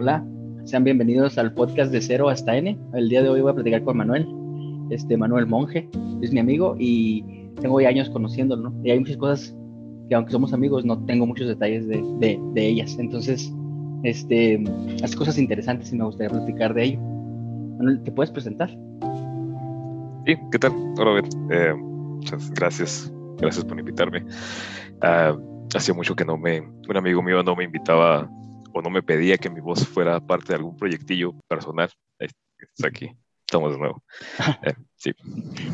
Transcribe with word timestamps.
Hola, 0.00 0.24
sean 0.62 0.84
bienvenidos 0.84 1.38
al 1.38 1.52
podcast 1.54 1.90
de 1.90 2.00
Cero 2.00 2.28
hasta 2.28 2.56
N. 2.56 2.78
El 2.94 3.08
día 3.08 3.20
de 3.20 3.30
hoy 3.30 3.40
voy 3.40 3.50
a 3.50 3.54
platicar 3.54 3.82
con 3.82 3.96
Manuel, 3.96 4.28
este 4.90 5.16
Manuel 5.16 5.48
Monje, 5.48 5.88
es 6.22 6.32
mi 6.32 6.38
amigo 6.38 6.76
y 6.78 7.24
tengo 7.60 7.80
ya 7.80 7.88
años 7.88 8.08
conociéndolo, 8.08 8.70
¿no? 8.70 8.84
Y 8.84 8.92
hay 8.92 9.00
muchas 9.00 9.16
cosas 9.16 9.56
que 10.08 10.14
aunque 10.14 10.30
somos 10.30 10.52
amigos 10.52 10.84
no 10.84 11.04
tengo 11.04 11.26
muchos 11.26 11.48
detalles 11.48 11.88
de, 11.88 12.00
de, 12.20 12.40
de 12.54 12.68
ellas. 12.68 12.96
Entonces, 13.00 13.52
este, 14.04 14.62
hace 15.02 15.16
cosas 15.16 15.36
interesantes 15.36 15.92
y 15.92 15.96
me 15.96 16.04
gustaría 16.04 16.30
platicar 16.30 16.74
de 16.74 16.84
ello. 16.84 17.00
Manuel, 17.78 18.00
¿te 18.04 18.12
puedes 18.12 18.30
presentar? 18.30 18.70
Sí, 20.26 20.36
¿qué 20.52 20.58
tal? 20.60 20.74
Hola, 21.00 21.28
eh, 21.50 21.74
muchas 21.74 22.52
gracias, 22.52 23.12
gracias 23.38 23.64
por 23.64 23.76
invitarme. 23.76 24.24
Uh, 25.02 25.36
hacía 25.74 25.92
mucho 25.92 26.14
que 26.14 26.24
no 26.24 26.38
me, 26.38 26.60
un 26.88 26.96
amigo 26.96 27.20
mío 27.20 27.42
no 27.42 27.56
me 27.56 27.64
invitaba 27.64 28.30
o 28.78 28.82
no 28.82 28.90
me 28.90 29.02
pedía 29.02 29.38
que 29.38 29.50
mi 29.50 29.60
voz 29.60 29.86
fuera 29.86 30.20
parte 30.20 30.48
de 30.48 30.54
algún 30.54 30.76
proyectillo 30.76 31.34
personal. 31.48 31.90
Está 32.18 32.88
aquí, 32.88 33.10
estamos 33.40 33.72
de 33.72 33.78
nuevo. 33.78 34.02
Eh, 34.64 34.74
sí. 34.96 35.12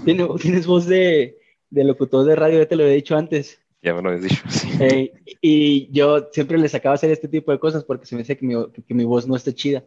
¿Tienes 0.04 0.66
voz 0.66 0.86
de, 0.86 1.38
de, 1.70 1.84
locutor 1.84 2.24
de 2.24 2.36
radio, 2.36 2.58
ya 2.58 2.68
te 2.68 2.76
lo 2.76 2.84
he 2.84 2.94
dicho 2.94 3.16
antes. 3.16 3.60
Ya 3.82 3.92
me 3.92 4.00
lo 4.00 4.08
habías 4.08 4.22
dicho, 4.22 4.42
sí. 4.48 4.70
Eh, 4.80 5.12
y 5.42 5.92
yo 5.92 6.30
siempre 6.32 6.56
le 6.56 6.68
sacaba 6.68 6.94
hacer 6.94 7.10
este 7.10 7.28
tipo 7.28 7.52
de 7.52 7.58
cosas 7.58 7.84
porque 7.84 8.06
se 8.06 8.14
me 8.14 8.22
decía 8.22 8.36
que 8.36 8.46
mi, 8.46 8.54
que 8.70 8.94
mi 8.94 9.04
voz 9.04 9.26
no 9.26 9.36
está 9.36 9.52
chida. 9.52 9.84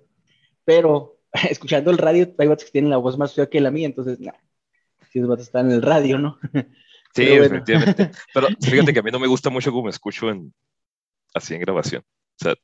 Pero 0.64 1.18
escuchando 1.50 1.90
el 1.90 1.98
radio, 1.98 2.32
hay 2.38 2.48
vatos 2.48 2.66
que 2.66 2.72
tienen 2.72 2.92
la 2.92 2.98
voz 2.98 3.18
más 3.18 3.34
fea 3.34 3.50
que 3.50 3.60
la 3.60 3.72
mía, 3.72 3.88
entonces, 3.88 4.20
nah, 4.20 4.34
si 5.12 5.20
es 5.20 5.40
estar 5.40 5.66
en 5.66 5.72
el 5.72 5.82
radio, 5.82 6.20
¿no? 6.20 6.40
Sí, 7.16 7.24
Pero 7.26 7.46
efectivamente. 7.46 8.12
Pero 8.32 8.48
fíjate 8.62 8.94
que 8.94 9.00
a 9.00 9.02
mí 9.02 9.10
no 9.10 9.18
me 9.18 9.26
gusta 9.26 9.50
mucho 9.50 9.72
cómo 9.72 9.86
me 9.86 9.90
escucho 9.90 10.30
en, 10.30 10.54
así 11.34 11.56
en 11.56 11.62
grabación. 11.62 12.04
O 12.40 12.44
sea, 12.44 12.56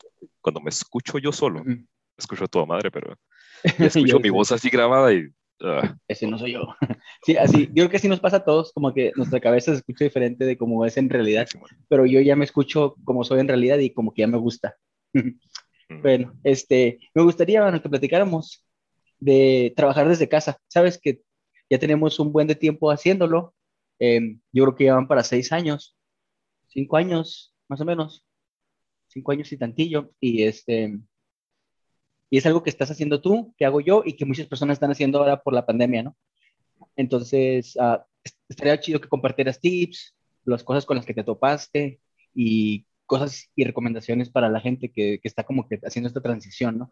cuando 0.42 0.62
me 0.62 0.70
escucho 0.70 1.18
yo 1.18 1.32
solo, 1.32 1.64
me 1.64 1.86
escucho 2.18 2.46
a 2.46 2.48
toda 2.48 2.66
madre, 2.66 2.92
pero 2.92 3.18
escucho 3.64 4.20
mi 4.20 4.30
voz 4.30 4.52
así 4.52 4.70
grabada 4.70 5.14
y... 5.14 5.26
Uh. 5.60 5.96
Ese 6.08 6.28
no 6.28 6.38
soy 6.38 6.54
yo. 6.54 6.62
sí, 7.26 7.38
así, 7.38 7.68
yo 7.68 7.74
creo 7.74 7.90
que 7.90 7.98
así 7.98 8.08
nos 8.08 8.20
pasa 8.20 8.38
a 8.38 8.44
todos, 8.44 8.72
como 8.74 8.94
que 8.94 9.12
nuestra 9.16 9.40
cabeza 9.40 9.72
se 9.72 9.78
escucha 9.78 10.04
diferente 10.04 10.46
de 10.46 10.58
cómo 10.58 10.86
es 10.86 10.98
en 10.98 11.10
realidad, 11.10 11.48
pero 11.88 12.06
yo 12.06 12.20
ya 12.20 12.36
me 12.36 12.46
escucho 12.46 12.96
como 13.04 13.24
soy 13.24 13.40
en 13.40 13.48
realidad 13.48 13.78
y 13.80 13.92
como 13.92 14.14
que 14.14 14.22
ya 14.22 14.28
me 14.28 14.38
gusta. 14.38 14.76
bueno, 16.04 16.34
este, 16.44 17.00
me 17.16 17.24
gustaría, 17.24 17.62
bueno, 17.62 17.82
que 17.82 17.90
platicáramos 17.90 18.66
de 19.20 19.74
trabajar 19.76 20.08
desde 20.08 20.30
casa. 20.30 20.58
Sabes 20.68 21.00
que 21.02 21.22
ya 21.70 21.80
tenemos 21.80 22.20
un 22.20 22.32
buen 22.32 22.48
de 22.48 22.56
tiempo 22.56 22.92
haciéndolo. 22.92 23.56
Eh, 24.00 24.38
yo 24.52 24.66
creo 24.66 24.76
que 24.76 24.84
ya 24.86 24.96
van 24.96 25.08
para 25.08 25.24
seis 25.24 25.52
años, 25.52 25.96
cinco 26.68 26.98
años, 26.98 27.56
más 27.70 27.80
o 27.80 27.86
menos 27.86 28.23
cinco 29.14 29.32
años 29.32 29.52
y 29.52 29.58
tantillo, 29.58 30.12
y 30.20 30.44
este, 30.44 31.00
y 32.30 32.38
es 32.38 32.46
algo 32.46 32.64
que 32.64 32.70
estás 32.70 32.90
haciendo 32.90 33.22
tú, 33.22 33.54
que 33.58 33.66
hago 33.66 33.80
yo 33.80 34.04
y 34.06 34.14
que 34.14 34.26
muchas 34.26 34.48
personas 34.48 34.76
están 34.76 34.92
haciendo 34.92 35.20
ahora 35.20 35.42
por 35.42 35.54
la 35.54 35.66
pandemia, 35.66 36.04
¿no? 36.04 36.18
Entonces, 36.96 37.76
uh, 37.76 38.02
estaría 38.50 38.80
chido 38.80 39.00
que 39.00 39.08
compartieras 39.08 39.60
tips, 39.60 40.16
las 40.46 40.64
cosas 40.64 40.86
con 40.86 40.98
las 40.98 41.06
que 41.06 41.14
te 41.14 41.24
topaste 41.24 42.02
y 42.34 42.86
cosas 43.06 43.50
y 43.56 43.64
recomendaciones 43.64 44.30
para 44.30 44.50
la 44.50 44.60
gente 44.60 44.92
que, 44.92 45.20
que 45.22 45.28
está 45.28 45.44
como 45.44 45.68
que 45.68 45.80
haciendo 45.84 46.08
esta 46.08 46.22
transición, 46.22 46.80
¿no? 46.80 46.92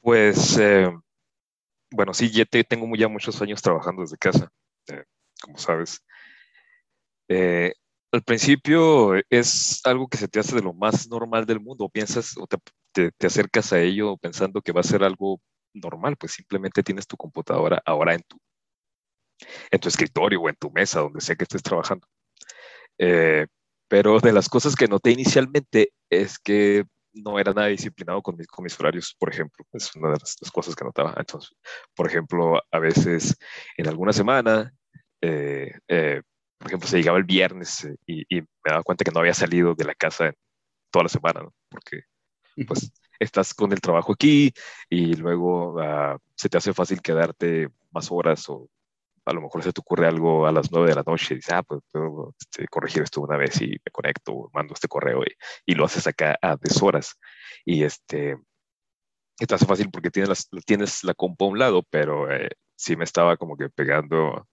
Pues, 0.00 0.58
eh, 0.58 0.88
bueno, 1.90 2.14
sí, 2.14 2.30
ya 2.30 2.44
te, 2.44 2.62
tengo 2.64 2.94
ya 2.96 3.08
muchos 3.08 3.40
años 3.42 3.62
trabajando 3.62 4.02
desde 4.02 4.18
casa, 4.18 4.52
eh, 4.88 5.04
como 5.40 5.58
sabes. 5.58 6.04
Eh, 7.28 7.72
al 8.12 8.22
principio 8.22 9.14
es 9.30 9.80
algo 9.84 10.08
que 10.08 10.16
se 10.16 10.28
te 10.28 10.40
hace 10.40 10.56
de 10.56 10.62
lo 10.62 10.72
más 10.72 11.08
normal 11.08 11.46
del 11.46 11.60
mundo, 11.60 11.88
piensas 11.88 12.36
o 12.38 12.46
te, 12.46 12.58
te, 13.10 13.26
acercas 13.26 13.72
a 13.72 13.80
ello 13.80 14.16
pensando 14.16 14.62
que 14.62 14.72
va 14.72 14.80
a 14.80 14.84
ser 14.84 15.04
algo 15.04 15.40
normal, 15.74 16.16
pues 16.16 16.32
simplemente 16.32 16.82
tienes 16.82 17.06
tu 17.06 17.16
computadora 17.16 17.82
ahora 17.84 18.14
en 18.14 18.22
tu, 18.22 18.38
en 19.70 19.80
tu 19.80 19.88
escritorio 19.88 20.40
o 20.40 20.48
en 20.48 20.56
tu 20.56 20.70
mesa, 20.70 21.00
donde 21.00 21.20
sea 21.20 21.36
que 21.36 21.44
estés 21.44 21.62
trabajando. 21.62 22.06
Eh, 22.98 23.46
pero 23.88 24.18
de 24.20 24.32
las 24.32 24.48
cosas 24.48 24.74
que 24.74 24.88
noté 24.88 25.10
inicialmente 25.10 25.92
es 26.10 26.38
que 26.38 26.84
no 27.12 27.38
era 27.38 27.52
nada 27.52 27.68
disciplinado 27.68 28.22
con 28.22 28.36
mis, 28.36 28.46
con 28.46 28.62
mis 28.62 28.78
horarios, 28.78 29.14
por 29.18 29.30
ejemplo. 29.30 29.64
Es 29.72 29.94
una 29.96 30.08
de 30.10 30.18
las, 30.18 30.36
cosas 30.52 30.74
que 30.74 30.84
notaba. 30.84 31.14
Entonces, 31.16 31.54
por 31.94 32.06
ejemplo, 32.06 32.60
a 32.70 32.78
veces 32.78 33.36
en 33.76 33.88
alguna 33.88 34.12
semana 34.12 34.72
eh, 35.20 35.72
eh, 35.88 36.22
por 36.58 36.68
ejemplo, 36.68 36.88
se 36.88 36.98
llegaba 36.98 37.18
el 37.18 37.24
viernes 37.24 37.84
eh, 37.84 37.96
y, 38.06 38.40
me 38.40 38.46
daba 38.64 38.82
cuenta 38.82 39.04
que 39.04 39.10
no 39.10 39.20
había 39.20 39.34
salido 39.34 39.74
de 39.74 39.84
la 39.84 39.94
casa 39.94 40.32
toda 40.90 41.04
la 41.04 41.08
semana, 41.08 41.40
¿no? 41.42 41.54
porque 41.68 42.02
pues 42.66 42.90
estás 43.18 43.54
con 43.54 43.72
el 43.72 43.80
trabajo 43.80 44.12
aquí 44.12 44.52
y 44.88 45.14
luego 45.14 45.74
uh, 45.74 46.18
se 46.34 46.48
te 46.48 46.56
hace 46.58 46.72
fácil 46.72 47.02
quedarte 47.02 47.68
más 47.90 48.10
horas 48.10 48.48
o 48.48 48.68
a 49.26 49.32
lo 49.32 49.42
mejor 49.42 49.62
se 49.62 49.72
te 49.72 49.80
ocurre 49.80 50.06
algo 50.06 50.46
a 50.46 50.52
las 50.52 50.70
nueve 50.70 50.88
de 50.88 50.94
la 50.94 51.02
noche 51.04 51.34
y 51.34 51.36
dices, 51.36 51.52
ah, 51.52 51.62
pues 51.62 51.82
puedo 51.90 52.34
este, 52.40 52.66
corregir 52.68 53.02
esto 53.02 53.20
una 53.20 53.36
vez 53.36 53.60
y 53.60 53.70
me 53.70 53.90
conecto, 53.92 54.50
mando 54.54 54.74
este 54.74 54.86
correo 54.86 55.22
y, 55.24 55.34
y 55.66 55.74
lo 55.74 55.84
haces 55.84 56.06
acá 56.06 56.38
a 56.40 56.56
deshoras. 56.56 57.18
Y 57.64 57.82
este, 57.82 58.36
te 59.36 59.54
hace 59.54 59.66
fácil 59.66 59.90
porque 59.90 60.10
tienes, 60.10 60.28
las, 60.28 60.48
tienes 60.64 61.02
la 61.02 61.14
compa 61.14 61.44
a 61.44 61.48
un 61.48 61.58
lado, 61.58 61.82
pero 61.90 62.30
eh, 62.32 62.50
sí 62.76 62.96
me 62.96 63.04
estaba 63.04 63.36
como 63.36 63.56
que 63.56 63.68
pegando 63.68 64.46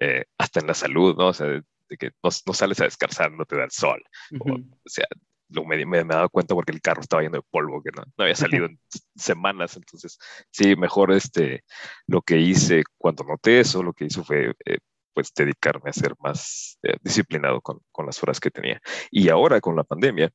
eh, 0.00 0.24
hasta 0.38 0.60
en 0.60 0.66
la 0.66 0.74
salud, 0.74 1.16
¿no? 1.16 1.28
O 1.28 1.34
sea, 1.34 1.46
de 1.46 1.62
que 1.98 2.10
no, 2.22 2.30
no, 2.46 2.54
sales 2.54 2.80
a 2.80 2.84
descansar, 2.84 3.32
no 3.32 3.44
te 3.44 3.56
da 3.56 3.64
el 3.64 3.70
sol. 3.70 4.02
o, 4.40 4.52
o, 4.52 4.58
sea, 4.86 5.06
lo 5.48 5.64
me, 5.64 5.76
me, 5.84 5.86
me, 5.86 5.98
he 5.98 6.16
dado 6.16 6.30
cuenta 6.30 6.54
porque 6.54 6.72
el 6.72 6.80
carro 6.80 7.02
estaba 7.02 7.22
lleno 7.22 7.36
de 7.36 7.46
polvo, 7.50 7.82
que 7.82 7.90
no, 7.90 8.02
no 8.16 8.24
había 8.24 8.34
salido 8.62 8.66
en 8.66 8.78
semanas. 9.14 9.76
Entonces, 9.76 10.18
sí, 10.50 10.76
mejor 10.76 11.12
este, 11.12 11.64
lo 12.06 12.22
que 12.22 12.38
hice 12.38 12.84
cuando 12.98 13.24
noté 13.24 13.60
eso, 13.60 13.82
lo 13.82 13.92
que 13.92 14.06
hice 14.06 14.22
fue 14.22 14.54
eh, 14.64 14.78
pues 15.12 15.32
dedicarme 15.34 15.90
a 15.90 15.92
ser 15.92 16.14
más 16.18 16.78
eh, 16.82 16.96
disciplinado 17.00 17.60
con, 17.60 17.78
con, 17.92 18.06
las 18.06 18.22
horas 18.22 18.40
que 18.40 18.50
tenía. 18.50 18.80
Y 19.10 19.28
ahora 19.28 19.60
con 19.60 19.76
la 19.76 19.84
pandemia, 19.84 20.30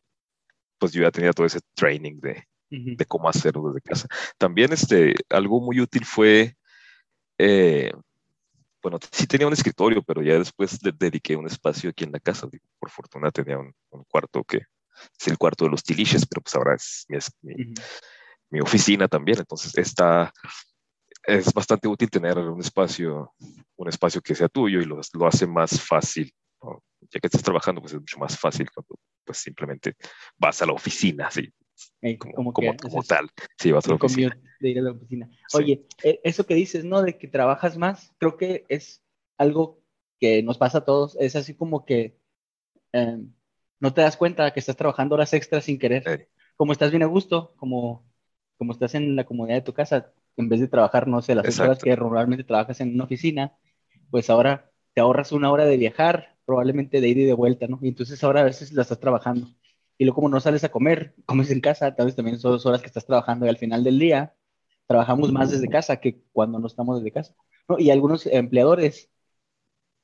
pues 0.77 0.93
yo 0.93 1.03
ya 1.03 1.11
tenía 1.11 1.33
todo 1.33 1.45
ese 1.45 1.59
training 1.75 2.19
de, 2.21 2.45
uh 2.71 2.75
-huh. 2.75 2.97
de 2.97 3.05
cómo 3.05 3.27
hacerlo 3.27 3.67
desde 3.67 3.81
casa. 3.81 4.07
También 4.37 4.71
este, 4.71 5.15
algo 5.29 5.59
muy 5.59 5.81
útil 5.81 6.05
fue 6.05 6.55
eh, 7.37 7.91
bueno, 8.81 8.99
sí 9.11 9.27
tenía 9.27 9.47
un 9.47 9.53
escritorio, 9.53 10.01
pero 10.03 10.21
ya 10.21 10.37
después 10.37 10.81
le 10.83 10.91
dediqué 10.91 11.35
un 11.35 11.47
espacio 11.47 11.89
aquí 11.89 12.03
en 12.03 12.11
la 12.11 12.19
casa. 12.19 12.47
Digo, 12.51 12.65
por 12.79 12.89
fortuna 12.89 13.31
tenía 13.31 13.57
un, 13.57 13.73
un, 13.91 14.03
cuarto 14.05 14.43
que 14.43 14.57
es 14.57 15.27
el 15.27 15.37
cuarto 15.37 15.65
de 15.65 15.71
los 15.71 15.83
tiliches, 15.83 16.25
pero 16.25 16.41
pues 16.41 16.55
ahora 16.55 16.75
es 16.75 17.05
mi, 17.09 17.17
es 17.17 17.31
mi, 17.41 17.53
uh 17.53 17.57
-huh. 17.57 17.83
mi 18.51 18.61
oficina 18.61 19.07
también. 19.07 19.39
Entonces 19.39 19.77
está, 19.77 20.31
es 21.23 21.53
bastante 21.53 21.87
útil 21.87 22.09
tener 22.09 22.37
un 22.37 22.59
espacio, 22.59 23.33
un 23.75 23.89
espacio 23.89 24.21
que 24.21 24.35
sea 24.35 24.47
tuyo 24.47 24.79
y 24.81 24.85
lo, 24.85 24.99
lo 25.13 25.27
hace 25.27 25.45
más 25.45 25.81
fácil. 25.81 26.31
¿no? 26.61 26.83
Ya 27.11 27.19
que 27.19 27.27
estás 27.27 27.43
trabajando, 27.43 27.81
pues 27.81 27.93
es 27.93 27.99
mucho 27.99 28.17
más 28.19 28.37
fácil 28.37 28.69
cuando 28.71 28.95
pues 29.25 29.37
simplemente 29.39 29.95
vas 30.37 30.61
a 30.61 30.65
la 30.65 30.73
oficina, 30.73 31.29
¿sí? 31.29 31.53
Como, 32.17 32.33
como, 32.33 32.53
como, 32.53 32.77
como 32.77 33.03
tal. 33.03 33.29
Sí, 33.57 33.71
vas 33.71 33.85
a 33.85 33.89
la 33.89 33.95
oficina. 33.95 34.39
De 34.59 34.69
ir 34.69 34.79
a 34.79 34.81
la 34.81 34.91
oficina. 34.91 35.29
Oye, 35.53 35.85
eh, 36.03 36.19
eso 36.23 36.45
que 36.45 36.55
dices, 36.55 36.85
¿no? 36.85 37.01
De 37.01 37.17
que 37.17 37.27
trabajas 37.27 37.77
más, 37.77 38.13
creo 38.17 38.37
que 38.37 38.65
es 38.69 39.03
algo 39.37 39.81
que 40.19 40.43
nos 40.43 40.57
pasa 40.57 40.79
a 40.79 40.85
todos. 40.85 41.17
Es 41.19 41.35
así 41.35 41.55
como 41.55 41.85
que 41.85 42.17
eh, 42.93 43.17
no 43.79 43.93
te 43.93 44.01
das 44.01 44.17
cuenta 44.17 44.51
que 44.51 44.59
estás 44.59 44.75
trabajando 44.75 45.15
horas 45.15 45.33
extras 45.33 45.65
sin 45.65 45.79
querer. 45.79 46.29
Como 46.55 46.73
estás 46.73 46.91
bien 46.91 47.03
a 47.03 47.07
gusto, 47.07 47.53
como, 47.55 48.05
como 48.57 48.73
estás 48.73 48.95
en 48.95 49.15
la 49.15 49.25
comodidad 49.25 49.55
de 49.55 49.61
tu 49.61 49.73
casa, 49.73 50.11
en 50.35 50.49
vez 50.49 50.59
de 50.59 50.67
trabajar, 50.67 51.07
no 51.07 51.21
sé, 51.21 51.35
las 51.35 51.45
Exacto. 51.45 51.71
horas 51.71 51.83
que 51.83 51.95
normalmente 51.95 52.43
trabajas 52.43 52.81
en 52.81 52.93
una 52.93 53.05
oficina, 53.05 53.57
pues 54.09 54.29
ahora 54.29 54.69
te 54.93 55.01
ahorras 55.01 55.31
una 55.31 55.51
hora 55.51 55.65
de 55.65 55.77
viajar, 55.77 56.37
probablemente 56.45 56.99
de 56.99 57.07
ida 57.07 57.21
y 57.21 57.25
de 57.25 57.33
vuelta, 57.33 57.67
¿no? 57.67 57.79
Y 57.81 57.89
entonces 57.89 58.21
ahora 58.23 58.41
a 58.41 58.45
veces 58.45 58.73
la 58.73 58.81
estás 58.81 58.99
trabajando 58.99 59.47
y 59.99 60.05
luego 60.05 60.15
como 60.15 60.29
no 60.29 60.39
sales 60.39 60.63
a 60.63 60.69
comer, 60.71 61.13
comes 61.27 61.51
en 61.51 61.61
casa, 61.61 61.93
tal 61.95 62.07
vez 62.07 62.15
también 62.15 62.39
son 62.39 62.53
dos 62.53 62.65
horas 62.65 62.81
que 62.81 62.87
estás 62.87 63.05
trabajando 63.05 63.45
y 63.45 63.49
al 63.49 63.57
final 63.57 63.83
del 63.83 63.99
día 63.99 64.33
trabajamos 64.87 65.31
más 65.31 65.51
desde 65.51 65.69
casa 65.69 65.97
que 65.97 66.23
cuando 66.31 66.57
no 66.57 66.67
estamos 66.67 66.99
desde 66.99 67.11
casa. 67.11 67.35
¿no? 67.67 67.77
Y 67.77 67.91
algunos 67.91 68.25
empleadores 68.25 69.11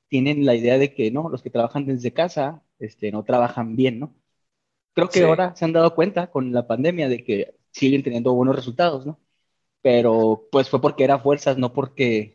tienen 0.10 0.46
la 0.46 0.54
idea 0.54 0.78
de 0.78 0.94
que 0.94 1.12
no, 1.12 1.30
los 1.30 1.42
que 1.42 1.50
trabajan 1.50 1.86
desde 1.86 2.14
casa 2.14 2.64
este, 2.78 3.12
no 3.12 3.24
trabajan 3.24 3.76
bien, 3.76 4.00
¿no? 4.00 4.16
Creo 4.94 5.10
que 5.10 5.20
sí. 5.20 5.26
ahora 5.26 5.56
se 5.56 5.66
han 5.66 5.74
dado 5.74 5.96
cuenta 5.96 6.30
con 6.30 6.54
la 6.54 6.68
pandemia 6.68 7.10
de 7.10 7.24
que 7.24 7.56
siguen 7.72 8.04
teniendo 8.04 8.34
buenos 8.34 8.56
resultados, 8.56 9.06
¿no? 9.06 9.20
Pero 9.82 10.48
pues 10.52 10.70
fue 10.70 10.82
porque 10.82 11.04
era 11.06 11.20
fuerzas, 11.20 11.58
no 11.58 11.74
porque 11.74 12.35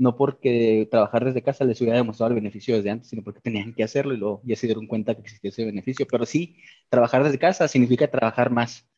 no 0.00 0.16
porque 0.16 0.88
trabajar 0.90 1.26
desde 1.26 1.42
casa 1.42 1.66
les 1.66 1.78
hubiera 1.82 1.98
demostrado 1.98 2.30
el 2.30 2.36
beneficio 2.36 2.74
desde 2.74 2.88
antes, 2.88 3.08
sino 3.10 3.22
porque 3.22 3.40
tenían 3.40 3.74
que 3.74 3.84
hacerlo 3.84 4.14
y 4.14 4.16
luego 4.16 4.40
ya 4.44 4.56
se 4.56 4.66
dieron 4.66 4.86
cuenta 4.86 5.14
que 5.14 5.20
existía 5.20 5.50
ese 5.50 5.66
beneficio. 5.66 6.06
Pero 6.10 6.24
sí, 6.24 6.56
trabajar 6.88 7.22
desde 7.22 7.38
casa 7.38 7.68
significa 7.68 8.10
trabajar 8.10 8.50
más. 8.50 8.88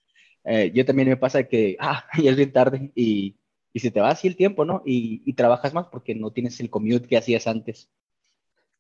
Eh, 0.45 0.71
yo 0.73 0.85
también 0.85 1.09
me 1.09 1.17
pasa 1.17 1.43
que, 1.43 1.77
ah, 1.81 2.05
ya 2.23 2.31
es 2.31 2.37
bien 2.37 2.53
tarde 2.53 2.93
y, 2.95 3.37
y 3.73 3.81
se 3.81 3.91
te 3.91 4.01
va 4.01 4.11
así 4.11 4.29
el 4.29 4.37
tiempo, 4.37 4.65
¿no? 4.65 4.83
Y, 4.87 5.23
y, 5.27 5.33
trabajas 5.33 5.75
más 5.75 5.89
porque 5.89 6.15
no 6.15 6.31
tienes 6.31 6.61
el 6.61 6.71
commute 6.71 7.09
que 7.09 7.17
hacías 7.17 7.49
antes. 7.49 7.91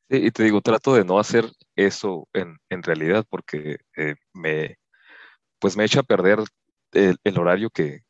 Sí, 0.08 0.18
y 0.18 0.30
te 0.30 0.44
digo, 0.44 0.60
trato 0.60 0.94
de 0.94 1.04
no 1.04 1.18
hacer 1.18 1.46
eso 1.74 2.28
en, 2.32 2.56
en 2.68 2.84
realidad 2.84 3.26
porque 3.28 3.78
eh, 3.96 4.14
me, 4.32 4.76
pues 5.58 5.76
me 5.76 5.84
echa 5.84 6.00
a 6.00 6.04
perder 6.04 6.38
el, 6.92 7.38
horario 7.38 7.68
que, 7.70 8.02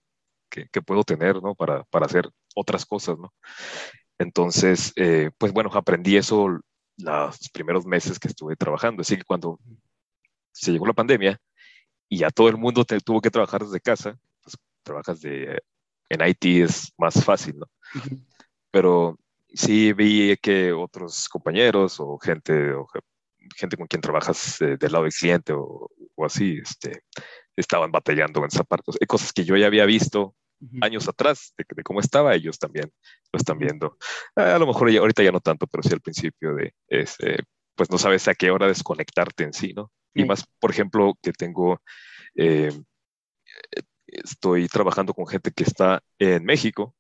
que, 0.50 0.82
puedo 0.82 1.02
tener, 1.02 1.42
¿no? 1.42 1.54
Para, 1.54 1.84
para, 1.84 2.04
hacer 2.04 2.28
otras 2.54 2.84
cosas, 2.84 3.18
¿no? 3.18 3.32
Entonces, 4.22 4.92
eh, 4.96 5.30
pues 5.36 5.52
bueno, 5.52 5.70
aprendí 5.74 6.16
eso 6.16 6.60
los 6.96 7.50
primeros 7.50 7.84
meses 7.86 8.18
que 8.18 8.28
estuve 8.28 8.56
trabajando. 8.56 9.02
Así 9.02 9.16
que 9.16 9.24
cuando 9.24 9.58
se 10.52 10.70
llegó 10.72 10.86
la 10.86 10.92
pandemia 10.92 11.40
y 12.08 12.18
ya 12.18 12.30
todo 12.30 12.48
el 12.48 12.56
mundo 12.56 12.84
tuvo 12.84 13.20
que 13.20 13.30
trabajar 13.30 13.62
desde 13.62 13.80
casa, 13.80 14.18
pues 14.42 14.56
trabajas 14.82 15.20
de, 15.20 15.60
en 16.08 16.28
IT 16.28 16.44
es 16.64 16.92
más 16.98 17.24
fácil, 17.24 17.58
¿no? 17.58 17.66
Pero 18.70 19.18
sí 19.48 19.92
vi 19.92 20.36
que 20.36 20.72
otros 20.72 21.28
compañeros 21.28 21.98
o 21.98 22.18
gente, 22.18 22.72
o 22.72 22.86
gente 23.56 23.76
con 23.76 23.86
quien 23.86 24.02
trabajas 24.02 24.60
eh, 24.60 24.76
del 24.78 24.92
lado 24.92 25.04
del 25.04 25.12
cliente 25.12 25.52
o, 25.52 25.90
o, 26.14 26.24
así, 26.24 26.58
este, 26.62 27.02
estaban 27.56 27.90
batallando 27.90 28.40
en 28.40 28.46
esa 28.46 28.64
parte. 28.64 28.92
Hay 29.00 29.06
cosas 29.06 29.32
que 29.32 29.44
yo 29.44 29.56
ya 29.56 29.66
había 29.66 29.84
visto 29.84 30.34
años 30.80 31.08
atrás 31.08 31.54
de, 31.56 31.64
de, 31.74 31.82
cómo 31.82 32.00
estaba, 32.00 32.34
ellos 32.34 32.58
también 32.58 32.90
lo 33.32 33.36
están 33.36 33.58
viendo. 33.58 33.96
a 34.36 34.58
lo 34.58 34.66
mejor 34.66 34.90
ahorita 34.90 35.22
ya 35.22 35.32
no 35.32 35.40
tanto, 35.40 35.66
pero 35.66 35.82
sí 35.82 35.92
al 35.92 36.00
principio 36.00 36.54
de, 36.54 36.74
este, 36.88 37.38
pues 37.74 37.90
no 37.90 37.98
sabes 37.98 38.28
a 38.28 38.34
qué 38.34 38.50
hora 38.50 38.66
desconectarte 38.66 39.44
en 39.44 39.52
sí, 39.52 39.72
¿no? 39.74 39.90
Y 40.14 40.24
más, 40.24 40.44
por 40.60 40.70
ejemplo, 40.70 41.14
que 41.22 41.32
tengo, 41.32 41.80
eh, 42.36 42.72
estoy 44.06 44.68
trabajando 44.68 45.14
con 45.14 45.26
gente 45.26 45.50
que 45.52 45.64
está 45.64 46.02
en 46.18 46.44
México, 46.44 46.94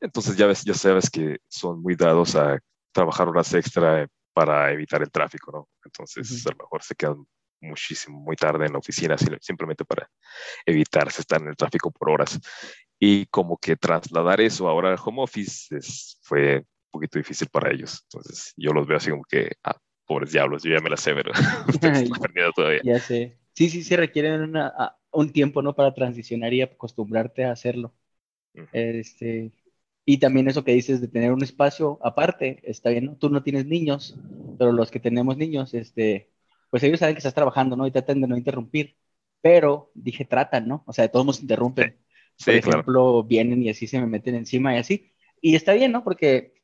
entonces 0.00 0.36
ya, 0.36 0.46
ves, 0.46 0.64
ya 0.64 0.74
sabes 0.74 1.10
que 1.10 1.38
son 1.48 1.82
muy 1.82 1.96
dados 1.96 2.34
a 2.36 2.58
trabajar 2.92 3.28
horas 3.28 3.52
extra 3.54 4.06
para 4.32 4.72
evitar 4.72 5.02
el 5.02 5.10
tráfico, 5.10 5.52
¿no? 5.52 5.68
Entonces 5.84 6.46
a 6.46 6.50
lo 6.50 6.56
mejor 6.56 6.82
se 6.82 6.94
quedan 6.94 7.26
muchísimo, 7.60 8.20
muy 8.20 8.36
tarde 8.36 8.66
en 8.66 8.72
la 8.72 8.78
oficina, 8.78 9.16
simplemente 9.40 9.84
para 9.84 10.08
evitar 10.66 11.08
estar 11.08 11.40
en 11.40 11.48
el 11.48 11.56
tráfico 11.56 11.90
por 11.90 12.10
horas. 12.10 12.38
Y 12.98 13.26
como 13.26 13.56
que 13.56 13.76
trasladar 13.76 14.40
eso 14.40 14.68
ahora 14.68 14.90
al 14.90 14.98
home 15.02 15.22
office 15.22 15.78
fue 16.22 16.58
un 16.58 16.66
poquito 16.90 17.18
difícil 17.18 17.48
para 17.48 17.70
ellos. 17.70 18.02
Entonces 18.04 18.52
yo 18.56 18.72
los 18.72 18.86
veo 18.86 18.98
así 18.98 19.10
como 19.10 19.24
que, 19.24 19.52
ah, 19.64 19.76
pobres 20.06 20.32
diablos, 20.32 20.62
yo 20.62 20.72
ya 20.72 20.80
me 20.80 20.90
la 20.90 20.96
sé, 20.96 21.14
pero 21.14 21.32
todavía. 22.54 22.80
Ya 22.84 22.98
sé. 22.98 23.38
Sí, 23.54 23.68
sí, 23.68 23.82
sí 23.82 23.96
requieren 23.96 24.54
un 25.12 25.32
tiempo, 25.32 25.62
¿no? 25.62 25.74
Para 25.74 25.94
transicionar 25.94 26.52
y 26.52 26.62
acostumbrarte 26.62 27.44
a 27.44 27.52
hacerlo. 27.52 27.94
Este, 28.72 29.52
y 30.04 30.18
también 30.18 30.48
eso 30.48 30.64
que 30.64 30.72
dices 30.72 31.00
de 31.00 31.08
tener 31.08 31.32
un 31.32 31.42
espacio 31.42 31.98
aparte, 32.02 32.60
está 32.64 32.90
bien, 32.90 33.06
¿no? 33.06 33.16
Tú 33.16 33.30
no 33.30 33.42
tienes 33.42 33.66
niños, 33.66 34.16
pero 34.58 34.72
los 34.72 34.90
que 34.90 35.00
tenemos 35.00 35.36
niños, 35.36 35.74
este, 35.74 36.30
pues 36.70 36.82
ellos 36.82 37.00
saben 37.00 37.14
que 37.14 37.18
estás 37.18 37.34
trabajando, 37.34 37.76
¿no? 37.76 37.86
Y 37.86 37.90
tratan 37.90 38.20
de 38.20 38.28
no 38.28 38.36
interrumpir. 38.36 38.96
Pero 39.42 39.90
dije, 39.94 40.24
tratan, 40.24 40.68
¿no? 40.68 40.84
O 40.86 40.92
sea, 40.92 41.02
de 41.02 41.08
todos 41.08 41.26
modos 41.26 41.42
interrumpen. 41.42 41.98
Por 42.44 42.54
ejemplo, 42.54 43.24
vienen 43.24 43.62
y 43.62 43.70
así 43.70 43.86
se 43.86 44.00
me 44.00 44.06
meten 44.06 44.34
encima 44.34 44.74
y 44.74 44.78
así. 44.78 45.12
Y 45.40 45.56
está 45.56 45.72
bien, 45.74 45.92
¿no? 45.92 46.04
Porque, 46.04 46.54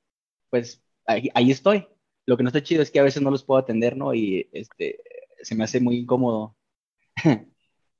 pues, 0.50 0.82
ahí, 1.06 1.30
ahí, 1.34 1.50
estoy. 1.50 1.86
Lo 2.26 2.36
que 2.36 2.42
no 2.42 2.48
está 2.48 2.62
chido 2.62 2.82
es 2.82 2.90
que 2.90 3.00
a 3.00 3.02
veces 3.02 3.22
no 3.22 3.30
los 3.30 3.44
puedo 3.44 3.60
atender, 3.60 3.96
¿no? 3.96 4.14
Y 4.14 4.48
este, 4.52 5.00
se 5.42 5.54
me 5.54 5.64
hace 5.64 5.80
muy 5.80 5.98
incómodo 5.98 6.56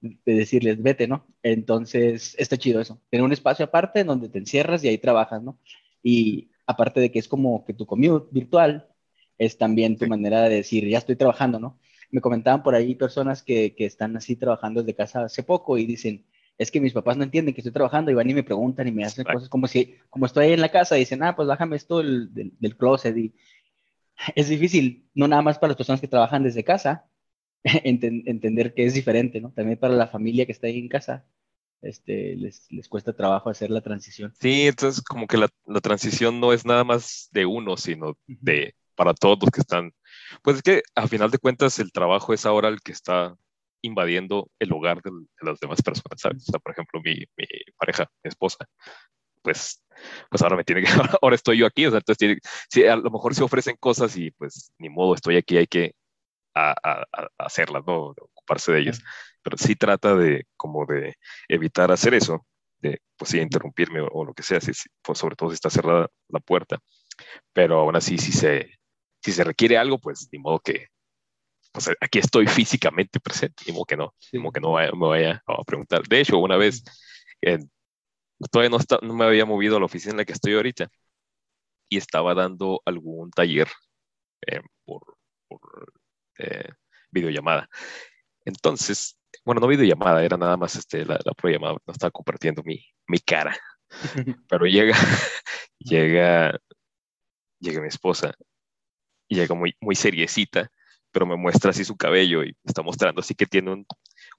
de 0.00 0.35
decirles, 0.35 0.82
vete, 0.82 1.09
¿no? 1.09 1.26
Entonces, 1.43 2.35
está 2.38 2.56
chido 2.56 2.81
eso. 2.81 3.00
Tener 3.11 3.25
un 3.25 3.32
espacio 3.32 3.64
aparte 3.64 4.00
en 4.00 4.06
donde 4.09 4.29
te 4.29 4.38
encierras 4.38 4.85
y 4.85 4.88
ahí 4.88 4.99
trabajas, 4.99 5.43
¿no? 5.43 5.59
Y 6.02 6.50
aparte 6.67 7.00
de 7.00 7.11
que 7.11 7.19
es 7.19 7.29
como 7.29 7.64
que 7.64 7.75
tu 7.75 7.87
commute 7.87 8.29
virtual, 8.31 8.88
es 9.38 9.59
también 9.59 9.97
tu 9.97 10.06
manera 10.06 10.43
de 10.43 10.56
decir, 10.56 10.87
ya 10.88 10.99
estoy 10.99 11.17
trabajando, 11.17 11.59
¿no? 11.59 11.79
Me 12.11 12.20
comentaban 12.20 12.62
por 12.62 12.75
ahí 12.75 12.94
personas 12.94 13.43
que, 13.43 13.75
que 13.75 13.87
están 13.87 14.17
así 14.17 14.37
trabajando 14.37 14.82
desde 14.82 14.94
casa 14.94 15.25
hace 15.25 15.43
poco 15.43 15.79
y 15.79 15.87
dicen, 15.87 16.25
es 16.58 16.70
que 16.70 16.81
mis 16.81 16.93
papás 16.93 17.17
no 17.17 17.25
entienden 17.25 17.55
que 17.55 17.61
estoy 17.61 17.73
trabajando 17.73 18.11
y 18.11 18.14
van 18.14 18.31
y 18.31 18.35
me 18.35 18.43
preguntan 18.43 18.88
y 18.88 18.93
me 18.93 19.05
hacen 19.05 19.25
cosas 19.25 19.49
como 19.49 19.67
si, 19.67 19.97
como 20.08 20.26
estoy 20.26 20.47
ahí 20.47 20.53
en 20.53 20.61
la 20.61 20.70
casa, 20.70 20.97
y 20.97 21.00
dicen, 21.00 21.23
ah, 21.23 21.37
pues 21.37 21.49
bájame 21.49 21.76
esto 21.76 21.99
del, 21.99 22.31
del, 22.32 22.76
closet 22.76 23.17
y 23.17 23.35
es 24.35 24.49
difícil, 24.49 25.08
no 25.14 25.29
nada 25.29 25.43
más 25.43 25.58
para 25.58 25.70
las 25.70 25.76
personas 25.76 26.00
que 26.00 26.08
trabajan 26.08 26.43
desde 26.43 26.64
casa, 26.64 27.06
entender 27.64 28.75
que 28.75 28.87
es 28.87 28.94
diferente, 28.94 29.41
¿no? 29.41 29.50
También 29.50 29.79
para 29.79 29.94
la 29.94 30.09
familia 30.09 30.47
que 30.47 30.52
está 30.52 30.67
ahí 30.67 30.79
en 30.79 30.88
casa, 30.88 31.26
este, 31.82 32.37
les, 32.37 32.70
les 32.70 32.88
cuesta 32.88 33.14
trabajo 33.14 33.50
hacer 33.50 33.70
la 33.70 33.82
transición. 33.82 34.32
Sí, 34.41 34.67
entonces 34.67 35.02
como 35.02 35.26
que 35.26 35.37
la, 35.37 35.49
la 35.67 35.81
transición 35.81 36.41
no 36.41 36.52
es 36.52 36.64
nada 36.64 36.85
más 36.85 37.29
de 37.32 37.44
uno, 37.44 37.76
sino 37.76 38.17
de 38.26 38.75
para 38.94 39.12
todos 39.14 39.38
los 39.43 39.50
que 39.50 39.61
están. 39.61 39.93
Pues 40.43 40.56
es 40.56 40.62
que 40.62 40.82
a 40.94 41.08
final 41.08 41.31
de 41.31 41.38
cuentas 41.38 41.78
el 41.78 41.93
trabajo 41.93 42.34
es 42.34 42.46
ahora 42.46 42.69
el 42.69 42.81
que 42.81 42.93
está 42.93 43.37
invadiendo 43.82 44.50
el 44.58 44.73
hogar 44.73 45.02
de, 45.02 45.11
las 45.43 45.61
demás 45.61 45.82
personas, 45.82 46.20
¿sabes? 46.20 46.43
O 46.49 46.52
sea, 46.52 46.61
por 46.61 46.73
ejemplo, 46.73 47.00
mi, 47.05 47.14
mi, 47.37 47.46
pareja, 47.78 48.06
mi 48.25 48.28
esposa, 48.28 48.58
pues, 49.43 49.82
pues 50.31 50.43
ahora 50.43 50.56
me 50.56 50.64
tiene 50.64 50.82
que, 50.82 50.88
ahora 51.23 51.37
estoy 51.37 51.58
yo 51.58 51.67
aquí, 51.67 51.87
o 51.87 51.90
sea, 51.90 51.99
entonces 51.99 52.19
tiene, 52.19 52.38
sí, 52.70 52.84
a 52.87 52.96
lo 52.96 53.11
mejor 53.11 53.34
se 53.34 53.44
ofrecen 53.44 53.76
cosas 53.78 54.17
y 54.17 54.31
pues 54.32 54.73
ni 54.78 54.88
modo, 54.88 55.14
estoy 55.14 55.37
aquí, 55.37 55.56
hay 55.56 55.67
que 55.67 55.94
a, 56.55 56.75
a, 56.82 57.06
hacerlas, 57.38 57.84
¿no? 57.87 58.14
ocuparse 58.46 58.73
de 58.73 58.81
ellas. 58.81 59.00
Pero 59.43 59.56
sí 59.58 59.76
trata 59.76 60.14
de 60.17 60.46
como 60.56 60.87
de 60.87 61.14
evitar 61.49 61.93
hacer 61.93 62.14
eso, 62.14 62.46
de 62.81 63.00
pues 63.17 63.31
sí, 63.31 63.38
interrumpirme 63.38 64.00
o, 64.00 64.25
lo 64.25 64.34
que 64.34 64.43
sea, 64.43 64.61
si, 64.61 64.73
pues, 65.02 65.19
sobre 65.19 65.37
todo 65.37 65.50
si 65.50 65.55
está 65.55 65.70
cerrada 65.70 66.08
la 66.28 66.40
puerta. 66.40 66.78
Pero 67.52 67.81
aún 67.81 67.96
así, 67.96 68.19
si 68.19 68.32
se, 68.32 68.75
si 69.26 69.32
se 69.32 69.43
requiere 69.43 69.76
algo, 69.76 69.99
pues 69.99 70.28
ni 70.31 70.38
modo 70.38 70.61
que, 70.61 70.87
pues 71.73 71.90
aquí 72.00 72.20
estoy 72.20 72.46
físicamente 72.46 73.19
presente, 73.19 73.64
ni 73.67 73.73
modo 73.73 73.84
que 73.84 73.96
no, 73.96 74.14
ni 74.32 74.38
modo 74.38 74.52
que 74.52 74.61
no 74.61 74.73
me 74.75 75.08
vaya 75.08 75.43
a 75.44 75.64
preguntar. 75.64 76.05
De 76.05 76.20
hecho, 76.20 76.38
una 76.38 76.56
vez, 76.56 76.84
todavía 78.52 78.70
no, 78.70 78.76
está, 78.76 79.00
no 79.02 79.14
me 79.14 79.25
había 79.25 79.44
movido 79.44 79.76
a 79.76 79.81
la 79.81 79.87
oficina 79.87 80.12
en 80.12 80.19
la 80.19 80.25
que 80.25 80.32
estoy 80.32 80.55
ahorita 80.55 80.88
y 81.88 81.96
estaba 81.96 82.34
dando 82.34 82.81
algún 82.84 83.32
taller 83.32 83.67
eh, 84.46 84.61
por, 84.84 85.17
por 85.49 85.93
eh, 86.38 86.69
videollamada. 87.11 87.69
Entonces, 88.44 89.19
bueno, 89.44 89.61
no 89.61 89.67
videollamada, 89.67 90.25
era 90.25 90.37
nada 90.37 90.56
más 90.56 90.76
este, 90.76 91.05
la, 91.05 91.19
la 91.25 91.50
llamada, 91.50 91.78
no 91.84 91.93
estaba 91.93 92.12
compartiendo 92.12 92.62
mi, 92.62 92.81
mi 93.08 93.19
cara. 93.19 93.56
Pero 94.49 94.67
llega, 94.67 94.96
llega, 95.81 96.61
llega 97.58 97.81
mi 97.81 97.88
esposa, 97.88 98.32
y 99.28 99.37
llega 99.37 99.55
muy, 99.55 99.75
muy 99.81 99.94
seriecita, 99.94 100.70
pero 101.11 101.26
me 101.26 101.37
muestra 101.37 101.70
así 101.70 101.84
su 101.84 101.96
cabello 101.96 102.44
y 102.44 102.55
está 102.64 102.82
mostrando 102.82 103.20
así 103.20 103.34
que 103.34 103.46
tiene 103.46 103.84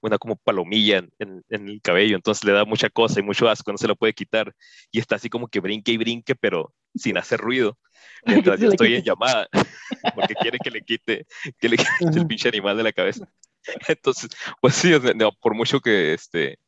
una 0.00 0.18
como 0.18 0.36
palomilla 0.36 0.98
en, 0.98 1.42
en, 1.48 1.68
el 1.68 1.80
cabello, 1.82 2.16
entonces 2.16 2.44
le 2.44 2.52
da 2.52 2.64
mucha 2.64 2.88
cosa 2.88 3.20
y 3.20 3.22
mucho 3.22 3.48
asco, 3.48 3.72
no 3.72 3.78
se 3.78 3.88
lo 3.88 3.96
puede 3.96 4.12
quitar, 4.12 4.54
y 4.92 5.00
está 5.00 5.16
así 5.16 5.28
como 5.28 5.48
que 5.48 5.60
brinque 5.60 5.92
y 5.92 5.96
brinque, 5.96 6.34
pero 6.36 6.72
sin 6.94 7.18
hacer 7.18 7.40
ruido, 7.40 7.78
mientras 8.24 8.60
yo 8.60 8.68
estoy 8.68 8.94
en 8.94 9.02
llamada, 9.02 9.48
porque 10.14 10.34
quiere 10.34 10.58
que 10.58 10.70
le 10.70 10.82
quite, 10.82 11.26
que 11.58 11.68
le 11.68 11.76
quite 11.76 12.18
el 12.18 12.26
pinche 12.26 12.48
animal 12.48 12.76
de 12.76 12.82
la 12.84 12.92
cabeza. 12.92 13.28
Entonces, 13.88 14.30
pues 14.60 14.74
sí, 14.74 14.92
por 15.40 15.54
mucho 15.54 15.80
que 15.80 16.14
este, 16.14 16.58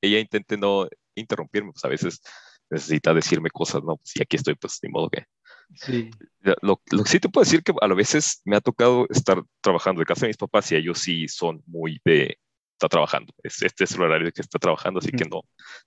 ella 0.00 0.18
intente 0.18 0.56
no 0.56 0.88
interrumpirme, 1.14 1.72
pues 1.72 1.84
a 1.84 1.88
veces 1.88 2.20
necesita 2.70 3.12
decirme 3.14 3.50
cosas, 3.50 3.82
¿no? 3.82 3.98
Si 4.04 4.22
aquí 4.22 4.36
estoy, 4.36 4.54
pues 4.54 4.78
ni 4.82 4.90
modo 4.90 5.10
que. 5.10 5.24
Sí. 5.74 6.10
Lo, 6.40 6.80
lo, 6.90 7.04
que 7.04 7.10
sí 7.10 7.20
te 7.20 7.28
puedo 7.28 7.44
decir 7.44 7.62
que 7.62 7.72
a 7.80 7.86
veces 7.88 8.40
me 8.44 8.56
ha 8.56 8.60
tocado 8.60 9.06
estar 9.10 9.42
trabajando 9.60 10.00
de 10.00 10.06
casa 10.06 10.22
de 10.22 10.30
mis 10.30 10.36
papás 10.36 10.70
y 10.72 10.76
ellos 10.76 10.98
sí 10.98 11.28
son 11.28 11.62
muy 11.66 12.00
de, 12.04 12.38
está 12.80 12.88
trabajando, 12.88 13.34
este 13.42 13.84
es 13.84 13.92
el 13.92 14.00
horario 14.00 14.32
que 14.32 14.40
está 14.40 14.58
trabajando, 14.58 15.00
así 15.00 15.12
que 15.12 15.26
no, 15.26 15.42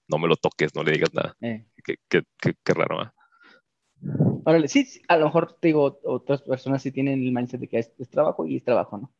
no 0.08 0.20
me 0.20 0.28
lo 0.28 0.36
toques, 0.36 0.76
no 0.76 0.84
le 0.84 0.92
digas 0.92 1.12
nada. 1.12 1.36
Eh. 1.42 1.66
Qué, 1.84 1.96
qué, 2.08 2.24
qué, 2.40 2.74
raro, 2.74 3.04
¿eh? 3.04 3.10
Órale, 4.46 4.68
sí, 4.68 5.02
a 5.08 5.18
lo 5.18 5.26
mejor 5.26 5.58
te 5.60 5.70
digo, 5.70 6.00
otras 6.04 6.44
personas 6.44 6.84
sí 6.84 6.92
tienen 6.92 7.24
el 7.24 7.32
mindset 7.32 7.62
de 7.62 7.68
que 7.68 7.80
es, 7.80 7.92
es, 7.98 8.10
trabajo 8.10 8.46
y 8.46 8.58
es 8.58 8.64
trabajo, 8.64 8.98
¿no? 9.00 9.12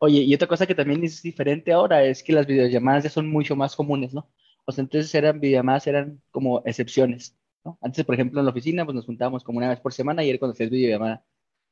Oye, 0.00 0.20
y 0.20 0.34
otra 0.34 0.48
cosa 0.48 0.66
que 0.66 0.74
también 0.74 1.04
es 1.04 1.20
diferente 1.20 1.72
ahora 1.72 2.02
es 2.02 2.22
que 2.22 2.32
las 2.32 2.46
videollamadas 2.46 3.04
ya 3.04 3.10
son 3.10 3.28
mucho 3.28 3.54
más 3.56 3.76
comunes, 3.76 4.14
¿no? 4.14 4.30
O 4.64 4.72
sea, 4.72 4.82
entonces 4.82 5.14
eran 5.14 5.38
videollamadas, 5.38 5.86
eran 5.86 6.22
como 6.30 6.62
excepciones, 6.64 7.36
¿no? 7.68 7.78
Antes, 7.82 8.04
por 8.04 8.14
ejemplo, 8.14 8.40
en 8.40 8.46
la 8.46 8.52
oficina, 8.52 8.84
pues 8.84 8.94
nos 8.94 9.06
juntábamos 9.06 9.44
como 9.44 9.58
una 9.58 9.68
vez 9.68 9.80
por 9.80 9.92
semana 9.92 10.24
y 10.24 10.30
era 10.30 10.38
cuando 10.38 10.52
hacías 10.54 10.70
videollamada. 10.70 11.24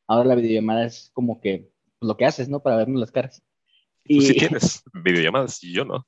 Ahora 0.07 0.29
la 0.29 0.35
videollamada 0.35 0.87
es 0.87 1.11
como 1.15 1.41
que 1.41 1.71
pues, 1.99 2.09
lo 2.09 2.17
que 2.17 2.27
haces, 2.27 2.49
¿no? 2.49 2.61
Para 2.61 2.77
vernos 2.77 3.01
las 3.01 3.11
caras. 3.11 3.43
Y... 4.05 4.19
Tú 4.19 4.25
sí 4.27 4.35
tienes 4.39 4.83
videollamadas 4.93 5.63
y 5.65 5.73
yo 5.73 5.85
no. 5.85 6.07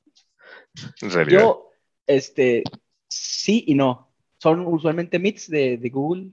En 1.01 1.11
realidad. 1.11 1.41
Yo, 1.41 1.71
este, 2.07 2.63
sí 3.09 3.65
y 3.67 3.75
no. 3.75 4.13
Son 4.39 4.67
usualmente 4.67 5.19
meets 5.19 5.49
de, 5.49 5.79
de 5.79 5.89
Google 5.89 6.31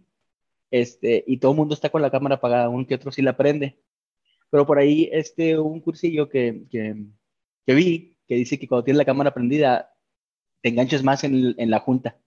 este, 0.69 1.23
y 1.25 1.37
todo 1.37 1.51
el 1.51 1.57
mundo 1.57 1.73
está 1.73 1.89
con 1.89 2.01
la 2.01 2.11
cámara 2.11 2.35
apagada, 2.35 2.69
uno 2.69 2.85
que 2.85 2.95
otro 2.95 3.11
sí 3.11 3.21
la 3.21 3.37
prende. 3.37 3.79
Pero 4.49 4.65
por 4.65 4.77
ahí, 4.77 5.09
este, 5.11 5.57
un 5.57 5.79
cursillo 5.79 6.29
que, 6.29 6.65
que, 6.69 7.05
que 7.65 7.73
vi, 7.73 8.17
que 8.27 8.35
dice 8.35 8.59
que 8.59 8.67
cuando 8.67 8.83
tienes 8.83 8.97
la 8.97 9.05
cámara 9.05 9.33
prendida, 9.33 9.91
te 10.61 10.69
enganches 10.69 11.03
más 11.03 11.23
en, 11.23 11.55
en 11.57 11.71
la 11.71 11.79
junta. 11.79 12.19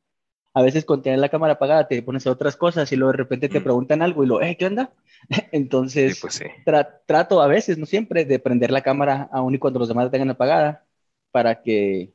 A 0.55 0.63
veces 0.63 0.85
cuando 0.85 1.05
tienes 1.05 1.21
la 1.21 1.29
cámara 1.29 1.55
apagada 1.55 1.87
te 1.87 2.03
pones 2.03 2.27
a 2.27 2.31
otras 2.31 2.57
cosas 2.57 2.91
y 2.91 2.97
luego 2.97 3.13
de 3.13 3.19
repente 3.19 3.49
te 3.49 3.61
mm. 3.61 3.65
preguntan 3.65 4.03
algo 4.03 4.25
y 4.25 4.27
lo, 4.27 4.41
eh, 4.43 4.57
¿qué 4.57 4.67
onda? 4.67 4.93
Entonces, 5.53 6.19
pues 6.21 6.43
trato 7.07 7.43
a 7.43 7.47
veces, 7.47 7.79
no 7.79 7.87
siempre, 7.87 8.25
de 8.25 8.39
prender 8.39 8.71
la 8.71 8.83
cámara 8.83 9.29
aún 9.33 9.55
y 9.55 9.59
cuando 9.59 9.79
los 9.79 9.89
demás 9.89 10.07
la 10.07 10.11
tengan 10.11 10.31
apagada, 10.31 10.87
para 11.31 11.63
que, 11.63 12.15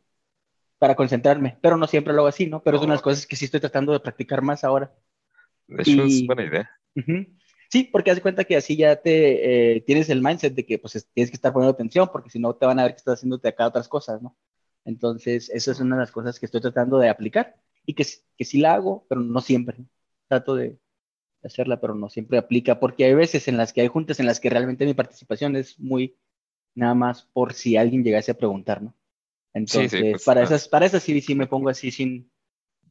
para 0.79 0.95
concentrarme, 0.95 1.57
pero 1.61 1.77
no 1.77 1.87
siempre 1.87 2.13
lo 2.13 2.19
hago 2.19 2.27
así, 2.27 2.47
¿no? 2.47 2.61
Pero 2.61 2.77
es 2.77 2.83
una 2.83 2.93
de 2.93 2.97
las 2.97 3.01
cosas 3.01 3.25
que 3.25 3.35
sí 3.35 3.45
estoy 3.45 3.59
tratando 3.59 3.93
de 3.93 3.99
practicar 3.99 4.41
más 4.41 4.63
ahora. 4.63 4.91
De 5.67 5.81
hecho, 5.81 6.03
es 6.03 6.25
buena 6.25 6.43
idea. 6.43 6.69
Sí, 7.69 7.85
porque 7.85 8.11
haz 8.11 8.19
cuenta 8.19 8.43
que 8.43 8.55
así 8.55 8.75
ya 8.75 8.97
te 8.97 9.75
eh, 9.75 9.81
tienes 9.81 10.09
el 10.09 10.21
mindset 10.21 10.53
de 10.53 10.65
que 10.65 10.77
pues 10.77 11.07
tienes 11.13 11.31
que 11.31 11.35
estar 11.35 11.53
poniendo 11.53 11.73
atención, 11.73 12.09
porque 12.11 12.29
si 12.29 12.39
no 12.39 12.55
te 12.55 12.65
van 12.65 12.79
a 12.79 12.83
ver 12.83 12.91
que 12.91 12.97
estás 12.97 13.15
haciéndote 13.15 13.47
acá 13.47 13.67
otras 13.67 13.87
cosas, 13.87 14.21
¿no? 14.21 14.35
Entonces, 14.85 15.49
eso 15.49 15.71
es 15.71 15.79
una 15.79 15.95
de 15.95 16.01
las 16.01 16.11
cosas 16.11 16.39
que 16.39 16.45
estoy 16.45 16.61
tratando 16.61 16.99
de 16.99 17.09
aplicar 17.09 17.55
y 17.85 17.93
que, 17.93 18.05
que 18.37 18.45
sí 18.45 18.59
la 18.59 18.75
hago, 18.75 19.05
pero 19.09 19.21
no 19.21 19.41
siempre. 19.41 19.77
Trato 20.27 20.55
de 20.55 20.77
hacerla, 21.43 21.81
pero 21.81 21.95
no 21.95 22.09
siempre 22.09 22.37
aplica, 22.37 22.79
porque 22.79 23.05
hay 23.05 23.13
veces 23.13 23.47
en 23.47 23.57
las 23.57 23.73
que 23.73 23.81
hay 23.81 23.87
juntas 23.87 24.19
en 24.19 24.25
las 24.25 24.39
que 24.39 24.49
realmente 24.49 24.85
mi 24.85 24.93
participación 24.93 25.55
es 25.55 25.79
muy 25.79 26.17
nada 26.75 26.95
más 26.95 27.23
por 27.33 27.53
si 27.53 27.77
alguien 27.77 28.03
llegase 28.03 28.31
a 28.31 28.37
preguntar, 28.37 28.81
¿no? 28.81 28.95
Entonces, 29.53 30.01
pues, 30.01 30.23
para, 30.23 30.41
esas, 30.41 30.67
para 30.67 30.85
esas 30.85 31.03
sí, 31.03 31.19
sí 31.21 31.35
me 31.35 31.45
pongo 31.45 31.69
así 31.69 31.91
sin, 31.91 32.31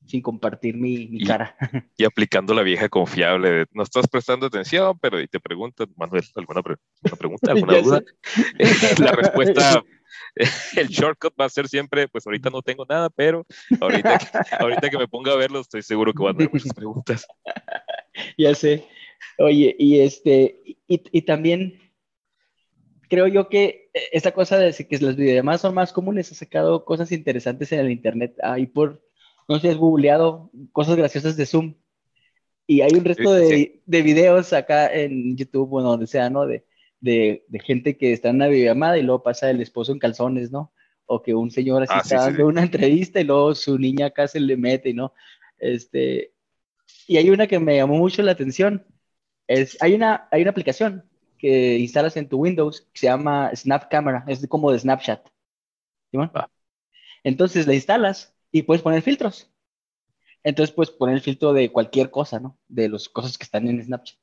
sin 0.06 0.20
compartir 0.20 0.76
mi, 0.76 1.18
cara. 1.24 1.56
Y 1.96 2.04
aplicando 2.04 2.54
la 2.54 2.62
vieja 2.62 2.88
confiable, 2.88 3.66
no 3.72 3.82
estás 3.82 4.08
prestando 4.08 4.46
atención, 4.46 4.98
pero 5.00 5.20
y 5.20 5.28
te 5.28 5.40
preguntan, 5.40 5.88
Manuel, 5.96 6.24
¿alguna, 6.34 6.62
pregunta, 6.62 7.50
alguna 7.52 7.78
duda? 7.78 8.02
la 8.98 9.12
respuesta, 9.12 9.82
el 10.76 10.88
shortcut 10.88 11.34
va 11.40 11.46
a 11.46 11.50
ser 11.50 11.68
siempre, 11.68 12.08
pues 12.08 12.26
ahorita 12.26 12.50
no 12.50 12.62
tengo 12.62 12.84
nada, 12.88 13.10
pero 13.10 13.46
ahorita 13.80 14.18
que, 14.18 14.56
ahorita 14.58 14.90
que 14.90 14.98
me 14.98 15.08
ponga 15.08 15.32
a 15.32 15.36
verlo, 15.36 15.60
estoy 15.60 15.82
seguro 15.82 16.12
que 16.12 16.22
van 16.22 16.34
a 16.34 16.38
tener 16.38 16.52
muchas 16.52 16.74
preguntas. 16.74 17.26
Ya 18.36 18.54
sé. 18.54 18.86
Oye, 19.38 19.74
y 19.78 20.00
este, 20.00 20.60
y, 20.64 21.02
y 21.10 21.22
también 21.22 21.78
creo 23.12 23.26
yo 23.26 23.50
que 23.50 23.90
esta 24.10 24.32
cosa 24.32 24.56
de 24.56 24.72
que 24.72 24.98
las 24.98 25.16
videollamadas 25.16 25.60
son 25.60 25.74
más 25.74 25.92
comunes 25.92 26.32
ha 26.32 26.34
sacado 26.34 26.86
cosas 26.86 27.12
interesantes 27.12 27.70
en 27.72 27.80
el 27.80 27.90
internet. 27.90 28.34
Ahí 28.42 28.66
por, 28.66 29.02
no 29.52 29.60
sé 29.60 29.68
si 29.68 29.68
has 29.68 29.76
googleado 29.76 30.50
cosas 30.72 30.96
graciosas 30.96 31.36
de 31.36 31.46
Zoom. 31.46 31.74
Y 32.66 32.80
hay 32.80 32.92
un 32.94 33.04
resto 33.04 33.34
de, 33.34 33.82
de 33.84 34.02
videos 34.02 34.52
acá 34.52 34.92
en 34.92 35.36
YouTube, 35.36 35.68
bueno, 35.68 35.90
donde 35.90 36.06
sea, 36.06 36.30
¿no? 36.30 36.46
De, 36.46 36.64
de, 37.00 37.44
de, 37.48 37.60
gente 37.60 37.98
que 37.98 38.12
está 38.12 38.30
en 38.30 38.36
una 38.36 38.46
videollamada 38.46 38.96
y 38.96 39.02
luego 39.02 39.22
pasa 39.22 39.50
el 39.50 39.60
esposo 39.60 39.92
en 39.92 39.98
calzones, 39.98 40.50
¿no? 40.50 40.72
O 41.04 41.22
que 41.22 41.34
un 41.34 41.50
señor 41.50 41.82
así 41.82 41.92
ah, 41.94 42.00
está 42.02 42.16
dando 42.16 42.46
una 42.46 42.62
entrevista 42.62 43.20
y 43.20 43.24
luego 43.24 43.54
su 43.54 43.78
niña 43.78 44.06
acá 44.06 44.26
se 44.26 44.40
le 44.40 44.56
mete, 44.56 44.94
¿no? 44.94 45.12
Este, 45.58 46.32
y 47.06 47.18
hay 47.18 47.28
una 47.28 47.46
que 47.46 47.58
me 47.58 47.76
llamó 47.76 47.96
mucho 47.98 48.22
la 48.22 48.32
atención. 48.32 48.86
Es, 49.46 49.76
hay, 49.82 49.94
una, 49.94 50.28
hay 50.30 50.42
una 50.42 50.52
aplicación 50.52 51.04
que 51.36 51.78
instalas 51.78 52.16
en 52.16 52.28
tu 52.28 52.38
Windows 52.38 52.88
que 52.92 53.00
se 53.00 53.06
llama 53.06 53.50
Snap 53.54 53.90
Camera, 53.90 54.24
es 54.28 54.46
como 54.46 54.72
de 54.72 54.78
Snapchat. 54.78 55.28
Ah. 56.14 56.48
Entonces 57.24 57.66
la 57.66 57.74
instalas 57.74 58.32
y 58.52 58.62
puedes 58.62 58.82
poner 58.82 59.02
filtros. 59.02 59.50
Entonces 60.44 60.74
puedes 60.74 60.90
poner 60.90 61.16
el 61.16 61.22
filtro 61.22 61.52
de 61.52 61.72
cualquier 61.72 62.10
cosa, 62.10 62.38
¿no? 62.38 62.58
De 62.68 62.88
las 62.88 63.08
cosas 63.08 63.38
que 63.38 63.44
están 63.44 63.68
en 63.68 63.82
Snapchat. 63.82 64.18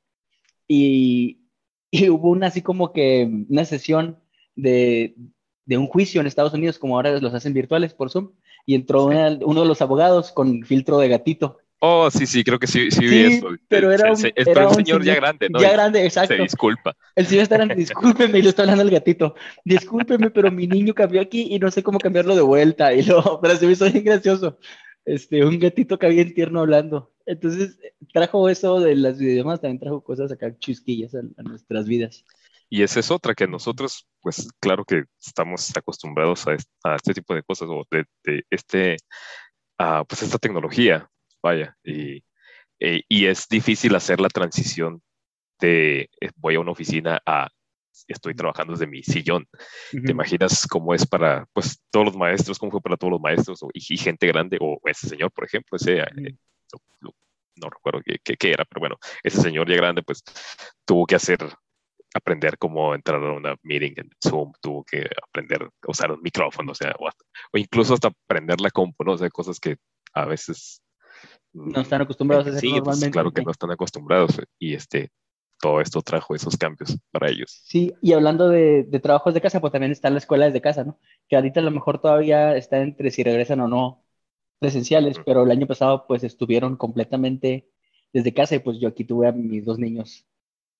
Y, 0.68 1.40
y 1.90 2.08
hubo 2.08 2.30
una 2.30 2.46
así 2.46 2.62
como 2.62 2.92
que 2.92 3.28
una 3.48 3.64
sesión 3.64 4.18
de, 4.54 5.16
de, 5.64 5.78
un 5.78 5.86
juicio 5.86 6.20
en 6.20 6.26
Estados 6.26 6.54
Unidos, 6.54 6.78
como 6.78 6.96
ahora 6.96 7.18
los 7.20 7.34
hacen 7.34 7.52
virtuales 7.52 7.94
por 7.94 8.10
Zoom, 8.10 8.32
y 8.66 8.74
entró 8.74 9.06
uno 9.06 9.62
de 9.62 9.68
los 9.68 9.82
abogados 9.82 10.32
con 10.32 10.62
filtro 10.64 10.98
de 10.98 11.08
gatito 11.08 11.58
Oh, 11.82 12.10
sí, 12.10 12.26
sí, 12.26 12.44
creo 12.44 12.58
que 12.58 12.66
sí, 12.66 12.90
sí, 12.90 13.06
vi 13.06 13.36
eso. 13.36 13.48
Pero 13.66 13.90
era 13.90 14.10
un, 14.10 14.16
señor, 14.16 15.02
ya 15.02 15.14
grande, 15.14 15.48
¿no? 15.48 15.60
Ya 15.60 15.72
grande, 15.72 16.04
exacto. 16.04 16.36
Se 16.36 16.42
disculpa. 16.42 16.94
El 17.16 17.26
señor 17.26 17.44
está 17.44 17.54
hablando, 17.54 17.74
discúlpeme, 17.74 18.38
y 18.38 18.42
le 18.42 18.50
está 18.50 18.62
hablando 18.62 18.82
al 18.82 18.90
gatito. 18.90 19.34
Discúlpeme, 19.64 20.30
pero 20.30 20.50
mi 20.52 20.66
niño 20.66 20.92
cambió 20.92 21.22
aquí 21.22 21.48
y 21.50 21.58
no 21.58 21.70
sé 21.70 21.82
cómo 21.82 21.98
cambiarlo 21.98 22.36
de 22.36 22.42
vuelta. 22.42 22.92
Y 22.92 23.02
luego, 23.02 23.40
pero 23.42 23.56
se 23.56 23.64
me 23.66 23.72
hizo 23.72 23.90
bien 23.90 24.04
gracioso. 24.04 24.58
Este, 25.06 25.42
un 25.42 25.58
gatito 25.58 25.98
que 25.98 26.04
había 26.04 26.20
en 26.20 26.34
tierno 26.34 26.60
hablando. 26.60 27.14
Entonces, 27.24 27.78
trajo 28.12 28.50
eso 28.50 28.78
de 28.80 28.94
las 28.96 29.18
videollamadas, 29.18 29.62
también 29.62 29.80
trajo 29.80 30.04
cosas 30.04 30.30
acá 30.30 30.54
chusquillas 30.58 31.14
a, 31.14 31.42
nuestras 31.42 31.86
vidas. 31.86 32.26
Y 32.68 32.82
esa 32.82 33.00
es 33.00 33.10
otra 33.10 33.34
que 33.34 33.48
nosotros, 33.48 34.06
pues 34.20 34.48
claro 34.60 34.84
que 34.84 35.04
estamos 35.18 35.74
acostumbrados 35.74 36.46
a, 36.46 36.94
este, 36.94 37.14
tipo 37.14 37.34
de 37.34 37.42
cosas 37.42 37.68
o 37.70 37.86
de, 37.90 38.04
este, 38.50 38.98
a, 39.78 40.04
pues 40.04 40.22
esta 40.22 40.38
tecnología 40.38 41.08
vaya, 41.42 41.76
y, 41.84 42.24
eh, 42.80 43.02
y 43.08 43.26
es 43.26 43.48
difícil 43.48 43.94
hacer 43.94 44.20
la 44.20 44.28
transición 44.28 45.02
de 45.60 46.10
eh, 46.20 46.30
voy 46.36 46.54
a 46.54 46.60
una 46.60 46.72
oficina 46.72 47.20
a 47.26 47.48
estoy 48.08 48.34
trabajando 48.34 48.72
desde 48.72 48.86
mi 48.86 49.02
sillón. 49.02 49.46
¿Te 49.90 50.12
imaginas 50.12 50.66
cómo 50.66 50.94
es 50.94 51.06
para 51.06 51.46
pues, 51.52 51.82
todos 51.90 52.06
los 52.06 52.16
maestros, 52.16 52.58
cómo 52.58 52.72
fue 52.72 52.80
para 52.80 52.96
todos 52.96 53.12
los 53.12 53.20
maestros 53.20 53.60
y, 53.74 53.96
gente 53.96 54.26
grande, 54.26 54.58
o 54.60 54.80
ese 54.84 55.08
señor, 55.08 55.30
por 55.32 55.44
ejemplo, 55.44 55.76
ese, 55.76 56.00
eh, 56.00 56.36
no, 57.00 57.68
recuerdo 57.68 58.00
qué, 58.04 58.36
qué, 58.36 58.52
era, 58.52 58.64
pero 58.64 58.80
bueno, 58.80 58.96
ese 59.22 59.40
señor 59.40 59.68
ya 59.68 59.76
grande, 59.76 60.02
pues 60.02 60.22
tuvo 60.86 61.06
que 61.06 61.14
hacer, 61.14 61.38
aprender 62.14 62.56
cómo 62.56 62.94
entrar 62.94 63.22
a 63.22 63.32
una 63.32 63.54
meeting 63.62 63.92
en 63.96 64.10
Zoom, 64.22 64.52
tuvo 64.62 64.82
que 64.84 65.06
aprender 65.28 65.64
a 65.64 65.90
usar 65.90 66.10
un 66.10 66.22
micrófono, 66.22 66.72
o 66.72 66.74
sea, 66.74 66.94
o, 66.98 67.08
o 67.08 67.58
incluso 67.58 67.94
hasta 67.94 68.08
aprender 68.08 68.60
la 68.60 68.70
compu, 68.70 69.04
¿no? 69.04 69.12
O 69.12 69.18
sea, 69.18 69.28
cosas 69.28 69.60
que 69.60 69.76
a 70.14 70.24
veces 70.24 70.82
no 71.52 71.80
están 71.80 72.02
acostumbrados 72.02 72.46
a 72.46 72.50
hacer 72.50 72.60
sí, 72.60 72.68
pues, 72.68 72.78
normalmente. 72.78 73.10
claro 73.10 73.32
que 73.32 73.42
no 73.42 73.50
están 73.50 73.70
acostumbrados 73.70 74.40
y 74.58 74.74
este, 74.74 75.10
todo 75.60 75.80
esto 75.80 76.02
trajo 76.02 76.34
esos 76.34 76.56
cambios 76.56 76.98
para 77.10 77.28
ellos. 77.28 77.60
Sí, 77.64 77.92
y 78.00 78.12
hablando 78.12 78.48
de, 78.48 78.84
de 78.84 79.00
trabajos 79.00 79.34
de 79.34 79.40
casa, 79.40 79.60
pues 79.60 79.72
también 79.72 79.92
está 79.92 80.10
la 80.10 80.18
escuela 80.18 80.46
desde 80.46 80.60
casa, 80.60 80.84
¿no? 80.84 80.98
Que 81.28 81.36
ahorita 81.36 81.60
a 81.60 81.62
lo 81.62 81.70
mejor 81.70 82.00
todavía 82.00 82.56
está 82.56 82.80
entre 82.80 83.10
si 83.10 83.22
regresan 83.22 83.60
o 83.60 83.68
no 83.68 84.04
presenciales, 84.58 85.18
pero 85.24 85.42
el 85.42 85.50
año 85.50 85.66
pasado 85.66 86.06
pues 86.06 86.22
estuvieron 86.22 86.76
completamente 86.76 87.68
desde 88.12 88.34
casa 88.34 88.54
y 88.56 88.58
pues 88.60 88.78
yo 88.80 88.88
aquí 88.88 89.04
tuve 89.04 89.28
a 89.28 89.32
mis 89.32 89.64
dos 89.64 89.78
niños 89.78 90.26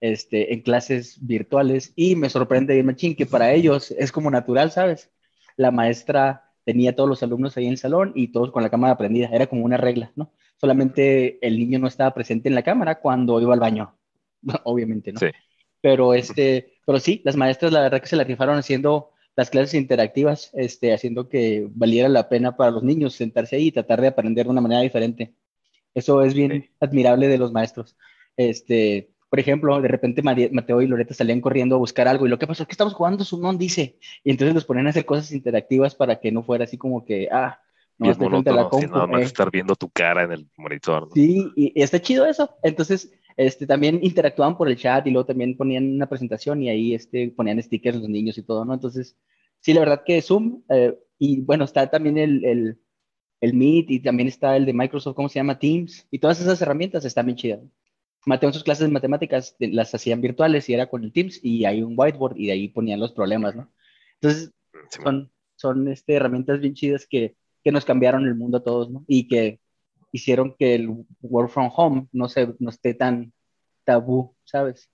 este, 0.01 0.53
en 0.55 0.63
clases 0.63 1.19
virtuales 1.27 1.93
y 1.97 2.17
me 2.17 2.31
sorprende, 2.31 2.83
machín, 2.83 3.17
que 3.17 3.27
para 3.27 3.53
ellos 3.53 3.91
es 3.93 4.13
como 4.13 4.31
natural, 4.31 4.71
¿sabes? 4.71 5.11
La 5.57 5.71
maestra 5.71 6.53
tenía 6.65 6.95
todos 6.95 7.09
los 7.09 7.23
alumnos 7.23 7.57
ahí 7.57 7.67
en 7.67 7.73
el 7.73 7.79
salón 7.79 8.13
y 8.15 8.29
todos 8.33 8.51
con 8.51 8.63
la 8.63 8.71
cámara 8.71 8.97
prendida, 8.99 9.29
era 9.33 9.47
como 9.47 9.65
una 9.65 9.77
regla, 9.77 10.13
¿no? 10.17 10.33
Solamente 10.61 11.45
el 11.47 11.59
niño 11.59 11.79
no 11.79 11.89
estaba 11.89 12.13
presente 12.13 12.49
en 12.49 12.55
la 12.55 12.63
cámara 12.63 13.01
cuando 13.01 13.41
iba 13.41 13.55
al 13.55 13.61
baño, 13.61 13.97
obviamente, 14.65 15.13
¿no? 15.13 15.21
Sí. 15.21 15.29
Pero, 15.81 16.13
este, 16.13 16.75
pero 16.85 16.99
sí, 17.01 17.23
las 17.25 17.37
maestras 17.37 17.73
la 17.73 17.81
verdad 17.81 18.01
que 18.01 18.07
se 18.07 18.17
la 18.17 18.25
rifaron 18.25 18.59
haciendo 18.59 19.13
las 19.35 19.49
clases 19.49 19.75
interactivas, 19.75 20.51
este, 20.53 20.93
haciendo 20.93 21.29
que 21.29 21.67
valiera 21.71 22.09
la 22.09 22.29
pena 22.29 22.57
para 22.57 22.71
los 22.71 22.83
niños 22.83 23.15
sentarse 23.15 23.57
ahí 23.57 23.69
y 23.69 23.73
tratar 23.73 24.01
de 24.01 24.09
aprender 24.09 24.45
de 24.45 24.51
una 24.51 24.61
manera 24.61 24.83
diferente. 24.83 25.35
Eso 25.95 26.23
es 26.23 26.35
bien 26.35 26.71
admirable 26.79 27.29
de 27.29 27.39
los 27.39 27.51
maestros. 27.51 27.97
Este, 28.37 29.11
por 29.31 29.41
ejemplo, 29.41 29.81
de 29.81 29.89
repente 29.89 30.23
Mateo 30.23 30.83
y 30.83 30.87
Loreta 30.87 31.15
salían 31.15 31.41
corriendo 31.41 31.77
a 31.77 31.79
buscar 31.79 32.09
algo 32.09 32.27
y 32.27 32.29
lo 32.29 32.39
que 32.39 32.47
pasó 32.47 32.65
es 32.65 32.67
que 32.67 32.73
estamos 32.73 32.95
jugando 32.95 33.25
su 33.25 33.41
non 33.41 33.57
dice 33.59 33.97
y 34.25 34.31
entonces 34.31 34.55
los 34.55 34.65
ponían 34.65 34.89
a 34.89 34.91
hacer 34.91 35.07
cosas 35.07 35.33
interactivas 35.33 35.95
para 35.95 36.21
que 36.21 36.33
no 36.33 36.43
fuera 36.43 36.65
así 36.65 36.77
como 36.77 37.05
que, 37.05 37.29
ah, 37.31 37.61
no, 38.01 38.11
es 38.11 38.19
monótono, 38.19 38.71
nada 38.91 39.07
más 39.07 39.23
estar 39.23 39.51
viendo 39.51 39.77
tu 39.77 39.91
cara 39.91 40.25
en 40.25 40.33
el 40.33 40.51
monitor. 40.57 41.09
Sí, 41.13 41.53
y, 41.55 41.81
está 41.81 42.01
chido 42.01 42.25
eso. 42.25 42.57
Entonces, 42.63 43.13
este, 43.37 43.67
también 43.67 44.01
interactuaban 44.03 44.57
por 44.57 44.69
el 44.69 44.77
chat 44.77 45.07
y 45.07 45.11
luego 45.11 45.27
también 45.27 45.57
ponían 45.57 45.95
una 45.95 46.09
presentación 46.09 46.63
y 46.63 46.71
ahí 46.71 46.95
este, 46.95 47.31
ponían 47.31 47.63
stickers 47.63 47.99
los 47.99 48.09
niños 48.09 48.39
y 48.39 48.43
todo, 48.43 48.65
¿no? 48.65 48.73
Entonces, 48.73 49.19
sí, 49.61 49.75
la 49.75 49.81
verdad 49.81 50.03
que 50.05 50.23
Zoom, 50.23 50.63
eh, 50.71 50.99
y 51.19 51.43
bueno, 51.43 51.65
está 51.65 51.91
también 51.91 52.17
el, 52.17 52.43
el, 52.45 52.81
el, 53.43 53.55
Meet 53.55 53.91
y 53.91 54.01
también 54.01 54.29
está 54.29 54.57
el 54.57 54.65
de 54.65 54.73
Microsoft, 54.73 55.15
¿cómo 55.15 55.29
se 55.29 55.39
llama? 55.39 55.59
Teams, 55.59 56.07
y 56.11 56.19
todas 56.19 56.41
esas 56.41 56.61
herramientas 56.63 57.05
están 57.05 57.27
bien 57.27 57.37
chidas. 57.37 57.61
Mateo 58.25 58.49
en 58.49 58.55
sus 58.55 58.65
clases 58.65 58.87
de 58.87 58.93
matemáticas 58.93 59.57
las 59.59 59.95
hacían 59.95 60.23
virtuales 60.23 60.69
y 60.69 60.75
era 60.75 60.89
con 60.89 61.05
el 61.05 61.13
Teams 61.13 61.41
y 61.43 61.67
hay 61.67 61.83
un 61.83 61.95
whiteboard 61.97 62.37
y 62.39 62.47
de 62.47 62.53
ahí 62.53 62.69
ponían 62.69 63.01
los 63.01 63.13
problemas, 63.13 63.57
¿no? 63.57 63.71
Entonces, 64.21 64.53
son, 64.89 65.31
son 65.57 65.89
este, 65.89 66.15
herramientas 66.15 66.61
bien 66.61 66.75
chidas 66.75 67.07
que 67.07 67.37
que 67.63 67.73
nos 67.73 67.85
cambiaron 67.85 68.27
el 68.27 68.35
mundo 68.35 68.59
a 68.59 68.63
todos, 68.63 68.91
¿no? 68.91 69.05
Y 69.07 69.29
que 69.29 69.61
hicieron 70.13 70.55
que 70.59 70.75
el 70.75 71.05
work 71.21 71.51
from 71.51 71.71
home 71.75 72.09
no, 72.13 72.29
se, 72.29 72.55
no 72.59 72.71
esté 72.71 72.95
tan 72.95 73.33
tabú, 73.85 74.37
¿sabes? 74.45 74.91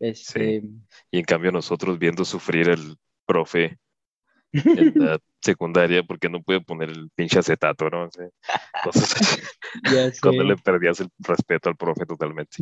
Este... 0.00 0.60
Sí. 0.60 0.70
Y 1.10 1.18
en 1.18 1.24
cambio 1.24 1.52
nosotros 1.52 1.98
viendo 1.98 2.24
sufrir 2.24 2.68
el 2.68 2.96
profe 3.26 3.78
en 4.52 4.92
la 4.96 5.18
secundaria 5.40 6.02
porque 6.02 6.28
no 6.28 6.42
puede 6.42 6.60
poner 6.60 6.90
el 6.90 7.10
pinche 7.14 7.38
acetato, 7.38 7.88
¿no? 7.88 8.04
Entonces, 8.04 9.50
cuando 10.22 10.44
le 10.44 10.56
perdías 10.56 11.00
el 11.00 11.08
respeto 11.18 11.68
al 11.68 11.76
profe 11.76 12.06
totalmente. 12.06 12.56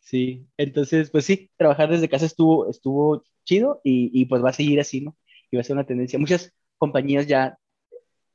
Sí, 0.00 0.46
entonces, 0.56 1.10
pues 1.10 1.24
sí, 1.24 1.50
trabajar 1.56 1.90
desde 1.90 2.08
casa 2.08 2.26
estuvo, 2.26 2.68
estuvo 2.68 3.22
chido 3.44 3.80
y, 3.84 4.10
y 4.12 4.24
pues 4.24 4.42
va 4.42 4.50
a 4.50 4.54
seguir 4.54 4.80
así, 4.80 5.02
¿no? 5.02 5.16
Y 5.50 5.56
va 5.56 5.60
a 5.60 5.64
ser 5.64 5.76
una 5.76 5.86
tendencia. 5.86 6.18
Muchas 6.18 6.52
compañías 6.78 7.26
ya 7.26 7.59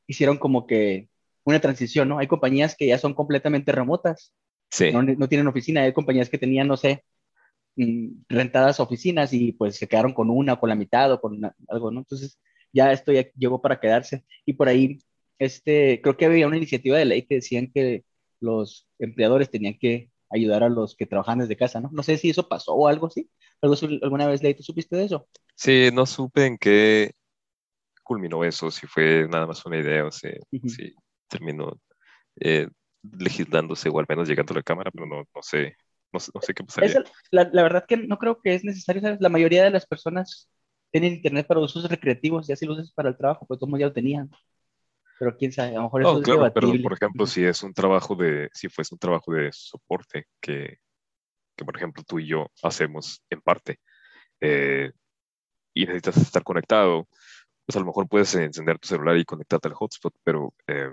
hicieron 0.08 0.38
como 0.38 0.68
que 0.68 1.10
una 1.44 1.60
transición, 1.60 2.10
¿no? 2.10 2.20
Hay 2.20 2.28
compañías 2.28 2.76
que 2.76 2.88
ya 2.88 2.98
son 2.98 3.14
completamente 3.14 3.72
remotas, 3.72 4.34
sí. 4.72 4.92
no, 4.92 5.04
no 5.04 5.30
tienen 5.30 5.48
oficina, 5.48 5.84
hay 5.84 5.94
compañías 5.94 6.30
que 6.30 6.38
tenían, 6.38 6.68
no 6.68 6.78
sé, 6.78 7.04
mm, 7.76 8.24
rentadas 8.30 8.80
oficinas 8.80 9.34
y 9.34 9.52
pues 9.54 9.76
se 9.78 9.88
quedaron 9.88 10.14
con 10.14 10.30
una, 10.30 10.60
con 10.60 10.70
la 10.70 10.76
mitad 10.76 11.12
o 11.12 11.22
con 11.22 11.42
algo, 11.68 11.92
¿no? 11.92 12.00
Entonces 12.00 12.40
ya 12.74 12.92
esto 12.92 13.12
ya 13.12 13.26
llegó 13.38 13.62
para 13.62 13.80
quedarse. 13.80 14.26
Y 14.46 14.54
por 14.54 14.68
ahí, 14.68 15.00
este, 15.40 16.02
creo 16.02 16.18
que 16.18 16.26
había 16.26 16.48
una 16.48 16.58
iniciativa 16.58 16.98
de 16.98 17.06
ley 17.06 17.24
que 17.24 17.36
decían 17.36 17.72
que 17.74 18.04
los 18.40 18.88
empleadores 19.00 19.50
tenían 19.50 19.78
que 19.80 20.10
ayudar 20.30 20.64
a 20.64 20.70
los 20.70 20.96
que 20.96 21.06
trabajan 21.06 21.40
desde 21.40 21.56
casa, 21.56 21.80
¿no? 21.80 21.90
No 21.94 22.04
sé 22.04 22.18
si 22.18 22.30
eso 22.30 22.48
pasó 22.48 22.74
o 22.74 22.88
algo 22.88 23.08
así. 23.08 23.30
¿Alguna 23.62 24.28
vez, 24.28 24.44
Ley, 24.44 24.54
tú 24.54 24.64
supiste 24.64 24.96
de 24.96 25.06
eso? 25.06 25.28
Sí, 25.56 25.90
no 25.94 26.06
supe 26.06 26.46
en 26.46 26.58
qué 26.58 27.14
culminó 28.06 28.44
eso, 28.44 28.72
si 28.72 28.88
fue 28.88 29.28
nada 29.28 29.48
más 29.48 29.66
una 29.66 29.80
idea 29.80 30.06
o 30.06 30.12
si, 30.12 30.30
terminó 31.28 31.78
eh, 32.40 32.70
legislándose 33.18 33.90
o 33.90 34.00
al 34.00 34.06
menos 34.08 34.30
llegando 34.30 34.54
a 34.54 34.58
la 34.58 34.64
Cámara, 34.64 34.92
pero 34.92 35.06
no, 35.06 35.18
no 35.18 35.42
sé. 35.42 35.76
No, 36.14 36.20
sé 36.20 36.54
qué 36.54 36.64
pasaría. 36.64 37.04
la, 37.32 37.50
la, 37.52 37.64
verdad 37.64 37.86
que 37.86 37.98
no 37.98 38.18
creo 38.18 38.40
que 38.40 38.56
es 38.56 38.64
necesario, 38.64 39.02
¿sabes? 39.02 39.20
La 39.20 39.28
mayoría 39.28 39.66
de 39.66 39.72
las 39.72 39.86
personas 39.86 40.50
tienen 40.90 41.16
internet 41.16 41.46
para 41.46 41.60
usos 41.60 41.90
recreativos, 41.90 42.48
ya 42.48 42.56
si 42.56 42.66
lo 42.66 42.72
usas 42.72 42.94
para 42.94 43.10
el 43.10 43.18
trabajo, 43.18 43.46
pues 43.46 43.60
todos 43.60 43.78
ya 43.78 43.88
lo 43.88 43.92
tenían. 43.92 44.30
Pero 45.20 45.36
quién 45.36 45.52
sabe, 45.52 45.72
a 45.72 45.80
lo 45.80 45.84
mejor 45.84 46.02
eso 46.04 46.20
es 46.20 46.24
claro, 46.24 46.54
pero 46.54 46.72
por 46.82 46.94
ejemplo, 46.94 47.26
si 47.26 47.44
es 47.44 47.64
un 47.64 47.74
trabajo 47.74 48.16
de, 48.16 48.50
si 48.54 48.70
fuese 48.70 48.96
un 48.96 49.00
trabajo 49.00 49.34
de 49.34 49.50
soporte 49.52 50.28
que, 50.40 50.78
que 51.58 51.66
por 51.66 51.76
ejemplo 51.76 52.02
tú 52.08 52.20
y 52.20 52.28
yo 52.28 52.50
hacemos 52.64 53.22
en 53.30 53.42
parte, 53.42 53.80
eh, 54.40 54.92
y 55.74 55.86
necesitas 55.86 56.16
estar 56.16 56.44
conectado, 56.44 57.10
pues 57.66 57.76
a 57.76 57.80
lo 57.80 57.86
mejor 57.86 58.08
puedes 58.08 58.34
encender 58.36 58.80
tu 58.80 58.88
celular 58.88 59.18
y 59.18 59.26
conectarte 59.26 59.68
al 59.68 59.74
hotspot, 59.74 60.14
pero 60.24 60.54
eh, 60.68 60.92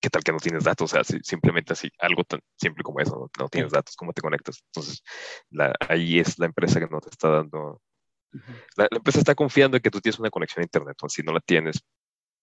¿qué 0.00 0.10
tal 0.10 0.22
que 0.22 0.32
no 0.32 0.38
tienes 0.38 0.64
datos? 0.64 0.92
O 0.92 1.02
sea, 1.02 1.18
simplemente 1.22 1.72
así, 1.72 1.90
algo 1.98 2.24
tan 2.24 2.40
simple 2.56 2.82
como 2.82 3.00
eso, 3.00 3.30
no, 3.38 3.48
tienes 3.48 3.72
datos, 3.72 3.96
¿cómo 3.96 4.12
te 4.12 4.22
conectas? 4.22 4.62
Entonces, 4.66 5.02
ahí 5.88 6.18
es 6.18 6.38
la 6.38 6.46
empresa 6.46 6.80
que 6.80 6.86
no 6.86 7.00
te 7.00 7.10
está 7.10 7.28
dando, 7.28 7.80
la, 8.76 8.88
empresa 8.90 9.18
está 9.18 9.34
confiando 9.34 9.76
en 9.76 9.82
que 9.82 9.90
tú 9.90 10.00
tienes 10.00 10.18
una 10.18 10.30
conexión 10.30 10.62
a 10.62 10.64
Internet, 10.64 10.96
o 11.02 11.08
si 11.08 11.22
no 11.22 11.32
la 11.32 11.40
tienes, 11.40 11.80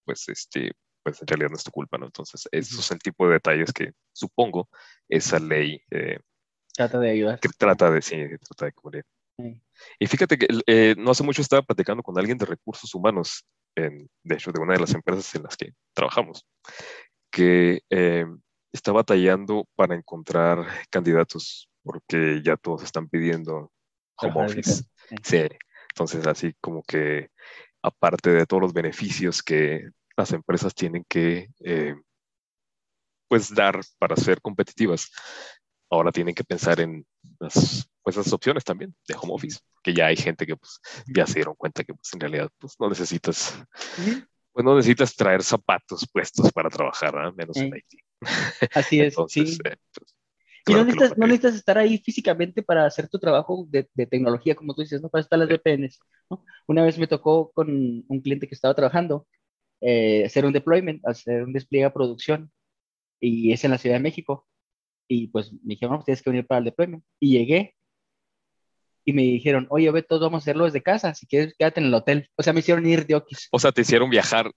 pues, 0.06 0.28
este, 0.30 0.72
pues 1.04 1.22
en 1.22 1.28
realidad 1.28 1.50
no 1.50 1.58
es 1.58 1.64
tu 1.64 1.72
culpa, 1.72 1.98
¿no? 1.98 2.06
Entonces, 2.06 2.48
esos 2.52 2.86
son 2.86 2.96
el 2.96 3.02
tipo 3.02 3.26
de 3.28 3.34
detalles 3.34 3.74
que 3.74 3.92
supongo 4.14 4.70
esa 5.08 5.40
ley... 5.40 5.82
Eh, 5.92 6.20
trata 6.76 7.00
de 7.00 7.12
ayudar. 7.12 7.40
Que 7.40 7.50
trata 7.50 7.92
de, 7.92 8.02
sí, 8.02 8.18
trata 8.48 8.66
de 8.66 8.74
cubrir. 8.74 9.06
Y 10.00 10.08
fíjate 10.08 10.38
que 10.38 10.48
eh, 10.68 10.96
no 10.98 11.12
hace 11.12 11.24
mucho 11.24 11.42
estaba 11.42 11.62
platicando 11.62 12.04
con 12.04 12.18
alguien 12.18 12.38
de 12.38 12.46
recursos 12.46 12.94
humanos, 12.94 13.46
en, 13.76 14.10
de 14.24 14.36
hecho, 14.36 14.52
de 14.52 14.62
una 14.62 14.74
de 14.74 14.80
las 14.80 14.94
empresas 14.94 15.34
en 15.36 15.44
las 15.44 15.56
que 15.56 15.72
trabajamos, 15.94 16.46
que 17.32 17.82
eh, 17.90 18.26
está 18.72 18.92
batallando 18.92 19.68
para 19.76 19.96
encontrar 19.96 20.66
candidatos 20.90 21.70
porque 21.84 22.42
ya 22.44 22.58
todos 22.58 22.84
están 22.84 23.08
pidiendo 23.08 23.72
home 24.18 24.46
office. 24.46 24.84
Sí. 25.24 25.48
Entonces, 25.94 26.28
así 26.28 26.54
como 26.62 26.84
que 26.84 27.30
aparte 27.82 28.32
de 28.32 28.46
todos 28.46 28.62
los 28.62 28.74
beneficios 28.74 29.42
que 29.42 29.90
las 30.16 30.34
empresas 30.34 30.74
tienen 30.76 31.06
que 31.08 31.50
eh, 31.64 31.96
pues 33.28 33.54
dar 33.54 33.80
para 33.98 34.16
ser 34.16 34.42
competitivas, 34.42 35.12
ahora 35.90 36.12
tienen 36.12 36.36
que 36.36 36.44
pensar 36.44 36.80
en 36.80 37.06
las, 37.40 37.90
pues, 38.04 38.18
esas 38.18 38.34
opciones 38.34 38.64
también 38.64 38.94
de 39.08 39.16
home 39.16 39.34
office, 39.34 39.60
que 39.84 39.94
ya 39.94 40.08
hay 40.08 40.16
gente 40.16 40.46
que 40.46 40.56
pues, 40.56 40.80
ya 41.14 41.26
se 41.26 41.36
dieron 41.36 41.56
cuenta 41.56 41.84
que 41.84 41.94
pues, 41.94 42.14
en 42.14 42.20
realidad 42.20 42.50
pues, 42.58 42.76
no 42.80 42.90
necesitas, 42.90 43.62
pues 44.52 44.66
no 44.66 44.76
necesitas 44.76 45.16
traer 45.16 45.44
zapatos 45.44 46.08
puestos 46.12 46.52
para 46.52 46.70
trabajar, 46.70 47.18
¿ah? 47.18 47.32
menos 47.36 47.58
en 47.58 47.74
Haití. 47.74 47.98
Así 48.74 49.02
es, 49.02 49.16
sí. 49.28 49.42
Eh, 49.42 49.76
pues, 49.94 50.16
y 50.68 50.74
no 50.74 50.84
necesitas, 50.84 51.18
no 51.18 51.26
necesitas, 51.26 51.56
estar 51.56 51.78
ahí 51.78 51.98
físicamente 51.98 52.62
para 52.62 52.86
hacer 52.86 53.08
tu 53.08 53.18
trabajo 53.18 53.66
de, 53.70 53.90
de 53.94 54.06
tecnología, 54.06 54.56
como 54.56 54.76
tú 54.76 54.82
dices, 54.82 55.02
¿no? 55.02 55.10
Para 55.10 55.22
estar 55.22 55.40
las 55.40 55.50
VPNs. 55.50 56.00
¿no? 56.30 56.44
Una 56.68 56.84
vez 56.84 57.00
me 57.00 57.08
tocó 57.08 57.52
con 57.52 58.06
un 58.08 58.22
cliente 58.22 58.48
que 58.48 58.54
estaba 58.54 58.76
trabajando 58.76 59.26
eh, 59.82 60.26
hacer 60.26 60.46
un 60.46 60.54
deployment, 60.54 61.06
hacer 61.08 61.44
un 61.44 61.54
despliegue 61.54 61.86
a 61.86 61.94
producción, 61.94 62.52
y 63.20 63.52
es 63.54 63.64
en 63.64 63.72
la 63.72 63.78
Ciudad 63.78 63.96
de 63.96 64.02
México. 64.02 64.48
Y 65.12 65.28
pues 65.28 65.52
me 65.52 65.74
dijeron, 65.74 65.94
no, 65.94 65.98
pues 65.98 66.06
tienes 66.06 66.22
que 66.22 66.30
venir 66.30 66.48
para 66.48 66.60
el 66.60 66.66
deployment. 66.66 67.04
Y 67.20 67.32
llegué 67.32 67.76
y 69.04 69.12
me 69.14 69.24
dijeron, 69.24 69.66
oye, 69.70 69.90
ve, 69.90 70.04
todos 70.04 70.22
vamos 70.22 70.42
a 70.42 70.44
hacerlo 70.44 70.66
desde 70.66 70.84
casa, 70.84 71.16
si 71.16 71.26
quieres, 71.26 71.56
quédate 71.58 71.80
en 71.80 71.88
el 71.88 71.94
hotel. 71.94 72.30
O 72.36 72.44
sea, 72.44 72.54
me 72.54 72.60
hicieron 72.60 72.86
ir 72.86 73.08
de 73.08 73.16
Oquis. 73.16 73.48
O 73.52 73.58
sea, 73.58 73.72
te 73.72 73.82
hicieron 73.82 74.10
viajar. 74.10 74.52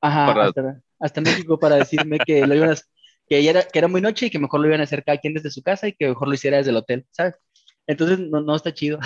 Ajá, 0.00 0.50
hasta, 0.98 1.20
México 1.20 1.58
para 1.58 1.76
decirme 1.76 2.18
que 2.18 2.46
lo 2.46 2.54
iban 2.54 2.70
a, 2.70 2.76
que, 3.26 3.46
era, 3.46 3.62
que 3.62 3.78
era 3.78 3.88
muy 3.88 4.00
noche 4.00 4.26
y 4.26 4.30
que 4.30 4.38
mejor 4.38 4.60
lo 4.60 4.68
iban 4.68 4.80
a 4.80 4.84
hacer 4.84 5.04
cada 5.04 5.18
quien 5.18 5.34
desde 5.34 5.50
su 5.50 5.62
casa 5.62 5.86
y 5.86 5.92
que 5.92 6.08
mejor 6.08 6.28
lo 6.28 6.34
hiciera 6.34 6.56
desde 6.56 6.70
el 6.70 6.76
hotel, 6.76 7.06
¿sabes? 7.10 7.34
Entonces, 7.86 8.18
no, 8.18 8.40
no 8.40 8.56
está 8.56 8.72
chido. 8.72 8.98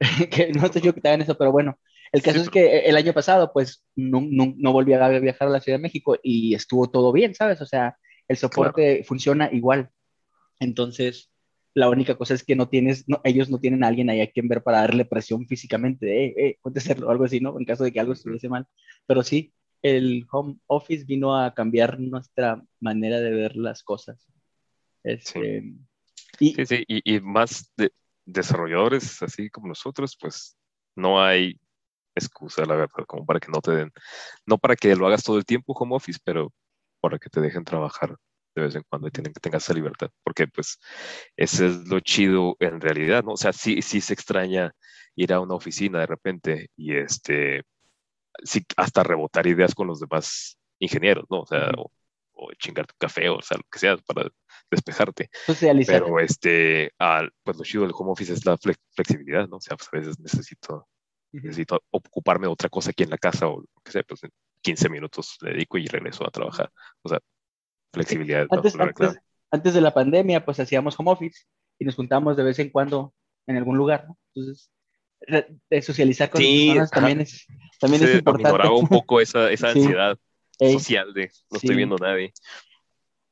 que 0.30 0.52
no 0.52 0.66
está 0.66 0.80
chido 0.80 0.92
que 0.94 1.00
te 1.00 1.08
hagan 1.08 1.22
eso, 1.22 1.38
pero 1.38 1.52
bueno, 1.52 1.78
el 2.12 2.22
caso 2.22 2.40
es 2.40 2.50
que 2.50 2.80
el 2.80 2.96
año 2.96 3.12
pasado, 3.12 3.52
pues, 3.52 3.84
no, 3.94 4.20
no, 4.20 4.54
no, 4.56 4.72
volví 4.72 4.92
a 4.92 5.08
viajar 5.08 5.48
a 5.48 5.50
la 5.50 5.60
Ciudad 5.60 5.78
de 5.78 5.82
México 5.82 6.16
y 6.22 6.54
estuvo 6.54 6.88
todo 6.90 7.12
bien, 7.12 7.34
¿sabes? 7.34 7.60
O 7.60 7.66
sea, 7.66 7.96
el 8.28 8.36
soporte 8.36 9.04
funciona 9.04 9.48
igual. 9.52 9.90
Entonces, 10.60 11.30
la 11.74 11.90
única 11.90 12.16
cosa 12.16 12.34
es 12.34 12.42
que 12.42 12.56
no 12.56 12.68
tienes, 12.68 13.04
no, 13.06 13.20
ellos 13.24 13.50
no 13.50 13.58
tienen 13.58 13.84
a 13.84 13.88
alguien 13.88 14.08
ahí 14.08 14.20
a 14.20 14.30
quien 14.30 14.48
ver 14.48 14.62
para 14.62 14.80
darle 14.80 15.04
presión 15.04 15.46
físicamente 15.46 16.06
de, 16.06 16.26
eh, 16.26 16.34
eh, 16.36 16.58
hacerlo, 16.74 17.10
algo 17.10 17.24
así, 17.24 17.40
¿no? 17.40 17.58
En 17.58 17.64
caso 17.64 17.84
de 17.84 17.92
que 17.92 18.00
algo 18.00 18.14
estuviese 18.14 18.48
mal. 18.48 18.66
Pero 19.06 19.22
sí, 19.22 19.52
el 19.82 20.26
home 20.30 20.56
office 20.66 21.04
vino 21.04 21.36
a 21.36 21.52
cambiar 21.54 22.00
nuestra 22.00 22.62
manera 22.80 23.20
de 23.20 23.30
ver 23.30 23.56
las 23.56 23.82
cosas. 23.82 24.26
Este, 25.04 25.60
sí. 25.60 25.76
Y, 26.40 26.54
sí, 26.54 26.66
sí, 26.66 26.84
y, 26.88 27.16
y 27.16 27.20
más 27.20 27.72
de 27.76 27.92
desarrolladores 28.24 29.22
así 29.22 29.50
como 29.50 29.68
nosotros, 29.68 30.16
pues 30.18 30.56
no 30.94 31.22
hay 31.22 31.60
excusa, 32.14 32.64
la 32.64 32.74
verdad, 32.74 33.04
como 33.06 33.24
para 33.26 33.38
que 33.38 33.52
no 33.52 33.60
te 33.60 33.72
den, 33.72 33.92
no 34.46 34.58
para 34.58 34.74
que 34.76 34.96
lo 34.96 35.06
hagas 35.06 35.22
todo 35.22 35.36
el 35.36 35.44
tiempo 35.44 35.74
home 35.74 35.94
office, 35.94 36.18
pero 36.24 36.52
para 37.00 37.18
que 37.18 37.28
te 37.28 37.40
dejen 37.40 37.64
trabajar 37.64 38.16
de 38.56 38.66
vez 38.66 38.74
en 38.74 38.82
cuando 38.88 39.08
y 39.08 39.10
tienen 39.10 39.32
que 39.32 39.40
tengas 39.40 39.64
esa 39.64 39.74
libertad, 39.74 40.10
porque 40.24 40.48
pues 40.48 40.78
ese 41.36 41.66
es 41.66 41.88
lo 41.88 42.00
chido 42.00 42.56
en 42.58 42.80
realidad, 42.80 43.22
¿no? 43.24 43.32
O 43.32 43.36
sea, 43.36 43.52
sí, 43.52 43.82
sí 43.82 44.00
se 44.00 44.14
extraña 44.14 44.72
ir 45.14 45.32
a 45.32 45.40
una 45.40 45.54
oficina 45.54 46.00
de 46.00 46.06
repente 46.06 46.70
y 46.76 46.96
este, 46.96 47.62
sí, 48.42 48.64
hasta 48.76 49.02
rebotar 49.02 49.46
ideas 49.46 49.74
con 49.74 49.86
los 49.86 50.00
demás 50.00 50.58
ingenieros, 50.78 51.26
¿no? 51.30 51.40
O 51.40 51.46
sea, 51.46 51.70
o, 51.76 52.52
chingar 52.58 52.86
tu 52.86 52.94
café 52.98 53.28
o, 53.28 53.40
sea, 53.42 53.56
lo 53.58 53.64
que 53.70 53.78
sea 53.78 53.96
para 53.98 54.28
despejarte. 54.70 55.30
Socializar. 55.46 56.02
Pero 56.02 56.20
este, 56.20 56.92
al, 56.98 57.30
pues 57.42 57.56
lo 57.56 57.64
chido 57.64 57.82
del 57.84 57.92
home 57.94 58.12
office 58.12 58.32
es 58.32 58.44
la 58.46 58.56
flexibilidad, 58.58 59.48
¿no? 59.48 59.56
O 59.56 59.60
sea, 59.60 59.76
pues 59.76 59.88
a 59.92 59.96
veces 59.96 60.18
necesito 60.20 60.88
necesito 61.32 61.82
ocuparme 61.90 62.46
de 62.46 62.52
otra 62.52 62.68
cosa 62.68 62.90
aquí 62.90 63.02
en 63.02 63.10
la 63.10 63.18
casa 63.18 63.46
o 63.46 63.60
lo 63.60 63.82
que 63.84 63.92
sea, 63.92 64.02
pues 64.04 64.24
en 64.24 64.30
15 64.62 64.88
minutos 64.88 65.36
le 65.42 65.50
dedico 65.52 65.78
y 65.78 65.86
regreso 65.86 66.26
a 66.26 66.30
trabajar. 66.30 66.72
O 67.02 67.08
sea, 67.08 67.20
flexibilidad. 67.96 68.46
Antes, 69.50 69.74
de 69.74 69.80
la 69.80 69.94
pandemia, 69.94 70.44
pues 70.44 70.60
hacíamos 70.60 70.98
home 70.98 71.12
office 71.12 71.44
y 71.78 71.84
nos 71.84 71.94
juntábamos 71.94 72.36
de 72.36 72.42
vez 72.42 72.58
en 72.58 72.70
cuando 72.70 73.14
en 73.46 73.56
algún 73.56 73.76
lugar, 73.76 74.06
¿no? 74.06 74.18
Entonces, 74.34 74.70
de 75.70 75.82
socializar 75.82 76.28
con 76.30 76.42
personas 76.42 76.90
también 76.90 77.20
es, 77.20 77.46
también 77.80 78.02
es 78.02 78.14
importante. 78.16 78.68
un 78.68 78.88
poco 78.88 79.20
esa, 79.20 79.50
esa 79.50 79.70
ansiedad 79.70 80.18
social 80.58 81.14
de 81.14 81.30
no 81.50 81.56
estoy 81.56 81.76
viendo 81.76 81.96
a 81.96 82.08
nadie. 82.08 82.32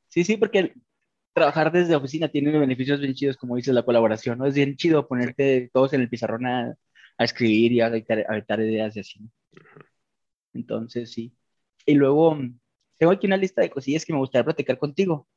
Sí, 0.09 0.23
sí, 0.23 0.37
porque 0.37 0.73
trabajar 1.33 1.71
desde 1.71 1.95
oficina 1.95 2.29
tiene 2.29 2.57
beneficios 2.57 3.01
bien 3.01 3.13
chidos, 3.13 3.37
como 3.37 3.57
dices, 3.57 3.73
la 3.73 3.83
colaboración, 3.83 4.37
¿no? 4.37 4.45
Es 4.45 4.55
bien 4.55 4.77
chido 4.77 5.07
ponerte 5.07 5.69
todos 5.73 5.93
en 5.93 6.01
el 6.01 6.09
pizarrón 6.09 6.45
a, 6.45 6.75
a 7.17 7.23
escribir 7.23 7.73
y 7.73 7.81
a 7.81 7.87
habitar 7.87 8.59
ideas 8.61 8.95
y 8.95 9.01
así. 9.01 9.19
Entonces, 10.53 11.11
sí. 11.11 11.33
Y 11.85 11.93
luego, 11.93 12.37
tengo 12.97 13.11
aquí 13.11 13.27
una 13.27 13.37
lista 13.37 13.61
de 13.61 13.69
cosillas 13.69 14.05
que 14.05 14.13
me 14.13 14.19
gustaría 14.19 14.45
platicar 14.45 14.77
contigo. 14.77 15.27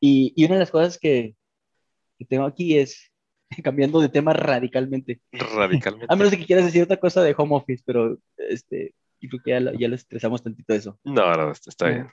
Y, 0.00 0.32
y 0.36 0.44
una 0.44 0.54
de 0.54 0.60
las 0.60 0.70
cosas 0.70 0.98
que, 0.98 1.34
que, 2.18 2.24
tengo 2.24 2.44
aquí 2.44 2.78
es, 2.78 3.12
cambiando 3.64 4.00
de 4.00 4.08
tema 4.08 4.32
radicalmente. 4.32 5.20
Radicalmente. 5.32 6.06
a 6.12 6.16
menos 6.16 6.30
de 6.30 6.38
que 6.38 6.46
quieras 6.46 6.66
decir 6.66 6.82
otra 6.82 6.98
cosa 6.98 7.22
de 7.22 7.34
home 7.36 7.56
office, 7.56 7.82
pero 7.84 8.18
este, 8.36 8.94
creo 9.20 9.42
que 9.44 9.50
ya 9.50 9.60
lo, 9.60 9.72
ya 9.74 9.88
lo 9.88 9.94
estresamos 9.94 10.42
tantito 10.42 10.74
eso. 10.74 10.98
No, 11.04 11.32
no, 11.34 11.52
está 11.52 11.88
bien. 11.88 12.08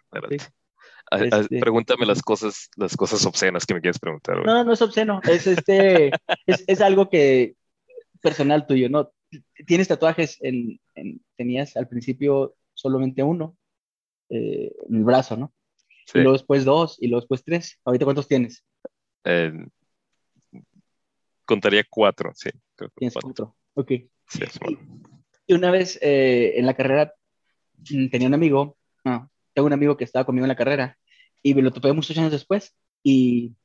Este, 1.11 1.59
pregúntame 1.59 2.05
las 2.05 2.21
cosas, 2.23 2.69
las 2.75 2.97
cosas 2.97 3.23
obscenas 3.25 3.65
que 3.65 3.75
me 3.75 3.81
quieres 3.81 3.99
preguntar. 3.99 4.43
No, 4.43 4.63
no 4.63 4.73
es 4.73 4.81
obsceno. 4.81 5.21
Es, 5.23 5.45
este, 5.45 6.11
es, 6.47 6.63
es 6.65 6.81
algo 6.81 7.09
que, 7.09 7.55
personal 8.25 8.65
tuyo, 8.65 8.89
¿no? 8.89 9.11
Tienes 9.67 9.87
tatuajes 9.87 10.39
en, 10.41 10.79
tenías 11.37 11.77
al 11.77 11.87
principio 11.87 12.55
solamente 12.73 13.21
uno 13.21 13.55
eh, 14.29 14.71
el 14.89 15.03
brazo, 15.03 15.37
¿no? 15.37 15.53
Y 16.13 16.19
luego 16.19 16.33
después 16.33 16.65
dos, 16.65 16.97
y 17.01 17.07
luego 17.07 17.21
después 17.21 17.43
tres. 17.43 17.79
¿Ahorita 17.83 18.05
cuántos 18.05 18.27
tienes? 18.27 18.63
contaría 21.45 21.83
cuatro, 21.89 22.31
sí. 22.35 22.49
Tienes 22.95 23.15
cuatro. 23.15 23.55
Ok. 23.73 23.91
y, 25.47 25.53
una 25.53 25.71
vez 25.71 25.97
eh, 26.01 26.53
en 26.57 26.65
la 26.65 26.75
carrera 26.75 27.13
mm, 27.89 28.09
tenía 28.09 28.27
un 28.27 28.33
amigo, 28.33 28.77
no, 29.03 29.31
tengo 29.53 29.65
un 29.65 29.73
amigo 29.73 29.97
que 29.97 30.03
estaba 30.03 30.25
conmigo 30.25 30.45
en 30.45 30.49
la 30.49 30.55
carrera, 30.55 30.97
y 31.41 31.53
me 31.53 31.61
lo 31.61 31.71
topé 31.71 31.91
muchos 31.93 32.17
años 32.17 32.31
después, 32.31 32.75
y, 33.03 33.55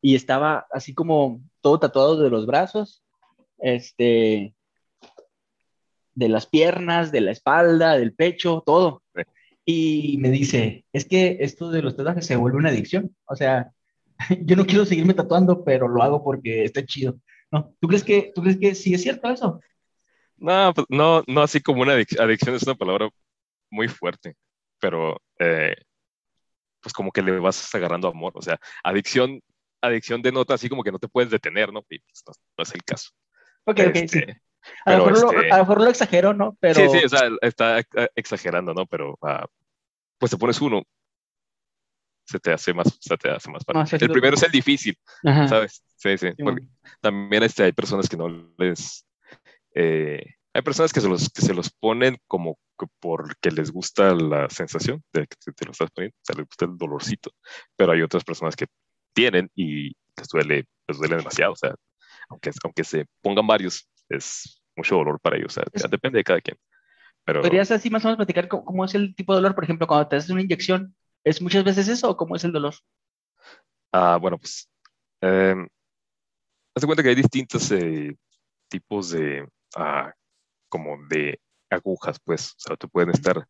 y 0.00 0.14
estaba 0.14 0.66
así 0.72 0.94
como 0.94 1.40
todo 1.60 1.80
tatuado 1.80 2.20
de 2.20 2.30
los 2.30 2.46
brazos, 2.46 3.02
este, 3.58 4.54
de 6.14 6.28
las 6.28 6.46
piernas, 6.46 7.12
de 7.12 7.20
la 7.20 7.30
espalda, 7.30 7.96
del 7.96 8.14
pecho, 8.14 8.62
todo. 8.66 9.02
Y 9.70 10.16
me 10.16 10.30
dice, 10.30 10.86
es 10.94 11.04
que 11.04 11.36
esto 11.40 11.70
de 11.70 11.82
los 11.82 11.94
tatuajes 11.94 12.24
se 12.24 12.36
vuelve 12.36 12.56
una 12.56 12.70
adicción. 12.70 13.14
O 13.26 13.36
sea, 13.36 13.70
yo 14.40 14.56
no 14.56 14.64
quiero 14.64 14.86
seguirme 14.86 15.12
tatuando, 15.12 15.62
pero 15.62 15.88
lo 15.88 16.02
hago 16.02 16.24
porque 16.24 16.64
está 16.64 16.86
chido. 16.86 17.20
¿No? 17.50 17.74
¿Tú 17.78 17.86
crees 17.86 18.02
que, 18.02 18.32
tú 18.34 18.40
crees 18.40 18.56
que 18.56 18.74
sí 18.74 18.94
es 18.94 19.02
cierto 19.02 19.28
eso? 19.30 19.60
No, 20.38 20.72
pues, 20.74 20.86
no, 20.88 21.22
no 21.26 21.42
así 21.42 21.60
como 21.60 21.82
una 21.82 21.92
adicción 21.92 22.54
es 22.54 22.62
una 22.62 22.76
palabra 22.76 23.10
muy 23.68 23.88
fuerte, 23.88 24.36
pero 24.80 25.20
eh, 25.38 25.76
pues 26.80 26.94
como 26.94 27.12
que 27.12 27.20
le 27.20 27.38
vas 27.38 27.74
agarrando 27.74 28.08
amor. 28.08 28.32
O 28.36 28.40
sea, 28.40 28.58
adicción, 28.82 29.42
adicción 29.82 30.22
denota 30.22 30.54
así 30.54 30.70
como 30.70 30.82
que 30.82 30.92
no 30.92 30.98
te 30.98 31.08
puedes 31.08 31.30
detener, 31.30 31.74
¿no? 31.74 31.84
Y 31.90 31.98
pues, 31.98 32.24
no, 32.26 32.62
es 32.62 32.74
el 32.74 32.82
caso. 32.84 33.10
Ok, 33.64 33.80
ok, 33.88 33.96
sí. 33.96 34.02
Este, 34.02 34.40
a, 34.86 34.96
lo 34.96 35.06
mejor 35.06 35.20
lo, 35.20 35.32
este 35.42 35.52
a, 35.52 35.56
lo 35.58 35.62
mejor 35.64 35.80
lo, 35.82 35.90
exagero, 35.90 36.32
¿no? 36.32 36.56
Pero... 36.58 36.80
Sí, 36.80 37.00
sí, 37.00 37.04
o 37.04 37.08
sea, 37.10 37.28
está 37.42 37.82
exagerando, 38.14 38.72
¿no? 38.72 38.86
Pero 38.86 39.18
uh, 39.20 39.46
pues 40.18 40.30
te 40.30 40.36
pones 40.36 40.60
uno, 40.60 40.82
se 42.26 42.38
te 42.38 42.52
hace 42.52 42.74
más, 42.74 42.98
se 43.00 43.16
te 43.16 43.30
hace 43.30 43.50
más 43.50 43.64
fácil. 43.64 43.98
el 44.02 44.10
primero 44.10 44.36
es 44.36 44.42
el 44.42 44.52
difícil, 44.52 44.96
¿sabes? 45.22 45.82
Sí, 45.96 46.16
sí. 46.18 46.28
también 47.00 47.42
este, 47.42 47.64
hay 47.64 47.72
personas 47.72 48.08
que 48.08 48.16
no 48.16 48.28
les... 48.58 49.06
Eh, 49.74 50.34
hay 50.54 50.62
personas 50.62 50.92
que 50.92 51.00
se, 51.00 51.08
los, 51.08 51.28
que 51.30 51.42
se 51.42 51.54
los 51.54 51.70
ponen 51.70 52.18
como 52.26 52.58
porque 53.00 53.50
les 53.50 53.70
gusta 53.70 54.14
la 54.14 54.48
sensación 54.50 55.02
de 55.12 55.26
que 55.26 55.52
te 55.52 55.64
lo 55.64 55.72
estás 55.72 55.90
poniendo, 55.90 56.16
o 56.16 56.24
sea, 56.24 56.36
les 56.36 56.46
gusta 56.46 56.64
el 56.64 56.76
dolorcito, 56.76 57.32
pero 57.76 57.92
hay 57.92 58.02
otras 58.02 58.24
personas 58.24 58.56
que 58.56 58.66
tienen 59.12 59.50
y 59.54 59.88
les 60.16 60.28
duele, 60.32 60.64
les 60.86 60.98
duele 60.98 61.16
demasiado, 61.16 61.52
o 61.52 61.56
sea, 61.56 61.74
aunque, 62.28 62.50
aunque 62.64 62.84
se 62.84 63.06
pongan 63.22 63.46
varios, 63.46 63.88
es 64.08 64.62
mucho 64.76 64.96
dolor 64.96 65.20
para 65.20 65.36
ellos, 65.36 65.56
o 65.56 65.60
sea, 65.78 65.88
depende 65.88 66.18
de 66.18 66.24
cada 66.24 66.40
quien. 66.40 66.56
Pero... 67.28 67.42
¿Podrías 67.42 67.70
así 67.70 67.90
más 67.90 68.02
o 68.06 68.08
menos 68.08 68.16
platicar 68.16 68.48
cómo, 68.48 68.86
es 68.86 68.94
el 68.94 69.14
tipo 69.14 69.34
de 69.34 69.42
dolor? 69.42 69.54
Por 69.54 69.62
ejemplo, 69.62 69.86
cuando 69.86 70.08
te 70.08 70.16
haces 70.16 70.30
una 70.30 70.40
inyección, 70.40 70.96
¿es 71.22 71.42
muchas 71.42 71.62
veces 71.62 71.86
eso 71.86 72.08
o 72.08 72.16
cómo 72.16 72.34
es 72.36 72.44
el 72.44 72.52
dolor? 72.52 72.72
Ah, 73.92 74.16
bueno, 74.18 74.38
pues, 74.38 74.66
eh, 75.20 75.54
haz 76.74 76.80
de 76.80 76.86
cuenta 76.86 77.02
que 77.02 77.10
hay 77.10 77.14
distintos 77.14 77.70
eh, 77.72 78.16
tipos 78.70 79.10
de, 79.10 79.46
ah, 79.76 80.10
como 80.70 80.96
de 81.10 81.38
agujas, 81.68 82.18
pues, 82.24 82.52
o 82.52 82.60
sea, 82.60 82.76
te 82.76 82.88
pueden 82.88 83.10
estar, 83.10 83.46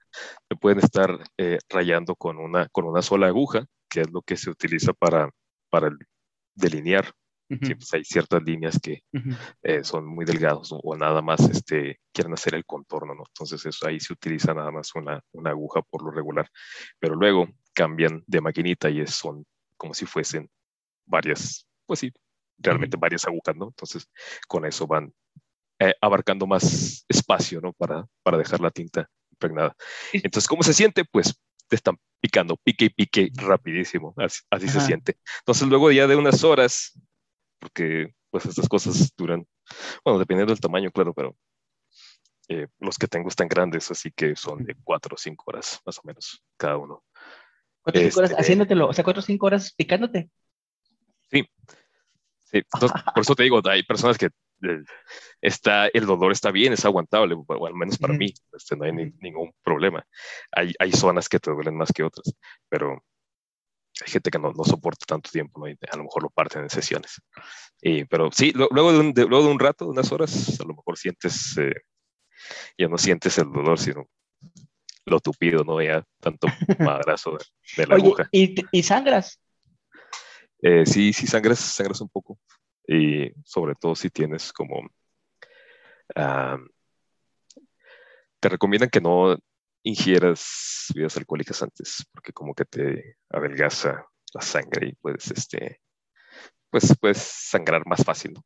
te 0.48 0.56
pueden 0.56 0.80
estar 0.80 1.16
eh, 1.36 1.58
rayando 1.68 2.16
con 2.16 2.38
una, 2.38 2.68
con 2.70 2.84
una 2.84 3.00
sola 3.00 3.28
aguja, 3.28 3.64
que 3.88 4.00
es 4.00 4.10
lo 4.10 4.22
que 4.22 4.36
se 4.36 4.50
utiliza 4.50 4.92
para, 4.92 5.30
para 5.70 5.90
delinear 6.56 7.12
pues 7.48 7.94
hay 7.94 8.04
ciertas 8.04 8.42
líneas 8.42 8.78
que 8.82 9.02
eh, 9.62 9.82
son 9.82 10.06
muy 10.06 10.24
delgados 10.24 10.70
o 10.70 10.96
nada 10.96 11.22
más 11.22 11.40
este, 11.48 12.00
quieren 12.12 12.34
hacer 12.34 12.54
el 12.54 12.64
contorno, 12.64 13.14
¿no? 13.14 13.24
Entonces 13.26 13.64
eso, 13.64 13.87
ahí 13.87 13.98
se 14.00 14.12
utiliza 14.12 14.52
nada 14.52 14.70
más 14.70 14.94
una, 14.94 15.20
una 15.32 15.50
aguja 15.50 15.80
por 15.82 16.04
lo 16.04 16.11
regular, 16.11 16.48
pero 16.98 17.14
luego 17.14 17.48
cambian 17.72 18.22
de 18.26 18.40
maquinita 18.40 18.90
y 18.90 19.00
es, 19.00 19.11
son 19.14 19.46
como 19.76 19.94
si 19.94 20.04
fuesen 20.04 20.50
varias, 21.06 21.66
pues 21.87 22.00
sí, 22.00 22.12
realmente 22.58 22.96
varias 22.96 23.26
agujas, 23.26 23.56
¿no? 23.56 23.68
Entonces 23.68 24.08
con 24.46 24.66
eso 24.66 24.87
van 24.87 25.12
eh, 25.78 25.94
abarcando 26.00 26.46
más 26.46 27.04
espacio, 27.08 27.61
¿no? 27.61 27.72
Para, 27.72 28.04
para 28.22 28.37
dejar 28.37 28.61
la 28.61 28.70
tinta 28.70 29.08
impregnada. 29.30 29.74
Entonces, 30.12 30.48
¿cómo 30.48 30.62
se 30.62 30.74
siente? 30.74 31.04
Pues 31.04 31.40
te 31.68 31.76
están 31.76 31.98
picando, 32.20 32.56
pique 32.56 32.87
y 32.87 32.90
pique 32.90 33.30
rapidísimo, 33.34 34.12
así, 34.16 34.40
así 34.50 34.68
se 34.68 34.80
siente. 34.80 35.18
Entonces 35.40 35.68
luego 35.68 35.92
ya 35.92 36.06
de 36.06 36.16
unas 36.16 36.42
horas 36.42 36.98
porque 37.59 38.14
pues 38.31 38.47
estas 38.47 38.68
cosas 38.68 39.12
duran, 39.16 39.47
bueno, 40.05 40.18
dependiendo 40.18 40.53
del 40.53 40.61
tamaño, 40.61 40.90
claro, 40.90 41.14
pero 41.14 41.37
eh, 42.49 42.66
los 42.81 42.97
que 42.97 43.09
tengo 43.09 43.29
están 43.29 43.49
grandes, 43.49 43.90
así 43.90 44.11
que 44.11 44.35
son 44.37 44.64
de 44.64 44.75
cuatro 44.83 45.14
o 45.14 45.18
cinco 45.18 45.44
horas 45.49 45.81
más 45.85 45.99
o 45.99 46.03
menos 46.05 46.42
cada 46.57 46.77
uno. 46.77 47.05
¿Cuatro 47.83 48.01
o 48.01 48.05
cinco 48.05 48.18
horas 48.21 48.31
este, 48.31 48.42
haciéndotelo? 48.42 48.88
O 48.88 48.92
sea, 48.92 49.05
cuatro 49.05 49.21
o 49.21 49.25
cinco 49.25 49.47
horas 49.47 49.75
picándote. 49.75 50.31
Sí, 51.31 51.47
sí. 52.44 52.62
por 53.14 53.21
eso 53.21 53.35
te 53.35 53.42
digo, 53.42 53.61
hay 53.68 53.83
personas 53.83 54.16
que 54.16 54.27
eh, 54.62 54.83
está, 55.40 55.88
el 55.88 56.07
dolor 56.07 56.33
está 56.33 56.51
bien, 56.51 56.73
es 56.73 56.85
aguantable, 56.85 57.35
o 57.35 57.66
al 57.66 57.75
menos 57.75 57.99
para 57.99 58.14
mí, 58.14 58.33
este, 58.53 58.77
no 58.77 58.85
hay 58.85 58.92
ningún 58.92 59.53
problema. 59.62 60.07
Hay, 60.53 60.75
hay 60.79 60.92
zonas 60.92 61.29
que 61.29 61.38
te 61.38 61.51
duelen 61.51 61.77
más 61.77 61.92
que 61.92 62.03
otras, 62.03 62.35
pero 62.68 63.05
hay 64.00 64.12
gente 64.12 64.30
que 64.30 64.38
no, 64.38 64.52
no 64.52 64.64
soporta 64.64 65.04
tanto 65.06 65.30
tiempo, 65.30 65.61
¿no? 65.61 65.66
a 65.66 65.96
lo 65.96 66.04
mejor 66.04 66.22
lo 66.22 66.30
parten 66.30 66.62
en 66.62 66.70
sesiones. 66.70 67.20
Y, 67.80 68.04
pero 68.04 68.30
sí, 68.32 68.52
luego, 68.52 68.92
de 68.92 68.98
un, 68.98 69.12
luego 69.16 69.46
de 69.46 69.50
un 69.50 69.58
rato, 69.58 69.87
unas 69.87 70.11
horas, 70.12 70.58
a 70.61 70.64
lo 70.64 70.74
mejor 70.74 70.96
sientes, 70.96 71.56
eh, 71.58 71.74
ya 72.76 72.88
no 72.88 72.98
sientes 72.98 73.38
el 73.38 73.50
dolor, 73.52 73.78
sino 73.78 74.08
lo 75.04 75.20
tupido, 75.20 75.64
¿no? 75.64 75.80
Ya 75.82 76.04
tanto 76.20 76.46
madrazo 76.78 77.38
de, 77.76 77.87
la 77.87 77.96
aguja. 77.96 78.28
¿y, 78.30 78.54
¿Y 78.72 78.82
sangras? 78.82 79.40
Eh, 80.62 80.84
sí, 80.87 81.12
sí, 81.12 81.26
sangras, 81.26 81.58
sangras 81.58 82.00
un 82.00 82.08
poco. 82.08 82.38
Y 82.87 83.30
sobre 83.44 83.74
todo 83.74 83.94
si 83.94 84.11
tienes 84.11 84.52
como... 84.52 84.88
te 88.40 88.48
recomiendan 88.48 88.90
que 88.90 89.00
no, 89.00 89.37
ingieras 89.82 90.86
bebidas 90.94 91.16
alcohólicas 91.16 91.62
antes, 91.62 92.06
porque 92.12 92.32
como 92.32 92.54
que 92.54 92.64
te 92.64 93.16
adelgaza 93.30 94.06
la 94.34 94.40
sangre 94.40 94.88
y 94.88 94.92
puedes, 94.94 95.30
este, 95.30 95.80
pues 96.70 96.94
puedes 97.00 97.18
sangrar 97.18 97.86
más 97.86 98.04
fácil, 98.04 98.34
¿no? 98.34 98.44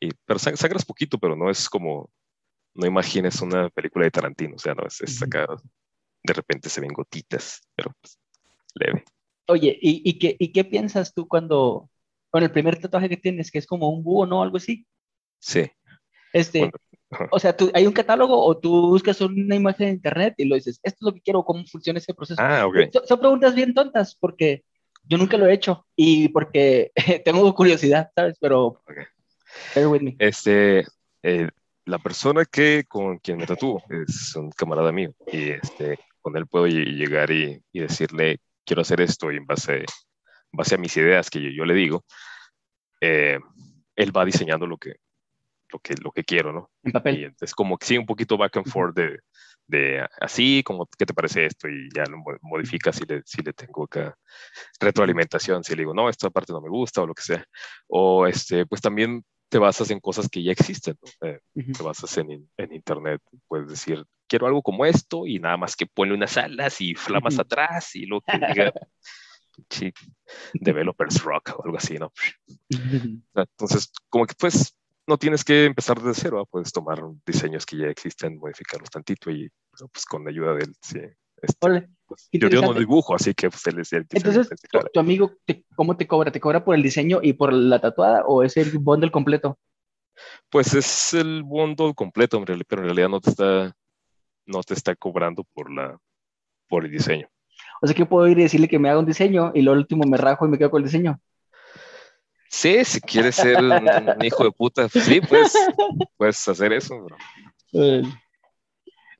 Y, 0.00 0.10
pero 0.24 0.38
sangras 0.38 0.84
poquito, 0.84 1.18
pero 1.18 1.34
no 1.36 1.50
es 1.50 1.68
como, 1.68 2.10
no 2.74 2.86
imagines 2.86 3.40
una 3.40 3.70
película 3.70 4.04
de 4.04 4.10
Tarantino, 4.10 4.56
o 4.56 4.58
sea, 4.58 4.74
no 4.74 4.86
es, 4.86 5.00
es 5.00 5.22
acá, 5.22 5.46
de 6.22 6.32
repente 6.32 6.68
se 6.68 6.80
ven 6.80 6.92
gotitas, 6.92 7.60
pero 7.74 7.92
pues, 8.00 8.18
leve. 8.74 9.04
Oye, 9.46 9.76
¿y, 9.80 10.08
y, 10.08 10.18
qué, 10.18 10.36
¿y 10.38 10.52
qué 10.52 10.64
piensas 10.64 11.12
tú 11.12 11.28
cuando, 11.28 11.90
con 12.30 12.42
el 12.42 12.50
primer 12.50 12.78
tatuaje 12.78 13.08
que 13.08 13.16
tienes, 13.16 13.50
que 13.50 13.58
es 13.58 13.66
como 13.66 13.88
un 13.90 14.02
búho, 14.02 14.26
¿no? 14.26 14.42
Algo 14.42 14.56
así. 14.56 14.86
Sí. 15.38 15.70
Este, 16.32 16.70
o 17.30 17.38
sea, 17.38 17.56
tú, 17.56 17.70
hay 17.74 17.86
un 17.86 17.92
catálogo 17.92 18.44
o 18.44 18.58
tú 18.58 18.88
buscas 18.88 19.20
una 19.20 19.54
imagen 19.54 19.88
en 19.88 19.94
internet 19.94 20.34
y 20.38 20.44
lo 20.44 20.54
dices, 20.54 20.80
esto 20.82 20.98
es 21.00 21.02
lo 21.02 21.14
que 21.14 21.20
quiero, 21.20 21.44
cómo 21.44 21.64
funciona 21.66 21.98
ese 21.98 22.14
proceso. 22.14 22.40
Ah, 22.42 22.66
ok. 22.66 22.76
Son, 23.06 23.18
preguntas 23.18 23.54
bien 23.54 23.74
tontas 23.74 24.14
porque 24.14 24.64
yo 25.04 25.18
nunca 25.18 25.36
lo 25.36 25.46
he 25.46 25.54
hecho 25.54 25.86
y 25.96 26.28
porque 26.28 26.92
tengo 27.24 27.54
curiosidad, 27.54 28.10
¿sabes? 28.14 28.36
Pero, 28.40 28.80
bear 29.74 29.88
with 29.88 30.02
me. 30.02 30.16
Este, 30.18 30.84
eh, 31.22 31.48
la 31.84 31.98
persona 31.98 32.44
que 32.44 32.84
con 32.88 33.18
quien 33.18 33.38
me 33.38 33.46
tatúo 33.46 33.82
es 33.90 34.34
un 34.36 34.50
camarada 34.50 34.92
mío 34.92 35.14
y 35.30 35.50
este, 35.50 35.98
con 36.20 36.36
él 36.36 36.46
puedo 36.46 36.66
llegar 36.66 37.30
y, 37.30 37.60
y 37.72 37.80
decirle, 37.80 38.38
quiero 38.64 38.82
hacer 38.82 39.00
esto 39.00 39.30
y 39.30 39.36
en 39.36 39.46
base, 39.46 39.84
base 40.52 40.74
a 40.74 40.78
mis 40.78 40.96
ideas 40.96 41.28
que 41.30 41.42
yo, 41.42 41.50
yo 41.50 41.64
le 41.64 41.74
digo, 41.74 42.04
eh, 43.00 43.38
él 43.96 44.16
va 44.16 44.24
diseñando 44.24 44.66
lo 44.66 44.78
que, 44.78 44.96
lo 45.72 45.78
que, 45.78 45.94
lo 46.02 46.12
que 46.12 46.24
quiero, 46.24 46.52
¿no? 46.52 46.70
En 46.82 46.92
papel. 46.92 47.34
es 47.40 47.54
como 47.54 47.76
que 47.76 47.86
sí, 47.86 47.98
un 47.98 48.06
poquito 48.06 48.36
back 48.36 48.56
and 48.56 48.68
forth 48.68 48.94
de, 48.94 49.18
de 49.66 50.06
así, 50.20 50.62
como, 50.64 50.88
¿qué 50.98 51.06
te 51.06 51.14
parece 51.14 51.46
esto? 51.46 51.68
Y 51.68 51.88
ya 51.94 52.04
lo 52.04 52.18
modifica 52.42 52.92
si 52.92 53.04
le, 53.04 53.22
si 53.24 53.42
le 53.42 53.52
tengo 53.52 53.84
acá 53.84 54.16
retroalimentación, 54.80 55.64
si 55.64 55.74
le 55.74 55.82
digo, 55.82 55.94
no, 55.94 56.08
esta 56.08 56.30
parte 56.30 56.52
no 56.52 56.60
me 56.60 56.68
gusta 56.68 57.02
o 57.02 57.06
lo 57.06 57.14
que 57.14 57.22
sea. 57.22 57.44
O 57.88 58.26
este, 58.26 58.66
pues 58.66 58.80
también 58.80 59.24
te 59.48 59.58
basas 59.58 59.90
en 59.90 60.00
cosas 60.00 60.28
que 60.28 60.42
ya 60.42 60.52
existen, 60.52 60.96
¿no? 61.00 61.28
Eh, 61.28 61.40
te 61.54 61.82
basas 61.82 62.16
en, 62.18 62.50
en, 62.56 62.72
internet, 62.72 63.22
puedes 63.46 63.68
decir, 63.68 64.04
quiero 64.26 64.46
algo 64.46 64.62
como 64.62 64.84
esto 64.84 65.26
y 65.26 65.38
nada 65.38 65.56
más 65.56 65.76
que 65.76 65.86
ponle 65.86 66.14
unas 66.14 66.36
alas 66.36 66.80
y 66.80 66.94
flamas 66.94 67.38
atrás 67.38 67.94
y 67.94 68.06
lo 68.06 68.20
que 68.20 68.38
diga. 68.38 68.72
developers 70.54 71.22
rock 71.22 71.54
o 71.56 71.64
algo 71.64 71.76
así, 71.76 71.96
¿no? 71.96 72.12
Entonces, 73.34 73.92
como 74.08 74.26
que 74.26 74.34
pues 74.34 74.76
no 75.06 75.18
tienes 75.18 75.44
que 75.44 75.66
empezar 75.66 76.00
desde 76.00 76.22
cero, 76.22 76.40
¿ah? 76.40 76.48
puedes 76.50 76.72
tomar 76.72 77.02
diseños 77.26 77.66
que 77.66 77.76
ya 77.76 77.86
existen, 77.86 78.38
modificarlos 78.38 78.90
tantito 78.90 79.30
y 79.30 79.50
pues, 79.92 80.04
con 80.06 80.24
la 80.24 80.30
ayuda 80.30 80.54
de 80.54 80.64
él, 80.64 80.74
sí. 80.80 81.00
Este, 81.42 81.88
pues, 82.06 82.28
yo, 82.32 82.48
no 82.62 82.72
dibujo, 82.72 83.14
así 83.14 83.34
que 83.34 83.50
pues, 83.50 83.66
él 83.66 83.80
es 83.80 83.92
el 83.92 84.06
Entonces, 84.10 84.48
tu, 84.92 85.00
amigo, 85.00 85.32
¿cómo 85.74 85.96
te 85.96 86.06
cobra? 86.06 86.30
¿Te 86.30 86.40
cobra 86.40 86.64
por 86.64 86.74
el 86.74 86.82
diseño 86.82 87.20
y 87.22 87.34
por 87.34 87.52
la 87.52 87.80
tatuada 87.80 88.24
o 88.26 88.42
es 88.42 88.56
el 88.56 88.78
bundle 88.78 89.10
completo? 89.10 89.58
Pues 90.48 90.74
es 90.74 91.12
el 91.12 91.42
bundle 91.42 91.94
completo, 91.94 92.42
pero 92.44 92.82
en 92.82 92.86
realidad 92.88 93.08
no 93.08 93.20
te 93.20 93.30
está, 93.30 93.76
no 94.46 94.62
te 94.62 94.74
está 94.74 94.94
cobrando 94.94 95.44
por, 95.52 95.70
la, 95.70 95.98
por 96.68 96.84
el 96.84 96.92
diseño. 96.92 97.28
O 97.82 97.86
sea 97.86 97.94
que 97.94 98.06
puedo 98.06 98.26
ir 98.28 98.38
y 98.38 98.42
decirle 98.42 98.68
que 98.68 98.78
me 98.78 98.88
haga 98.88 99.00
un 99.00 99.06
diseño 99.06 99.52
y 99.54 99.62
lo 99.62 99.72
último 99.72 100.04
me 100.06 100.16
rajo 100.16 100.46
y 100.46 100.48
me 100.48 100.56
quedo 100.56 100.70
con 100.70 100.82
el 100.82 100.86
diseño. 100.86 101.20
Sí, 102.48 102.84
si 102.84 103.00
quieres 103.00 103.34
ser 103.34 103.58
un 103.62 103.86
hijo 104.24 104.44
de 104.44 104.52
puta, 104.52 104.88
sí, 104.88 105.20
pues 105.20 105.52
puedes 106.16 106.46
hacer 106.48 106.72
eso, 106.72 107.02
bro. 107.02 107.16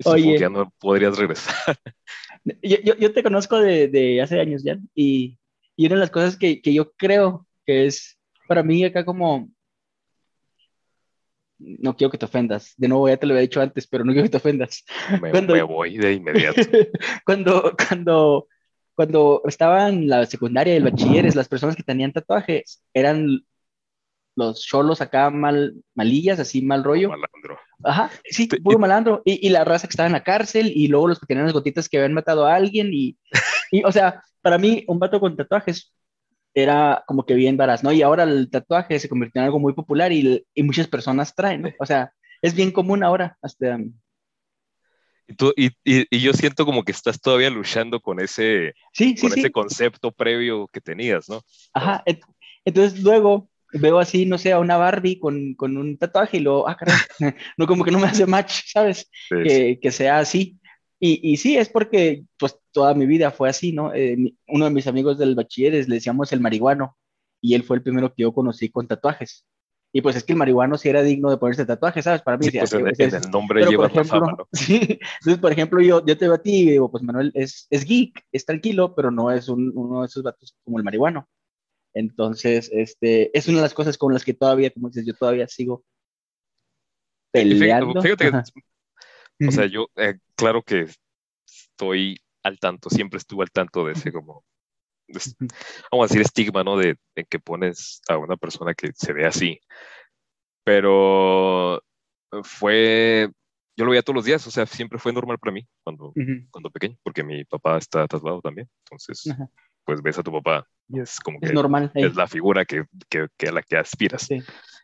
Oye, 0.04 0.38
ya 0.38 0.48
no 0.48 0.72
podrías 0.78 1.16
regresar. 1.16 1.76
Yo, 2.62 2.94
yo, 2.96 3.12
te 3.12 3.22
conozco 3.22 3.58
de, 3.58 3.88
de, 3.88 4.20
hace 4.20 4.38
años 4.38 4.62
ya, 4.62 4.78
y, 4.94 5.38
y, 5.76 5.87
una 5.87 5.94
de 5.94 6.00
las 6.00 6.10
cosas 6.10 6.37
que, 6.37 6.60
que, 6.60 6.74
yo 6.74 6.92
creo 6.92 7.46
que 7.64 7.87
es 7.87 8.18
para 8.46 8.62
mí 8.62 8.84
acá 8.84 9.04
como 9.04 9.48
no 11.58 11.96
quiero 11.96 12.10
que 12.10 12.18
te 12.18 12.24
ofendas. 12.24 12.74
De 12.76 12.88
nuevo, 12.88 13.08
ya 13.08 13.16
te 13.16 13.26
lo 13.26 13.32
había 13.32 13.42
dicho 13.42 13.60
antes, 13.60 13.87
pero 13.87 14.04
no 14.04 14.12
quiero 14.12 14.24
que 14.24 14.30
te 14.30 14.37
ofendas. 14.37 14.84
Me, 15.20 15.62
voy 15.62 15.96
de 15.96 16.12
inmediato. 16.12 16.60
cuando, 17.24 17.74
cuando, 17.76 18.48
cuando 18.94 19.42
estaba 19.46 19.88
en 19.88 20.09
la 20.09 20.26
secundaria 20.26 20.74
y 20.74 20.76
el 20.76 20.85
bachilleres, 20.85 21.35
las 21.35 21.48
personas 21.48 21.76
que 21.76 21.83
tenían 21.83 22.12
tatuajes 22.12 22.83
eran 22.92 23.44
los 24.37 24.64
cholos 24.64 25.00
acá 25.00 25.30
mal, 25.30 25.74
malillas, 25.94 26.40
así 26.40 26.62
mal 26.62 26.85
rollo. 26.85 27.11
Malandro. 27.11 27.59
Ajá, 27.83 28.11
sí, 28.24 28.48
puro 28.62 28.78
malandro. 28.78 29.22
Y, 29.24 29.46
y, 29.46 29.50
la 29.50 29.64
raza 29.64 29.87
que 29.87 29.92
estaba 29.92 30.07
en 30.07 30.12
la 30.12 30.24
cárcel, 30.24 30.72
y 30.74 30.88
luego 30.88 31.09
los 31.09 31.20
que 31.20 31.26
tenían 31.26 31.46
las 31.46 31.54
gotitas 31.54 31.88
que 31.88 31.98
habían 31.98 32.14
matado 32.14 32.46
a 32.46 32.54
alguien, 32.54 32.92
y, 32.92 33.16
y 33.70 33.85
o 33.85 33.92
sea, 33.92 34.22
para 34.42 34.59
mí, 34.59 34.85
un 34.88 34.98
vato 34.98 35.20
con 35.20 35.37
tatuajes 35.37 35.92
era 36.54 37.02
como 37.07 37.26
que 37.26 37.35
bien 37.35 37.57
varas, 37.57 37.83
¿no? 37.83 37.92
Y 37.92 38.02
ahora 38.02 38.24
el 38.24 38.50
tatuaje 38.50 38.98
se 38.98 39.09
convirtió 39.09 39.40
en 39.40 39.46
algo 39.46 39.59
muy 39.59 39.72
popular 39.72 40.12
y, 40.12 40.44
y 40.54 40.62
muchas 40.62 40.87
personas 40.87 41.35
traen, 41.35 41.62
¿no? 41.62 41.70
O 41.78 41.87
sea, 41.87 42.12
es 42.42 42.54
bien 42.54 42.70
común 42.70 43.02
ahora, 43.02 43.37
hasta... 43.42 43.78
Y, 45.26 45.34
tú, 45.34 45.52
y, 45.56 45.70
y, 45.84 46.20
yo 46.20 46.32
siento 46.32 46.66
como 46.66 46.84
que 46.84 46.92
estás 46.92 47.20
todavía 47.20 47.50
luchando 47.50 48.00
con 48.00 48.20
ese, 48.20 48.74
sí, 48.92 49.14
con 49.14 49.32
ese 49.32 49.50
concepto 49.50 50.12
previo 50.12 50.66
que 50.68 50.80
tenías, 50.80 51.28
¿no? 51.28 51.40
Ajá, 51.72 52.04
entonces 52.64 53.02
luego 53.02 53.48
veo 53.72 53.98
así, 53.98 54.26
no 54.26 54.38
sé, 54.38 54.52
a 54.52 54.58
una 54.58 54.76
Barbie 54.76 55.18
con, 55.18 55.54
con 55.54 55.76
un 55.76 55.96
tatuaje 55.98 56.37
y 56.37 56.40
lo, 56.40 56.68
ah, 56.68 56.76
caray, 56.76 56.94
no, 57.56 57.66
como 57.66 57.84
que 57.84 57.90
no 57.90 57.98
me 57.98 58.06
hace 58.06 58.26
match, 58.26 58.62
¿sabes? 58.66 59.10
que, 59.28 59.78
que, 59.80 59.90
sea 59.90 60.18
así. 60.18 60.58
Y, 61.00 61.32
y, 61.32 61.37
sí, 61.37 61.56
es 61.56 61.68
porque 61.68 62.24
pues 62.38 62.56
toda 62.72 62.94
mi 62.94 63.06
vida 63.06 63.30
fue 63.30 63.48
así, 63.48 63.72
¿no? 63.72 63.92
Eh, 63.94 64.16
uno 64.48 64.64
de 64.64 64.70
mis 64.70 64.87
amigos 64.87 65.18
del 65.18 65.34
bachilleres 65.34 65.88
le 65.88 65.96
decíamos 65.96 66.32
el 66.32 66.40
marihuano 66.40 66.96
y 67.40 67.54
él 67.54 67.62
fue 67.62 67.76
el 67.76 67.82
primero 67.82 68.08
que 68.14 68.22
yo 68.22 68.32
conocí 68.32 68.70
con 68.70 68.87
tatuajes. 68.87 69.44
Y 69.96 70.02
pues 70.02 70.16
es 70.16 70.24
que 70.24 70.33
el 70.33 70.38
marihuano 70.40 70.76
sí 70.76 70.88
era 70.88 71.04
digno 71.04 71.30
de 71.30 71.37
ponerse 71.37 71.64
tatuajes, 71.64 72.02
¿sabes? 72.02 72.20
Para 72.20 72.37
mí. 72.37 72.46
Sí, 72.46 72.59
pues 72.59 72.72
en, 72.72 72.85
el 73.14 73.30
nombre 73.30 73.64
lleva 73.64 73.88
la 73.88 74.04
fama, 74.04 74.35
¿no? 74.37 74.48
Sí, 74.52 74.80
entonces, 74.80 75.38
por 75.40 75.52
ejemplo, 75.52 75.80
yo, 75.80 76.04
yo 76.04 76.18
te 76.18 76.24
veo 76.24 76.35
a 76.35 76.42
ti 76.42 76.62
y 76.62 76.70
digo, 76.72 76.90
pues 76.90 77.04
Manuel 77.04 77.30
es, 77.33 77.68
es 77.70 77.85
geek, 77.85 78.26
es 78.33 78.44
tranquilo, 78.44 78.92
pero 78.96 79.12
no 79.12 79.30
es 79.30 79.48
un, 79.48 79.70
uno 79.72 80.00
de 80.00 80.07
esos 80.07 80.24
vatos 80.24 80.57
como 80.64 80.78
el 80.78 80.85
marihuano. 80.85 81.28
Entonces, 81.94 82.70
este, 82.72 83.30
es 83.38 83.46
una 83.46 83.59
de 83.59 83.62
las 83.62 83.74
cosas 83.74 83.96
con 83.96 84.12
las 84.12 84.24
que 84.24 84.35
todavía, 84.35 84.72
como 84.72 84.88
dices, 84.88 85.07
yo 85.07 85.14
todavía 85.14 85.46
sigo 85.46 85.85
peleando. 87.30 88.02
Fíjate, 88.02 88.33
o 89.46 89.50
sea, 89.52 89.66
yo, 89.66 89.87
eh, 89.94 90.18
claro 90.35 90.64
que 90.64 90.88
estoy 91.46 92.20
al 92.42 92.59
tanto, 92.59 92.90
siempre 92.90 93.18
estuve 93.18 93.44
al 93.44 93.52
tanto 93.52 93.87
de 93.87 93.92
ese 93.92 94.12
como, 94.12 94.44
vamos 95.90 96.05
a 96.05 96.09
decir, 96.09 96.23
estigma, 96.23 96.64
¿no? 96.64 96.77
De, 96.77 96.97
que 97.29 97.38
pones 97.38 98.01
a 98.09 98.19
una 98.19 98.37
persona 98.37 98.75
que 98.75 98.90
se 98.95 99.12
ve 99.12 99.27
así. 99.27 99.61
Pero 100.64 101.83
fue, 102.43 103.31
yo 103.77 103.85
lo 103.85 103.90
veía 103.90 104.03
todos 104.03 104.17
los 104.17 104.25
días, 104.25 104.47
o 104.47 104.51
sea, 104.51 104.67
siempre 104.67 104.99
fue 104.99 105.12
normal 105.12 105.38
para 105.38 105.53
mí 105.53 105.67
cuando, 105.83 106.12
cuando 106.51 106.71
pequeño, 106.71 106.97
porque 107.03 107.23
mi 107.23 107.45
papá 107.45 107.77
está 107.77 108.07
tatuado 108.07 108.40
también, 108.40 108.69
entonces, 108.85 109.25
pues 109.85 110.01
ves 110.03 110.19
a 110.19 110.23
tu 110.23 110.33
papá 110.33 110.67
es 110.93 111.19
como 111.21 111.40
que 111.40 111.47
es 111.47 111.53
normal. 111.53 111.90
Es 111.95 112.14
la 112.14 112.27
figura 112.27 112.64
que, 112.64 112.85
que, 113.09 113.29
que, 113.37 113.49
a 113.49 113.53
la 113.53 113.62
que 113.62 113.77
aspiras. 113.77 114.29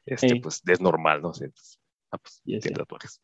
Este, 0.07 0.41
pues 0.41 0.63
es 0.67 0.81
normal, 0.81 1.23
¿no? 1.23 1.35
Sí, 1.35 1.47
pues, 1.49 1.79
ah, 2.11 2.19
pues, 2.19 2.43
tatuajes. 2.73 3.21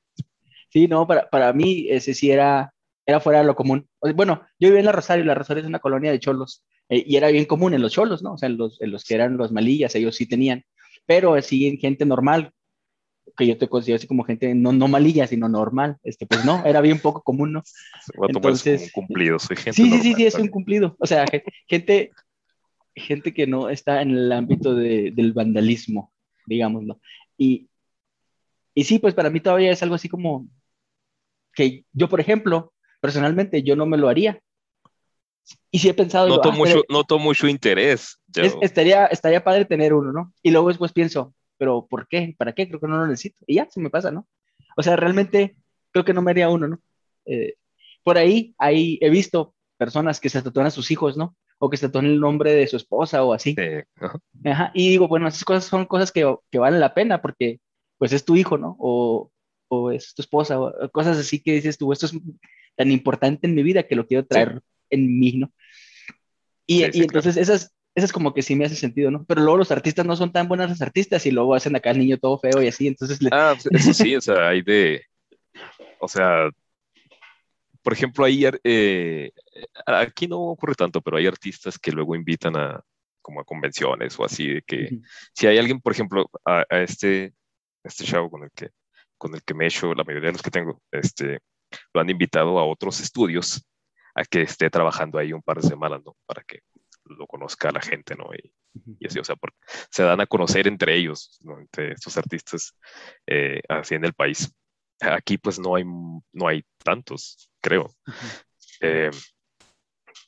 Sí, 0.69 0.87
no, 0.87 1.07
para, 1.07 1.29
para 1.31 1.53
mí 1.53 1.87
ese 1.89 2.13
sí 2.13 2.31
era, 2.31 2.73
era 3.07 3.21
fuera 3.21 3.41
de 3.41 3.47
lo 3.47 3.57
común. 3.57 3.89
Bueno, 4.15 4.43
yo 4.59 4.69
vivía 4.69 4.81
en 4.81 4.87
la 4.87 4.93
Rosario, 4.93 5.25
la 5.25 5.35
Rosario 5.35 5.63
es 5.63 5.69
una 5.69 5.79
colonia 5.79 6.11
de 6.11 6.21
cholos, 6.21 6.65
eh, 6.89 7.05
y 7.07 7.17
era 7.17 7.29
bien 7.29 7.45
común 7.45 7.75
en 7.75 7.83
los 7.83 7.93
cholos, 7.93 8.23
¿no? 8.23 8.35
O 8.35 8.39
sea, 8.39 8.49
en 8.49 8.57
los, 8.57 8.81
en 8.81 8.91
los 8.91 9.05
que 9.05 9.15
eran 9.15 9.37
los 9.37 9.53
malillas, 9.53 9.95
ellos 9.95 10.17
sí 10.17 10.27
tenían, 10.27 10.65
pero 11.07 11.35
así 11.35 11.67
en 11.67 11.79
gente 11.79 12.05
normal, 12.05 12.53
que 13.37 13.47
yo 13.47 13.59
te 13.59 13.69
considero 13.69 13.97
así 13.97 14.07
como 14.07 14.25
gente 14.25 14.55
no, 14.55 14.73
no 14.73 14.89
malilla, 14.89 15.27
sino 15.27 15.49
normal, 15.49 15.99
este, 16.03 16.27
pues 16.27 16.45
no, 16.45 16.65
era 16.65 16.81
bien 16.81 17.01
poco 17.01 17.23
común, 17.23 17.53
¿no? 17.53 17.63
Entonces, 18.29 18.83
un 18.95 19.05
cumplido, 19.07 19.39
soy 19.39 19.57
gente 19.57 19.73
Sí, 19.73 19.91
sí, 19.91 20.01
sí, 20.01 20.15
sí, 20.15 20.27
es 20.27 20.35
un 20.37 20.49
cumplido. 20.49 20.97
O 20.99 21.07
sea, 21.07 21.27
gente, 21.69 22.13
gente 22.95 23.35
que 23.35 23.47
no 23.47 23.69
está 23.69 24.01
en 24.01 24.11
el 24.11 24.33
ámbito 24.33 24.75
de, 24.75 25.11
del 25.11 25.33
vandalismo, 25.33 26.13
digámoslo. 26.47 27.01
Y, 27.37 27.69
y 28.75 28.85
sí, 28.85 28.99
pues 28.99 29.15
para 29.15 29.29
mí 29.29 29.41
todavía 29.41 29.71
es 29.71 29.83
algo 29.83 29.97
así 29.97 30.09
como 30.09 30.49
que 31.55 31.85
yo, 31.93 32.09
por 32.09 32.21
ejemplo, 32.21 32.73
personalmente 33.01 33.63
yo 33.63 33.77
no 33.77 33.87
me 33.87 33.97
lo 33.97 34.09
haría. 34.09 34.41
Y 35.71 35.79
sí 35.79 35.89
he 35.89 35.95
pensado... 35.95 36.29
Noto, 36.29 36.53
mucho, 36.53 36.83
noto 36.89 37.19
mucho 37.19 37.49
interés. 37.49 38.19
estaría, 38.61 39.07
estaría 39.07 39.45
padre 39.45 39.65
tener 39.65 39.93
uno, 39.93 40.13
¿no? 40.13 40.33
Y 40.43 40.51
luego 40.51 40.69
después 40.69 40.93
pienso, 40.93 41.35
pero 41.59 41.87
¿por 41.87 42.09
qué? 42.09 42.35
¿Para 42.37 42.53
qué? 42.53 42.69
Creo 42.69 42.81
que 42.81 42.89
no 42.89 42.97
lo 42.97 43.07
necesito. 43.07 43.45
Y 43.47 43.57
ya, 43.57 43.69
se 43.71 43.81
me 43.81 43.91
pasa, 43.91 44.11
¿no? 44.11 44.27
O 44.77 44.83
sea, 44.83 44.97
realmente 44.97 45.57
creo 45.93 46.05
que 46.05 46.15
no 46.15 46.23
me 46.23 46.31
haría 46.31 46.49
uno, 46.49 46.69
¿no? 46.69 46.81
Eh, 47.27 47.55
por 48.03 48.19
ahí, 48.19 48.55
ahí 48.59 48.99
he 49.01 49.11
visto 49.11 49.55
personas 49.77 50.21
que 50.21 50.29
se 50.29 50.43
tatúan 50.43 50.67
a 50.67 50.71
sus 50.71 50.91
hijos, 50.91 51.17
¿no? 51.17 51.37
o 51.59 51.71
que 51.71 51.77
se 51.77 51.89
tome 51.89 52.09
el 52.09 52.21
nombre 52.21 52.53
de 52.53 52.67
su 52.67 52.77
esposa 52.77 53.25
o 53.25 53.33
así. 53.33 53.57
Ajá. 54.45 54.71
Y 54.75 54.91
digo, 54.91 55.09
bueno, 55.09 55.27
esas 55.29 55.45
cosas 55.45 55.65
son 55.65 55.87
cosas 55.87 56.13
que, 56.13 56.35
que, 56.51 56.59
valen 56.59 56.81
la 56.81 56.95
pena 56.95 57.23
porque 57.23 57.61
pues 57.99 58.13
es 58.13 58.25
tu 58.25 58.37
hijo, 58.37 58.59
¿no? 58.59 58.77
O, 58.79 59.31
o 59.69 59.91
es 59.91 60.15
tu 60.15 60.23
esposa, 60.23 60.61
o 60.61 60.73
cosas 60.91 61.17
así 61.19 61.43
que 61.43 61.55
dices 61.55 61.79
tú, 61.79 61.93
esto 61.93 62.07
es 62.07 62.13
tan 62.77 62.91
importante 62.93 63.47
en 63.47 63.55
mi 63.55 63.63
vida 63.63 63.85
que 63.85 63.97
lo 63.97 64.07
quiero 64.07 64.27
traer 64.27 64.61
en 64.91 65.19
mí, 65.19 65.33
¿no? 65.33 65.53
Y, 66.67 66.85
y 66.97 67.03
entonces 67.03 67.37
esas, 67.37 67.75
esas 67.95 68.13
como 68.13 68.35
que 68.35 68.43
sí 68.43 68.55
me 68.55 68.67
hace 68.67 68.75
sentido, 68.75 69.11
¿no? 69.11 69.25
Pero 69.25 69.41
luego 69.41 69.57
los 69.57 69.71
artistas 69.71 70.05
no 70.05 70.17
son 70.17 70.33
tan 70.33 70.49
buenos 70.49 70.69
los 70.69 70.83
artistas 70.83 71.25
y 71.27 71.31
luego 71.31 71.55
hacen 71.55 71.77
acá 71.77 71.91
al 71.91 71.99
niño 71.99 72.19
todo 72.19 72.39
feo 72.39 72.63
y 72.63 72.69
así, 72.69 72.87
entonces... 72.87 73.19
Ah, 73.31 73.55
pues, 73.55 73.87
eso 73.87 73.95
sí, 73.95 74.15
o 74.15 74.21
sea, 74.21 74.49
hay 74.49 74.63
de... 74.63 75.03
O 76.01 76.09
sea, 76.09 76.51
por 77.83 77.93
ejemplo, 77.93 78.25
hay, 78.25 78.45
eh, 78.65 79.31
aquí 79.87 80.27
no 80.27 80.41
ocurre 80.41 80.75
tanto, 80.75 81.01
pero 81.01 81.17
hay 81.17 81.27
artistas 81.27 81.79
que 81.79 81.93
luego 81.93 82.15
invitan 82.15 82.57
a 82.57 82.83
como 83.23 83.41
a 83.41 83.45
convenciones 83.45 84.17
o 84.21 84.25
así, 84.25 84.47
de 84.47 84.63
que 84.63 84.99
si 85.33 85.49
hay 85.49 85.59
alguien, 85.59 85.81
por 85.81 85.93
ejemplo, 85.93 86.31
a, 86.45 86.65
este, 86.71 87.33
este 87.83 88.05
chavo 88.05 88.31
con 88.31 88.45
el 88.45 88.51
que 88.53 88.71
con 89.19 89.35
el 89.35 89.43
que 89.43 89.55
me 89.55 89.65
he 89.65 89.69
hecho, 89.69 89.95
la 89.95 90.05
mayoría 90.05 90.29
de 90.29 90.35
los 90.35 90.43
que 90.43 90.51
tengo, 90.51 90.81
este, 90.93 91.41
lo 91.95 92.01
han 92.01 92.11
invitado 92.11 92.59
a 92.59 92.67
otros 92.67 93.01
estudios 93.01 93.65
a 94.17 94.25
que 94.25 94.43
esté 94.43 94.71
trabajando 94.71 95.19
ahí 95.19 95.33
un 95.33 95.43
par 95.43 95.61
de 95.61 95.69
semanas, 95.69 96.01
¿no? 96.05 96.17
Para 96.25 96.43
que 96.43 96.61
lo 97.05 97.27
conozca 97.27 97.71
la 97.71 97.83
gente, 97.83 98.17
¿no? 98.17 98.31
Y, 98.35 98.51
y 98.99 99.07
así, 99.07 99.19
o 99.19 99.25
sea, 99.25 99.37
se 99.91 100.03
dan 100.03 100.21
a 100.21 100.27
conocer 100.27 100.67
entre 100.67 100.97
ellos, 100.97 101.39
¿no? 101.43 101.61
Entre 101.61 101.93
estos 101.93 102.17
artistas 102.17 102.75
eh, 103.27 103.61
así 103.69 103.95
en 103.95 104.07
el 104.07 104.15
país. 104.15 104.51
Aquí 105.01 105.37
pues 105.37 105.59
no 105.59 105.77
hay, 105.77 105.85
no 105.85 106.49
hay 106.49 106.65
tantos, 106.83 107.51
creo. 107.61 107.95
Eh, 108.81 109.11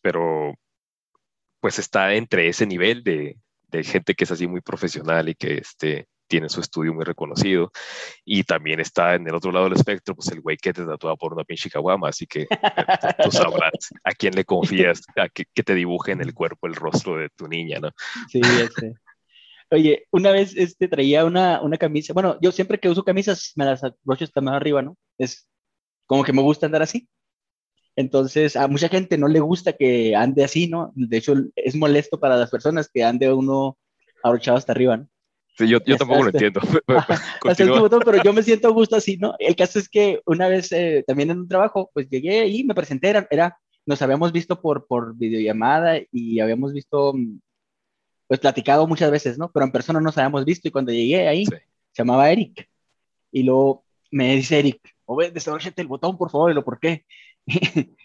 pero 0.02 0.54
pues 1.60 1.78
está 1.78 2.14
entre 2.14 2.48
ese 2.48 2.66
nivel 2.66 3.02
de, 3.02 3.38
de, 3.68 3.84
gente 3.84 4.14
que 4.14 4.24
es 4.24 4.30
así 4.30 4.46
muy 4.46 4.60
profesional 4.60 5.30
y 5.30 5.34
que 5.34 5.54
este, 5.54 6.06
tiene 6.28 6.48
su 6.48 6.60
estudio 6.60 6.94
muy 6.94 7.04
reconocido. 7.04 7.72
Y 8.24 8.44
también 8.44 8.80
está 8.80 9.14
en 9.14 9.26
el 9.26 9.34
otro 9.34 9.50
lado 9.50 9.64
del 9.64 9.78
espectro, 9.78 10.14
pues 10.14 10.28
el 10.28 10.40
güey 10.40 10.56
que 10.56 10.72
te 10.72 10.84
tatúa 10.84 11.16
por 11.16 11.32
una 11.34 11.44
pinche 11.44 11.70
caguama, 11.70 12.08
así 12.10 12.26
que 12.26 12.46
tú 13.24 13.30
sabrás 13.32 13.90
a 14.04 14.12
quién 14.12 14.34
le 14.34 14.44
confías, 14.44 15.02
a 15.16 15.28
que, 15.28 15.44
que, 15.52 15.62
te 15.62 15.74
dibuje 15.74 16.12
en 16.12 16.20
el 16.20 16.34
cuerpo 16.34 16.66
el 16.66 16.74
rostro 16.74 17.16
de 17.16 17.30
tu 17.30 17.48
niña, 17.48 17.80
¿no? 17.80 17.90
Sí, 18.28 18.40
este. 18.60 18.94
Oye, 19.70 20.06
una 20.10 20.30
vez 20.30 20.56
este, 20.56 20.88
traía 20.88 21.24
una, 21.24 21.60
una 21.60 21.76
camisa, 21.76 22.14
bueno, 22.14 22.38
yo 22.40 22.52
siempre 22.52 22.78
que 22.78 22.88
uso 22.88 23.04
camisas 23.04 23.52
me 23.54 23.66
las 23.66 23.84
abrocho 23.84 24.24
hasta 24.24 24.40
más 24.40 24.54
arriba, 24.54 24.80
¿no? 24.80 24.96
Es 25.18 25.48
como 26.06 26.24
que 26.24 26.32
me 26.32 26.42
gusta 26.42 26.66
andar 26.66 26.82
así. 26.82 27.08
Entonces, 27.94 28.56
a 28.56 28.68
mucha 28.68 28.88
gente 28.88 29.18
no 29.18 29.28
le 29.28 29.40
gusta 29.40 29.72
que 29.74 30.14
ande 30.14 30.44
así, 30.44 30.68
¿no? 30.68 30.92
De 30.94 31.18
hecho, 31.18 31.34
es 31.56 31.74
molesto 31.74 32.18
para 32.20 32.36
las 32.36 32.50
personas 32.50 32.88
que 32.88 33.02
ande 33.04 33.32
uno 33.32 33.76
abrochado 34.22 34.56
hasta 34.56 34.72
arriba, 34.72 34.96
¿no? 34.96 35.08
Sí, 35.58 35.66
yo, 35.68 35.78
yo 35.84 35.96
tampoco 35.96 36.22
lo 36.22 36.30
entiendo. 36.30 36.60
hasta 37.48 37.62
el 37.62 37.70
botón, 37.70 38.00
pero 38.04 38.22
yo 38.22 38.32
me 38.32 38.44
siento 38.44 38.68
a 38.68 38.70
gusto 38.70 38.94
así, 38.94 39.16
¿no? 39.16 39.34
El 39.40 39.56
caso 39.56 39.78
es 39.80 39.88
que 39.88 40.20
una 40.24 40.48
vez 40.48 40.70
eh, 40.70 41.04
también 41.06 41.30
en 41.30 41.40
un 41.40 41.48
trabajo, 41.48 41.90
pues 41.92 42.08
llegué 42.08 42.46
y 42.46 42.62
me 42.62 42.74
presenté, 42.74 43.08
era, 43.08 43.26
era, 43.30 43.58
nos 43.84 44.00
habíamos 44.00 44.30
visto 44.32 44.60
por, 44.60 44.86
por 44.86 45.16
videollamada 45.16 45.98
y 46.12 46.38
habíamos 46.38 46.72
visto 46.72 47.12
mm, 47.12 47.40
pues 48.28 48.38
platicado 48.38 48.86
muchas 48.86 49.10
veces, 49.10 49.36
¿no? 49.36 49.50
Pero 49.50 49.66
en 49.66 49.72
persona 49.72 49.98
no 49.98 50.04
nos 50.04 50.18
habíamos 50.18 50.44
visto 50.44 50.68
y 50.68 50.70
cuando 50.70 50.92
llegué 50.92 51.26
ahí, 51.26 51.44
se 51.44 51.62
llamaba 51.96 52.30
Eric. 52.30 52.68
Y 53.32 53.42
luego 53.42 53.84
me 54.12 54.36
dice 54.36 54.60
Eric, 54.60 54.80
o 55.06 55.16
ve, 55.16 55.32
el 55.76 55.86
botón, 55.88 56.16
por 56.16 56.30
favor, 56.30 56.50
y 56.50 56.54
lo, 56.54 56.64
¿por 56.64 56.78
qué? 56.78 57.04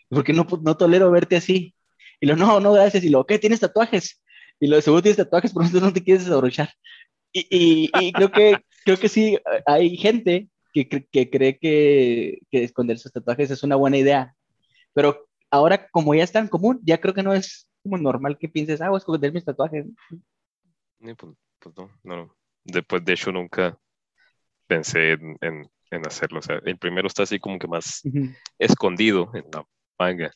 Porque 0.10 0.34
no, 0.34 0.48
no 0.64 0.76
tolero 0.76 1.12
verte 1.12 1.36
así. 1.36 1.76
Y 2.20 2.26
lo, 2.26 2.36
no, 2.36 2.60
no, 2.60 2.72
gracias. 2.72 3.04
Y 3.04 3.10
lo, 3.10 3.26
¿qué? 3.26 3.38
¿Tienes 3.38 3.60
tatuajes? 3.60 4.24
Y 4.60 4.68
lo, 4.68 4.82
seguro 4.82 5.02
tienes 5.02 5.18
tatuajes, 5.18 5.54
pero 5.54 5.86
no 5.86 5.94
te 5.94 6.04
quieres 6.04 6.24
desabrochar. 6.24 6.70
Y, 7.34 7.48
y, 7.50 7.92
y, 8.00 8.12
creo, 8.14 8.32
que, 8.32 8.58
creo 8.86 8.98
que 8.98 9.10
sí, 9.10 9.38
hay 9.66 9.98
gente 9.98 10.48
que, 10.72 10.88
que 10.88 11.30
cree 11.30 11.58
que, 11.58 12.40
que 12.50 12.64
esconder 12.64 13.00
sus 13.00 13.12
tatuajes 13.12 13.52
es 13.52 13.64
una 13.64 13.76
buena 13.76 13.98
idea. 13.98 14.36
Pero 14.94 15.28
ahora, 15.50 15.88
como 15.90 16.14
ya 16.14 16.24
es 16.24 16.32
tan 16.32 16.48
común, 16.48 16.80
ya 16.84 17.00
creo 17.00 17.14
que 17.14 17.24
no 17.24 17.34
es 17.34 17.68
como 17.82 17.98
normal 17.98 18.38
que 18.38 18.50
pienses, 18.50 18.82
ah, 18.82 18.90
voy 18.90 18.98
a 18.98 19.00
esconder 19.00 19.34
mis 19.34 19.46
tatuajes. 19.46 19.86
Pues, 21.00 21.16
pues, 21.60 21.76
no, 21.76 21.90
no, 22.04 22.36
Después, 22.64 23.04
de 23.04 23.14
hecho, 23.14 23.32
nunca, 23.32 23.78
pensé 24.68 25.14
en, 25.42 25.70
hacerlo. 26.06 26.40
O 26.40 26.42
sea, 26.42 26.60
el 26.66 26.78
primero 26.78 27.08
está 27.08 27.24
así 27.24 27.40
como 27.40 27.60
que 27.60 27.68
más 27.68 28.02
escondido 28.58 29.30
en 29.34 29.46
la 29.54 29.66
manga. 30.00 30.32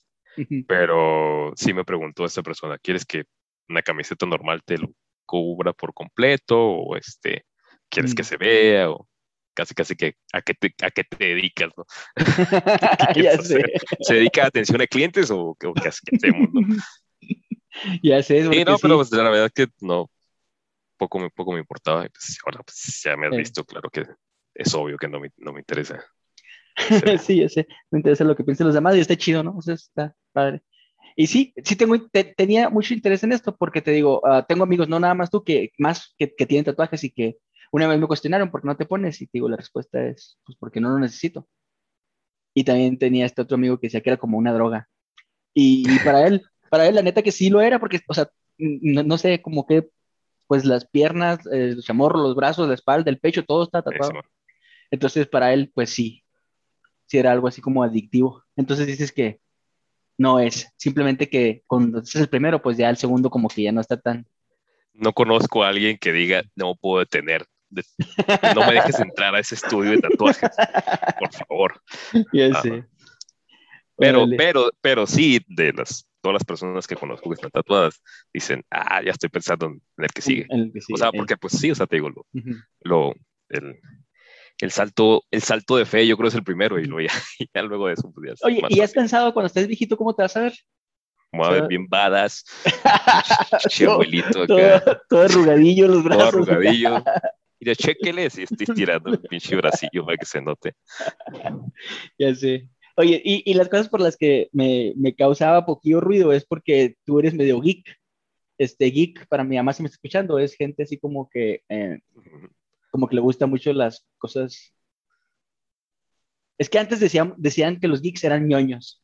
Pero 0.68 1.54
sí 1.56 1.74
me 1.74 1.84
preguntó 1.84 2.26
esta 2.26 2.44
persona, 2.44 2.78
¿quieres 2.78 3.06
que 3.06 3.24
una 3.70 3.82
camiseta 3.82 4.28
normal 4.28 4.62
te 4.64 4.78
lo 4.78 4.90
cubra 5.28 5.74
por 5.74 5.94
completo? 5.94 6.58
¿O 6.60 6.96
este, 6.96 7.46
quieres 7.90 8.16
que 8.16 8.24
mm. 8.24 8.26
se 8.26 8.38
vea? 8.38 8.90
O 8.90 9.08
casi 9.54 9.74
casi 9.74 9.96
que 9.96 10.16
a 10.34 10.42
qué 10.42 10.54
te, 10.54 10.74
a 10.84 10.92
qué 10.92 11.04
te 11.04 11.26
dedicas, 11.26 11.72
¿no? 11.76 11.86
ya 13.16 13.38
sé. 13.42 13.64
¿Se 14.02 14.14
dedica 14.16 14.44
a 14.44 14.48
atención 14.48 14.82
a 14.82 14.88
clientes 14.88 15.32
o, 15.32 15.56
qué, 15.60 15.68
hacemos, 15.88 16.50
no? 16.54 16.76
Ya 18.02 18.24
sé. 18.24 18.42
Sí, 18.42 18.64
no, 18.66 18.78
pero 18.80 18.96
pues, 18.96 19.12
la 19.12 19.30
verdad 19.30 19.52
que 19.54 19.68
no, 19.82 20.10
poco, 20.98 21.20
me, 21.20 21.30
poco 21.30 21.54
me 21.54 21.60
importaba. 21.60 22.06
Y 22.06 22.10
pues 22.10 22.38
ahora 22.46 22.64
pues, 22.64 23.02
ya 23.04 23.16
me 23.16 23.28
has 23.28 23.38
visto, 23.38 23.64
claro 23.64 23.90
que 23.90 24.06
es 24.56 24.74
obvio 24.74 24.98
que 24.98 25.08
no 25.08 25.20
me, 25.20 25.32
no 25.38 25.54
me 25.54 25.60
interesa. 25.60 26.04
sí, 27.22 27.38
ya 27.38 27.50
sé. 27.50 27.68
Me 27.92 28.00
interesa 28.00 28.24
lo 28.24 28.36
que 28.36 28.44
piensan 28.44 28.68
los 28.68 28.76
demás 28.76 28.96
y 28.96 29.00
está 29.00 29.16
chido, 29.16 29.44
¿no? 29.44 29.58
O 29.58 29.62
sea, 29.62 29.76
está 29.76 30.16
padre. 30.32 30.62
Y 31.20 31.26
sí, 31.26 31.52
sí 31.64 31.76
tengo, 31.76 31.96
tenía 32.38 32.70
mucho 32.70 32.94
interés 32.94 33.24
en 33.24 33.32
esto 33.32 33.58
porque 33.58 33.82
te 33.82 33.90
digo, 33.90 34.22
ah, 34.24 34.46
tengo 34.48 34.64
amigos, 34.64 34.88
no 34.88 35.00
nada 35.00 35.16
más 35.16 35.32
tú, 35.32 35.44
que 35.44 35.72
más 35.80 36.14
que, 36.16 36.32
que, 36.36 36.46
tienen 36.46 36.64
tatuajes 36.64 37.04
y 37.04 37.10
que 37.10 37.40
una 37.72 37.88
vez 37.88 38.00
me 38.00 38.06
cuestionaron 38.06 38.52
por 38.52 38.62
qué 38.62 38.68
no 38.68 38.78
te 38.78 38.86
pones 38.86 39.20
y 39.20 39.26
te 39.26 39.32
digo, 39.34 39.50
la 39.50 39.58
respuesta 39.58 40.06
es, 40.06 40.38
pues 40.46 40.56
porque 40.60 40.80
no 40.80 40.90
lo 40.90 41.00
necesito. 41.00 41.48
Y 42.54 42.64
también 42.64 43.00
tenía 43.00 43.26
este 43.26 43.42
otro 43.42 43.56
amigo 43.56 43.80
que 43.80 43.88
decía 43.88 44.02
que 44.02 44.12
era 44.12 44.18
como 44.18 44.38
una 44.38 44.54
droga. 44.54 44.90
Y, 45.56 45.88
para 46.06 46.28
él, 46.28 46.44
para 46.70 46.88
él 46.88 46.94
la 46.94 47.02
neta 47.02 47.24
que 47.24 47.32
sí 47.32 47.50
lo 47.50 47.62
era 47.62 47.80
porque, 47.80 48.00
o 48.08 48.14
sea, 48.14 48.30
no, 48.60 49.18
sé, 49.18 49.42
como 49.42 49.66
que, 49.66 49.90
pues 50.46 50.66
las 50.66 50.88
piernas, 50.88 51.44
el 51.48 51.82
chamorro, 51.82 52.22
los 52.22 52.36
brazos, 52.36 52.68
la 52.68 52.76
espalda, 52.76 53.10
el 53.10 53.20
pecho, 53.20 53.44
todo 53.44 53.64
está 53.64 53.82
tatuado. 53.82 54.22
Entonces 54.92 55.26
para 55.26 55.52
él, 55.52 55.72
pues 55.74 55.90
sí, 55.90 56.24
sí 57.08 57.18
era 57.18 57.32
algo 57.32 57.48
así 57.48 57.60
como 57.60 57.82
adictivo. 57.82 58.44
Entonces 58.56 58.86
dices 58.86 59.12
que 59.12 59.42
no 60.18 60.40
es, 60.40 60.68
simplemente 60.78 61.30
que 61.30 61.64
cuando 61.68 62.00
es 62.00 62.16
el 62.16 62.30
primero, 62.30 62.62
pues 62.62 62.78
ya 62.78 62.90
el 62.90 62.98
segundo 62.98 63.30
como 63.30 63.48
que 63.48 63.64
ya 63.64 63.72
no 63.72 63.82
está 63.82 64.00
tan... 64.00 64.26
No 64.94 65.14
conozco 65.14 65.64
a 65.64 65.70
alguien 65.70 65.98
que 65.98 66.12
diga, 66.12 66.44
no 66.56 66.76
puedo 66.76 67.00
detener 67.00 67.46
no 67.70 68.66
me 68.66 68.74
dejes 68.74 69.00
entrar 69.00 69.36
a 69.36 69.40
ese 69.40 69.56
estudio 69.56 69.92
de 69.92 70.00
tatuajes, 70.00 70.50
por 71.20 71.34
favor. 71.34 71.82
Ah, 72.54 72.64
pero, 73.98 74.26
pero, 74.38 74.72
pero 74.80 75.08
sí, 75.08 75.44
de 75.48 75.74
las, 75.74 76.08
todas 76.22 76.34
las 76.34 76.44
personas 76.44 76.88
que 76.88 76.96
conozco 76.96 77.30
que 77.30 77.36
están 77.36 77.52
tatuadas, 77.52 78.02
dicen, 78.34 78.64
ah, 78.70 79.02
ya 79.04 79.12
estoy 79.12 79.30
pensando 79.30 79.68
en 79.68 79.82
el 79.98 80.10
que 80.10 80.22
sigue. 80.22 80.48
o 80.94 80.98
sea, 80.98 81.12
porque 81.12 81.36
pues 81.36 81.54
sí, 81.54 81.72
o 81.72 81.76
sea, 81.76 81.88
te 81.88 81.98
digo, 81.98 82.10
lo, 82.82 83.16
el, 83.50 83.80
el, 84.62 84.72
salto, 84.72 85.24
el 85.32 85.42
salto 85.42 85.78
de 85.78 85.86
fe 85.86 86.08
yo 86.08 86.18
creo 86.18 86.30
es 86.30 86.36
el 86.36 86.44
primero 86.44 86.80
y 86.80 86.86
luego 86.86 87.10
ya, 87.54 87.62
luego 87.64 87.88
de 87.88 87.94
eso. 87.94 88.12
Pues, 88.14 88.40
Oye, 88.44 88.62
¿y 88.70 88.82
has 88.82 88.92
pensado 88.92 89.34
cuando 89.34 89.48
estés 89.48 89.68
viejito 89.68 89.98
cómo 89.98 90.16
te 90.16 90.24
vas 90.24 90.38
a 90.38 90.42
ver? 90.42 90.54
Como 91.32 91.46
a 91.46 91.52
ver, 91.52 91.68
bien 91.68 91.88
badas, 91.88 92.46
abuelito 93.88 94.48
Todo, 94.48 94.82
todo, 95.10 95.22
arrugadillo 95.22 95.88
los 95.88 96.04
brazos. 96.04 96.32
Todo 96.32 96.42
arrugadillo. 96.42 97.04
Mira, 97.60 97.76
chequele 97.76 98.30
si 98.30 98.44
estoy 98.44 98.68
tirando 98.68 99.10
el 99.10 99.20
pinche 99.20 99.56
bracillo 99.56 100.06
para 100.06 100.18
que 100.18 100.26
se 100.26 100.42
note. 100.42 100.74
Ya 102.18 102.34
sé. 102.36 102.70
Oye, 102.96 103.22
y, 103.24 103.44
y 103.50 103.54
las 103.56 103.68
cosas 103.70 103.90
por 103.90 104.00
las 104.00 104.16
que 104.16 104.50
me, 104.52 104.94
me, 104.96 105.16
causaba 105.16 105.66
poquillo 105.66 106.02
ruido 106.02 106.34
es 106.34 106.46
porque 106.46 106.96
tú 107.04 107.20
eres 107.20 107.34
medio 107.34 107.60
geek. 107.62 107.96
Este 108.58 108.86
geek, 108.86 109.28
para 109.28 109.44
mi 109.44 109.56
mamá, 109.56 109.74
si 109.74 109.84
me 109.84 109.88
está 109.88 109.96
escuchando, 109.96 110.40
es 110.40 110.56
gente 110.56 110.84
así 110.84 110.98
como 110.98 111.30
que, 111.30 111.62
eh, 111.70 112.00
como 112.98 113.08
que 113.08 113.16
le 113.16 113.22
gusta 113.22 113.46
mucho 113.46 113.72
las 113.74 114.08
cosas. 114.18 114.74
Es 116.58 116.68
que 116.68 116.80
antes 116.80 117.00
decían, 117.00 117.36
decían 117.38 117.80
que 117.80 117.88
los 117.88 118.02
geeks 118.02 118.24
eran 118.24 118.48
ñoños, 118.48 119.04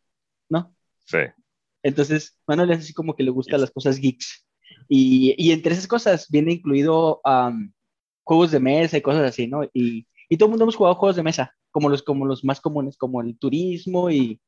¿no? 0.50 0.76
Sí. 1.06 1.20
Entonces, 1.84 2.36
Manuel 2.48 2.72
es 2.72 2.80
así 2.80 2.94
como 2.94 3.16
que 3.16 3.22
le 3.22 3.30
gustan 3.30 3.62
las 3.62 3.70
cosas 3.70 4.00
geeks. 4.00 4.48
Y, 4.90 5.36
y, 5.38 5.52
entre 5.52 5.74
esas 5.74 5.86
cosas 5.86 6.28
viene 6.28 6.54
incluido 6.54 7.22
juegos 8.24 8.50
de 8.50 8.60
mesa 8.60 8.98
y 8.98 9.02
cosas 9.04 9.30
así, 9.30 9.46
¿no? 9.46 9.64
Y, 9.66 10.08
y 10.28 10.38
todo 10.38 10.48
el 10.48 10.52
mundo 10.54 10.64
hemos 10.64 10.76
jugado 10.76 10.96
juegos 10.96 11.18
de 11.18 11.24
mesa, 11.24 11.56
como 11.70 11.88
los, 11.88 12.02
como 12.02 12.26
los 12.26 12.44
más 12.44 12.60
comunes, 12.60 12.98
como 12.98 13.22
el 13.22 13.38
turismo 13.38 14.10
y 14.10 14.42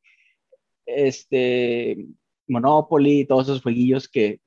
este 0.87 2.03
Monopoly, 2.47 3.25
todos 3.27 3.43
esos 3.43 3.61
jueguillos 3.61 4.09
que 4.09 4.41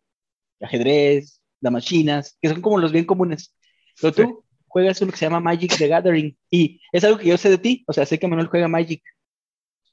ajedrez, 0.61 1.41
damas 1.61 1.85
chinas, 1.85 2.37
que 2.43 2.49
son 2.49 2.61
como 2.61 2.79
los 2.79 2.91
bien 2.91 3.05
comunes. 3.05 3.55
Pero 4.01 4.13
tú 4.13 4.45
juegas 4.69 5.01
uno 5.03 5.11
que 5.11 5.19
se 5.19 5.27
llama 5.27 5.41
Magic 5.41 5.77
the 5.77 5.89
Gathering 5.89 6.37
y 6.51 6.81
es 6.93 7.05
algo 7.05 7.19
que 7.19 7.27
yo 7.27 7.37
sé 7.37 7.51
de 7.51 7.59
ti, 7.59 7.85
o 7.87 7.93
sea, 7.93 8.07
sé 8.07 8.19
que 8.19 8.29
Manuel 8.29 8.49
juega 8.49 8.69
Magic, 8.69 9.03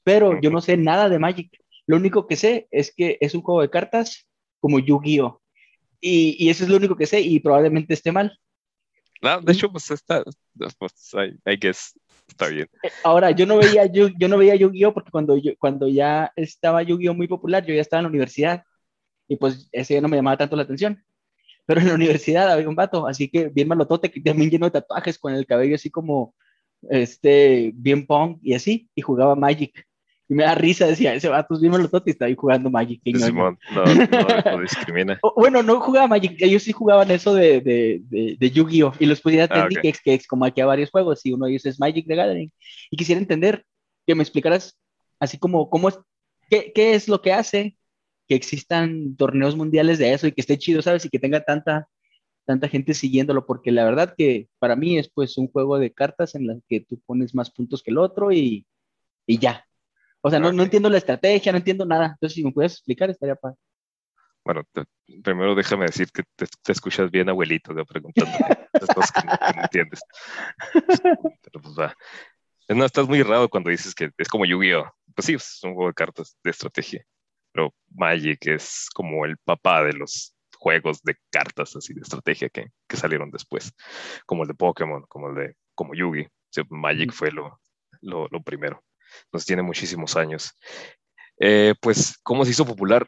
pero 0.04 0.40
yo 0.40 0.52
no 0.52 0.62
sé 0.62 0.78
nada 0.78 1.10
de 1.10 1.20
Magic. 1.20 1.52
Lo 1.88 1.98
único 1.98 2.28
que 2.28 2.36
sé 2.36 2.68
es 2.72 2.94
que 2.96 3.18
es 3.22 3.34
un 3.34 3.42
juego 3.42 3.62
de 3.62 3.70
cartas 3.70 4.28
como 4.60 4.80
Yu-Gi-Oh! 4.80 5.42
Y, 6.02 6.36
y, 6.40 6.50
eso 6.50 6.64
es 6.64 6.70
lo 6.70 6.78
único 6.78 6.96
que 6.96 7.08
sé 7.08 7.22
y 7.22 7.40
probablemente 7.40 7.94
esté 7.94 8.12
mal. 8.12 8.38
No, 9.22 9.42
de 9.42 9.54
hecho, 9.54 9.72
pues 9.72 9.90
está, 9.90 10.24
pues, 10.78 11.16
I, 11.46 11.58
guess, 11.58 12.00
está 12.28 12.48
bien. 12.48 12.68
Eh, 12.84 12.92
ahora, 13.04 13.32
yo 13.32 13.46
no 13.46 13.58
veía, 13.58 13.86
yo, 13.88 14.10
yo 14.20 14.28
no 14.28 14.38
veía 14.38 14.56
Yu-Gi-Oh! 14.56 14.94
porque 14.94 15.10
cuando, 15.10 15.38
yo, 15.38 15.54
cuando 15.58 15.88
ya 15.88 16.32
estaba 16.36 16.84
Yu-Gi-Oh! 16.84 17.16
muy 17.16 17.28
popular, 17.28 17.66
yo 17.66 17.74
ya 17.74 17.82
estaba 17.82 18.02
en 18.02 18.06
la 18.06 18.10
universidad 18.10 18.64
y 19.28 19.38
pues 19.38 19.68
ese 19.72 19.96
ya 19.96 20.02
no 20.02 20.08
me 20.08 20.18
llamaba 20.18 20.38
tanto 20.38 20.56
la 20.56 20.64
atención. 20.64 21.04
Pero 21.66 21.82
en 21.82 21.88
la 21.88 21.96
universidad 21.96 22.52
había 22.52 22.70
un 22.70 22.76
vato, 22.76 23.08
así 23.08 23.28
que 23.28 23.50
bien 23.50 23.68
malotote, 23.68 24.12
que 24.12 24.22
también 24.22 24.50
lleno 24.50 24.68
de 24.68 24.72
tatuajes, 24.72 25.18
con 25.18 25.34
el 25.34 25.46
cabello 25.46 25.76
así 25.76 25.90
como, 25.90 26.36
este, 26.90 27.72
bien 27.76 28.06
punk 28.06 28.40
y 28.42 28.54
así, 28.54 28.90
y 28.94 29.02
jugaba 29.02 29.36
Magic. 29.36 29.86
Y 30.28 30.34
me 30.34 30.44
da 30.44 30.56
risa, 30.56 30.88
decía, 30.88 31.14
ese 31.14 31.30
vato 31.30 31.54
es 31.54 31.62
bien 31.62 31.74
y 31.74 32.10
está 32.10 32.26
ahí 32.26 32.36
jugando 32.36 32.70
Magic. 32.70 33.02
no, 33.06 33.58
no, 33.72 34.62
discrimina. 34.62 35.20
bueno, 35.36 35.62
no 35.62 35.80
jugaba 35.80 36.08
Magic, 36.08 36.36
ellos 36.40 36.64
sí 36.64 36.72
jugaban 36.72 37.10
eso 37.12 37.34
de, 37.34 37.62
de, 37.62 38.36
de, 38.40 38.52
Yu-Gi-Oh! 38.52 38.94
Y 39.00 39.06
los 39.06 39.22
podía 39.22 39.48
ah, 39.50 39.68
que, 39.70 39.94
que 39.94 40.20
como 40.28 40.46
aquí 40.46 40.62
a 40.62 40.66
varios 40.66 40.90
juegos, 40.90 41.26
y 41.26 41.34
uno 41.34 41.46
de 41.46 41.52
ellos 41.52 41.66
es 41.66 41.80
Magic 41.80 42.08
the 42.08 42.16
Gathering. 42.16 42.52
Y 42.90 42.98
quisiera 42.98 43.22
entender, 43.22 43.64
que 44.06 44.16
me 44.16 44.24
explicaras 44.24 44.78
así 45.20 45.38
como, 45.38 45.70
cómo 45.70 45.90
es, 45.90 46.00
qué, 46.50 46.72
qué 46.74 46.96
es 46.96 47.08
lo 47.08 47.22
que 47.22 47.34
hace 47.34 47.76
que 48.28 48.36
existan 48.36 49.16
torneos 49.16 49.56
mundiales 49.56 50.00
de 50.00 50.14
eso 50.14 50.28
y 50.28 50.32
que 50.32 50.42
esté 50.42 50.58
chido, 50.58 50.82
¿sabes? 50.82 51.06
Y 51.06 51.10
que 51.10 51.20
tenga 51.20 51.44
tanta, 51.44 51.88
tanta 52.46 52.68
gente 52.68 52.94
siguiéndolo, 52.94 53.46
porque 53.46 53.72
la 53.72 53.86
verdad 53.86 54.16
que 54.18 54.50
para 54.60 54.76
mí 54.76 54.98
es 54.98 55.10
pues 55.10 55.38
un 55.38 55.48
juego 55.48 55.80
de 55.80 55.94
cartas 55.94 56.36
en 56.36 56.48
las 56.48 56.58
que 56.68 56.82
tú 56.82 57.00
pones 57.06 57.36
más 57.36 57.52
puntos 57.52 57.84
que 57.84 57.92
el 57.92 57.98
otro 57.98 58.32
y, 58.32 58.66
y 59.28 59.40
ya, 59.40 59.66
o 60.28 60.30
sea, 60.32 60.40
no, 60.40 60.52
no 60.52 60.64
entiendo 60.64 60.90
la 60.90 60.98
estrategia, 60.98 61.52
no 61.52 61.60
entiendo 61.60 61.86
nada. 61.86 62.08
Entonces, 62.08 62.34
si 62.34 62.44
me 62.44 62.52
puedes 62.52 62.72
explicar, 62.72 63.12
estaría 63.12 63.36
padre. 63.36 63.58
Bueno, 64.44 64.64
primero 65.24 65.54
déjame 65.54 65.86
decir 65.86 66.08
que 66.12 66.24
te, 66.36 66.72
escuchas 66.72 67.12
bien, 67.12 67.30
abuelito, 67.30 67.76
de 67.76 67.86
preguntando 67.86 68.32
cosas 68.96 69.12
que 69.12 69.22
no, 69.24 69.62
entiendes. 69.62 70.02
Pero 70.74 71.62
pues 71.62 71.76
va. 71.78 71.96
No, 72.70 72.86
estás 72.86 73.08
muy 73.08 73.22
raro 73.22 73.48
cuando 73.50 73.70
dices 73.70 73.94
que 73.94 74.10
es 74.18 74.28
como 74.28 74.48
Yu-Gi-Oh! 74.48 74.92
Pues 75.14 75.28
sí, 75.28 75.36
es 75.36 75.60
un 75.62 75.76
juego 75.76 75.90
de 75.90 75.94
cartas 75.94 76.36
de 76.44 76.50
estrategia. 76.50 77.06
Pero 77.56 77.74
Magic 77.92 78.48
es 78.48 78.90
como 78.94 79.26
el 79.26 79.38
papá 79.38 79.82
de 79.84 79.94
los 79.94 80.36
juegos 80.58 81.02
de 81.04 81.16
cartas 81.32 81.74
así 81.78 81.94
de 81.94 82.02
estrategia 82.02 82.50
que, 82.50 82.68
que 82.86 82.98
salieron 82.98 83.32
después. 83.32 83.74
Como 84.26 84.44
el 84.44 84.50
de 84.50 84.56
Pokémon, 84.56 85.06
como 85.08 85.30
el 85.30 85.36
de 85.36 85.56
como 85.74 85.96
Yugi. 85.96 86.28
Magic 86.70 87.14
fue 87.14 87.32
lo, 87.32 87.62
lo, 88.02 88.28
lo 88.30 88.42
primero 88.42 88.84
nos 89.32 89.46
tiene 89.46 89.62
muchísimos 89.62 90.16
años. 90.16 90.58
Eh, 91.40 91.74
pues, 91.82 92.18
¿cómo 92.24 92.46
se 92.46 92.52
hizo 92.52 92.66
popular? 92.66 93.08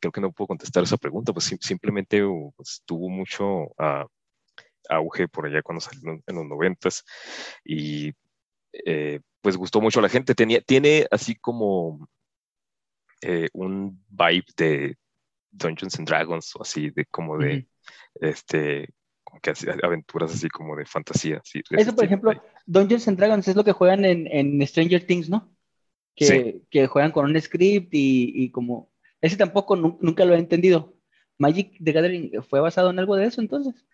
Creo 0.00 0.12
que 0.12 0.20
no 0.20 0.32
puedo 0.32 0.48
contestar 0.48 0.82
esa 0.82 0.96
pregunta, 0.96 1.32
pues 1.32 1.54
simplemente 1.60 2.22
pues, 2.56 2.82
tuvo 2.84 3.08
mucho 3.08 3.72
ah, 3.78 4.06
auge 4.88 5.28
por 5.28 5.46
allá 5.46 5.62
cuando 5.62 5.80
salió 5.80 6.20
en 6.26 6.36
los 6.36 6.46
noventas 6.46 7.04
y 7.64 8.12
eh, 8.72 9.20
pues 9.40 9.56
gustó 9.56 9.80
mucho 9.80 10.00
a 10.00 10.02
la 10.02 10.08
gente. 10.08 10.34
Tenía, 10.34 10.60
tiene 10.60 11.06
así 11.10 11.36
como 11.36 12.08
eh, 13.22 13.48
un 13.52 14.02
vibe 14.08 14.44
de 14.56 14.96
Dungeons 15.50 15.98
and 15.98 16.08
Dragons 16.08 16.54
o 16.56 16.62
así, 16.62 16.90
de 16.90 17.04
como 17.06 17.38
de, 17.38 17.66
este, 18.20 18.88
que 19.40 19.50
hace 19.50 19.70
aventuras 19.82 20.32
así 20.32 20.48
como 20.48 20.76
de 20.76 20.84
fantasía. 20.84 21.40
Eso, 21.70 21.94
por 21.94 22.04
ejemplo, 22.04 22.32
Dungeons 22.66 23.08
and 23.08 23.18
Dragons 23.18 23.48
es 23.48 23.56
lo 23.56 23.64
que 23.64 23.72
juegan 23.72 24.04
en, 24.04 24.26
en 24.26 24.66
Stranger 24.66 25.06
Things, 25.06 25.28
¿no? 25.28 25.54
Que, 26.14 26.62
que, 26.70 26.86
juegan 26.86 27.10
con 27.10 27.24
un 27.24 27.40
script 27.40 27.94
y, 27.94 28.32
y, 28.34 28.50
como... 28.50 28.92
Ese 29.20 29.36
tampoco 29.36 29.76
nunca 29.76 30.24
lo 30.24 30.34
he 30.34 30.38
entendido. 30.38 30.94
Magic 31.38 31.76
the 31.82 31.92
Gathering 31.92 32.42
fue 32.42 32.60
basado 32.60 32.90
en 32.90 32.98
algo 32.98 33.16
de 33.16 33.26
eso 33.26 33.40
entonces. 33.40 33.86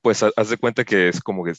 Pues 0.00 0.22
haz 0.22 0.48
de 0.48 0.56
cuenta 0.56 0.84
que 0.84 1.08
es 1.08 1.20
como 1.20 1.42
que 1.44 1.54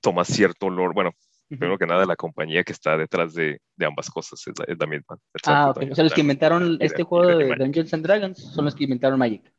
toma 0.00 0.24
cierto 0.24 0.66
olor, 0.66 0.94
bueno, 0.94 1.10
primero 1.48 1.78
que 1.78 1.86
nada 1.86 2.04
la 2.06 2.16
compañía 2.16 2.64
que 2.64 2.72
está 2.72 2.96
detrás 2.96 3.34
de, 3.34 3.60
de 3.76 3.86
ambas 3.86 4.10
cosas 4.10 4.40
es 4.46 4.58
la, 4.58 4.64
es 4.66 4.78
la 4.78 4.86
misma. 4.86 5.18
Ah, 5.46 5.70
ok. 5.70 5.84
O 5.90 5.94
sea, 5.94 6.04
los 6.04 6.14
que 6.14 6.20
inventaron 6.20 6.76
este 6.80 7.02
juego 7.02 7.38
de 7.38 7.54
Dungeons 7.56 7.94
and 7.94 8.04
Dragons 8.04 8.38
son 8.38 8.64
los 8.64 8.74
que 8.74 8.84
inventaron 8.84 9.18
Magic 9.18 9.52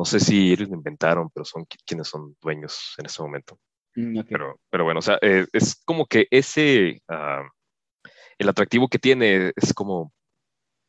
no 0.00 0.04
sé 0.06 0.20
si 0.20 0.52
ellos 0.52 0.68
lo 0.68 0.76
inventaron, 0.76 1.28
pero 1.28 1.44
son 1.44 1.66
quienes 1.84 2.08
son 2.08 2.34
dueños 2.40 2.94
en 2.96 3.04
ese 3.04 3.22
momento. 3.22 3.58
Mm, 3.94 4.20
pero, 4.28 4.58
pero 4.70 4.84
bueno, 4.84 5.00
o 5.00 5.02
sea, 5.02 5.18
eh, 5.20 5.46
es 5.52 5.82
como 5.84 6.06
que 6.06 6.26
ese, 6.30 7.02
ah, 7.08 7.42
el 8.38 8.48
atractivo 8.48 8.88
que 8.88 8.98
tiene 8.98 9.52
es 9.54 9.74
como 9.74 10.12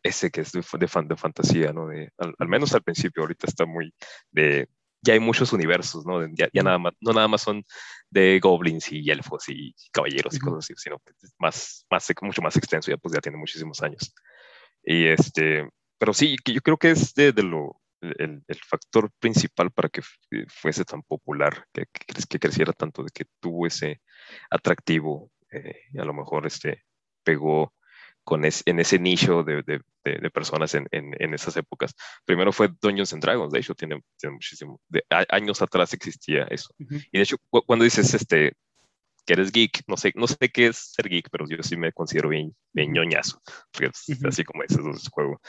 ese 0.04 0.32
que 0.32 0.42
es 0.42 0.52
de, 0.54 0.88
fan, 0.88 1.08
de 1.10 1.18
fantasía, 1.18 1.74
¿no? 1.74 1.88
De, 1.88 2.10
al, 2.18 2.48
menos 2.48 2.74
al 2.74 2.84
principio, 2.84 3.24
ahorita 3.24 3.48
está 3.48 3.66
muy 3.66 3.94
de, 4.32 4.70
ya 5.02 5.14
hay 5.14 5.20
muchos 5.20 5.52
universos, 5.54 6.06
¿no? 6.06 6.26
Ya, 6.34 6.49
ya, 6.54 6.64
nada 6.64 6.78
más, 6.78 6.93
no 6.99 7.14
nada 7.14 7.28
más 7.28 7.41
son 7.41 7.66
de 8.10 8.39
goblins 8.39 8.91
y 8.91 9.10
elfos 9.10 9.49
y 9.49 9.74
caballeros 9.91 10.36
y 10.36 10.39
cosas 10.39 10.60
así, 10.60 10.74
sino 10.78 10.99
que 10.99 11.14
más, 11.39 11.86
más, 11.89 12.08
mucho 12.22 12.41
más 12.41 12.56
extenso, 12.56 12.91
ya 12.91 12.97
pues 12.97 13.14
ya 13.14 13.22
tiene 13.22 13.38
muchísimos 13.38 13.82
años. 13.82 14.14
Y 14.84 15.06
este, 15.08 15.68
pero 15.97 16.14
sí, 16.14 16.36
yo 16.45 16.62
creo 16.62 16.78
que 16.78 16.91
es 16.91 17.14
de, 17.14 17.32
de 17.32 17.43
lo, 17.43 17.82
el, 18.02 18.43
el, 18.47 18.60
factor 18.68 19.12
principal 19.20 19.72
para 19.72 19.89
que 19.89 20.02
fuese 20.47 20.86
tan 20.86 21.04
popular, 21.04 21.66
que, 21.74 21.86
que, 21.91 22.39
creciera 22.39 22.74
tanto, 22.74 23.04
de 23.04 23.12
que 23.12 23.26
tuvo 23.39 23.68
ese 23.68 24.02
atractivo, 24.49 25.32
eh, 25.52 25.76
y 25.93 25.99
a 25.99 26.06
lo 26.06 26.14
mejor 26.14 26.47
este, 26.47 26.84
pegó 27.24 27.74
con 28.24 28.44
en 28.46 28.80
ese 28.80 29.00
nicho 29.00 29.44
de, 29.44 29.64
de, 29.64 29.82
de 30.04 30.30
personas 30.30 30.74
en, 30.76 30.88
en, 30.92 31.14
en, 31.20 31.34
esas 31.34 31.58
épocas. 31.58 31.94
Primero 32.26 32.52
fue 32.52 32.70
Dungeons 32.82 33.14
and 33.14 33.24
Dragons, 33.24 33.52
de 33.52 33.60
hecho 33.60 33.76
tiene, 33.76 34.02
tiene 34.18 34.34
muchísimo, 34.34 34.80
de, 34.88 35.04
años 35.30 35.62
atrás 35.62 35.94
existía 35.94 36.44
eso. 36.44 36.74
Y 36.78 37.18
de 37.18 37.24
hecho 37.24 37.38
cuando 37.50 37.84
dices 37.84 38.14
este, 38.14 38.54
que 39.26 39.34
eres 39.34 39.52
geek, 39.52 39.84
no 39.88 39.98
sé, 39.98 40.12
no 40.16 40.28
sé 40.28 40.50
qué 40.54 40.68
es 40.68 40.94
ser 40.94 41.10
geek, 41.10 41.30
pero 41.32 41.46
yo 41.48 41.62
sí 41.64 41.78
me 41.78 41.92
considero 41.92 42.30
bien, 42.30 42.56
bien 42.74 42.94
ñoñazo, 42.94 43.42
así 44.28 44.44
como 44.44 44.64
dices, 44.64 44.86
es 44.86 45.10
juego 45.10 45.42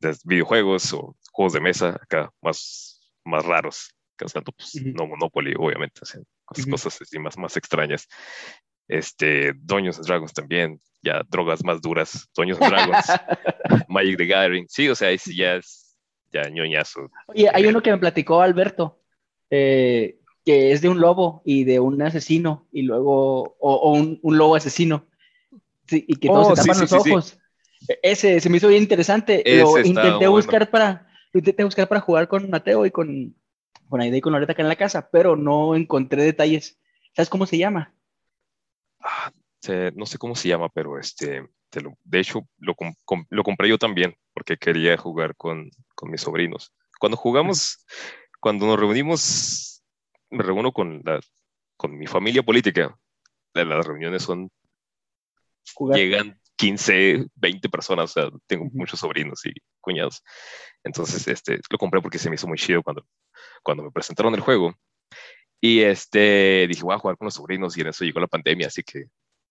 de 0.00 0.16
videojuegos 0.24 0.92
o 0.94 1.16
juegos 1.30 1.52
de 1.52 1.60
mesa 1.60 1.90
acá 2.02 2.32
más, 2.40 3.00
más 3.24 3.44
raros, 3.44 3.94
tanto 4.16 4.52
pues, 4.52 4.74
no 4.82 5.06
Monopoly, 5.06 5.54
obviamente, 5.58 6.00
cosas, 6.44 6.66
cosas 6.66 7.00
así 7.00 7.18
más, 7.18 7.38
más 7.38 7.56
extrañas. 7.56 8.06
Este, 8.88 9.52
Dungeons 9.54 9.98
and 9.98 10.06
Dragons 10.06 10.32
también, 10.32 10.80
ya 11.02 11.22
drogas 11.28 11.64
más 11.64 11.80
duras, 11.80 12.28
and 12.36 12.58
Dragons, 12.58 13.06
Magic 13.88 14.18
the 14.18 14.26
Gathering, 14.26 14.66
sí, 14.68 14.88
o 14.88 14.94
sea, 14.94 15.08
ahí 15.08 15.18
sí 15.18 15.36
ya 15.36 15.56
es 15.56 15.96
ya 16.32 16.48
ñoñazo. 16.48 17.10
Oye, 17.26 17.48
hay 17.52 17.66
uno 17.66 17.82
que 17.82 17.90
me 17.90 17.98
platicó 17.98 18.40
Alberto, 18.40 19.00
eh, 19.50 20.18
que 20.44 20.72
es 20.72 20.80
de 20.80 20.88
un 20.88 21.00
lobo 21.00 21.42
y 21.44 21.64
de 21.64 21.80
un 21.80 22.00
asesino, 22.02 22.68
y 22.72 22.82
luego, 22.82 23.56
o, 23.58 23.92
un, 23.92 24.18
un, 24.22 24.38
lobo 24.38 24.56
asesino, 24.56 25.06
sí, 25.86 26.04
y 26.06 26.16
que 26.16 26.28
todos 26.28 26.48
oh, 26.48 26.56
se 26.56 26.62
tapan 26.62 26.80
los 26.82 26.92
ojos. 26.92 27.38
Ese 28.02 28.40
se 28.40 28.50
me 28.50 28.58
hizo 28.58 28.68
bien 28.68 28.82
interesante. 28.82 29.42
Lo 29.46 29.78
intenté 29.80 30.28
buscar 30.28 30.70
para 30.70 31.08
intenté 31.32 31.64
buscar 31.64 31.88
para 31.88 32.00
jugar 32.00 32.28
con 32.28 32.50
Mateo 32.50 32.86
y 32.86 32.90
con, 32.90 33.34
con 33.88 34.00
Aida 34.00 34.16
y 34.16 34.20
con 34.20 34.32
Loreta 34.32 34.52
acá 34.52 34.62
en 34.62 34.68
la 34.68 34.76
casa, 34.76 35.08
pero 35.10 35.36
no 35.36 35.74
encontré 35.74 36.22
detalles. 36.22 36.78
¿Sabes 37.14 37.28
cómo 37.28 37.46
se 37.46 37.58
llama? 37.58 37.94
Ah, 39.00 39.32
no 39.68 40.06
sé 40.06 40.18
cómo 40.18 40.34
se 40.34 40.48
llama, 40.48 40.68
pero 40.68 40.98
este, 40.98 41.48
de 42.04 42.20
hecho 42.20 42.46
lo, 42.58 42.74
lo, 43.30 43.42
compré 43.42 43.68
yo 43.68 43.78
también 43.78 44.16
porque 44.32 44.56
quería 44.56 44.96
jugar 44.96 45.36
con, 45.36 45.70
con 45.94 46.10
mis 46.10 46.22
sobrinos. 46.22 46.72
Cuando 46.98 47.16
jugamos, 47.16 47.84
cuando 48.40 48.66
nos 48.66 48.78
reunimos, 48.78 49.82
me 50.30 50.42
reúno 50.42 50.72
con, 50.72 51.02
la, 51.04 51.20
con 51.76 51.96
mi 51.98 52.06
familia 52.06 52.42
política. 52.42 52.96
Las 53.52 53.86
reuniones 53.86 54.22
son 54.22 54.50
llegan 55.94 56.40
15, 56.56 57.26
20 57.34 57.68
personas, 57.68 58.16
o 58.16 58.20
sea, 58.20 58.38
tengo 58.46 58.66
muchos 58.72 59.00
sobrinos 59.00 59.44
y 59.46 59.52
cuñados. 59.80 60.22
Entonces, 60.84 61.26
este, 61.28 61.58
lo 61.70 61.78
compré 61.78 62.00
porque 62.00 62.18
se 62.18 62.28
me 62.28 62.34
hizo 62.34 62.46
muy 62.46 62.58
chido 62.58 62.82
cuando, 62.82 63.06
cuando 63.62 63.82
me 63.82 63.90
presentaron 63.90 64.34
el 64.34 64.40
juego. 64.40 64.74
Y 65.60 65.80
este, 65.80 66.66
dije, 66.68 66.82
voy 66.82 66.94
a 66.94 66.98
jugar 66.98 67.16
con 67.16 67.26
los 67.26 67.34
sobrinos 67.34 67.76
y 67.76 67.82
en 67.82 67.88
eso 67.88 68.04
llegó 68.04 68.20
la 68.20 68.26
pandemia, 68.26 68.68
así 68.68 68.82
que 68.82 69.04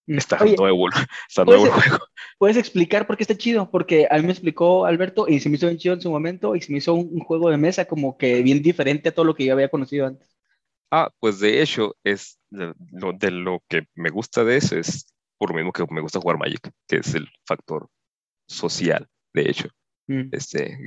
está 0.08 0.38
nuevo, 0.44 0.90
está 1.28 1.46
nuevo 1.46 1.66
el 1.66 1.72
juego. 1.72 1.98
¿Puedes 2.38 2.58
explicar 2.58 3.06
por 3.06 3.18
qué 3.18 3.24
está 3.24 3.38
chido? 3.38 3.70
Porque 3.70 4.08
a 4.10 4.18
mí 4.18 4.24
me 4.24 4.32
explicó 4.32 4.86
Alberto 4.86 5.28
y 5.28 5.40
se 5.40 5.50
me 5.50 5.56
hizo 5.56 5.68
bien 5.68 5.78
chido 5.78 5.94
en 5.94 6.02
su 6.02 6.10
momento 6.10 6.56
y 6.56 6.62
se 6.62 6.72
me 6.72 6.80
hizo 6.80 6.94
un, 6.94 7.20
juego 7.20 7.50
de 7.50 7.58
mesa 7.58 7.86
como 7.86 8.18
que 8.18 8.42
bien 8.42 8.62
diferente 8.62 9.10
a 9.10 9.12
todo 9.14 9.26
lo 9.26 9.36
que 9.36 9.46
yo 9.46 9.54
había 9.54 9.70
conocido 9.70 10.08
antes. 10.08 10.38
Ah, 10.92 11.12
pues 11.20 11.40
de 11.40 11.62
hecho, 11.62 11.96
es 12.04 12.40
lo, 12.50 13.14
de 13.14 13.32
lo 13.32 13.62
que 13.68 13.86
me 13.94 14.10
gusta 14.10 14.44
de 14.44 14.58
eso 14.58 14.76
es 14.76 15.14
por 15.38 15.52
lo 15.52 15.56
mismo 15.56 15.72
que 15.72 15.86
me 15.90 16.02
gusta 16.02 16.20
jugar 16.20 16.38
Magic, 16.38 16.70
que 16.88 16.98
es 16.98 17.16
el 17.16 17.28
factor 17.46 17.88
social, 18.48 19.08
de 19.34 19.50
hecho. 19.50 19.70
Mm. 20.08 20.30
Este, 20.32 20.78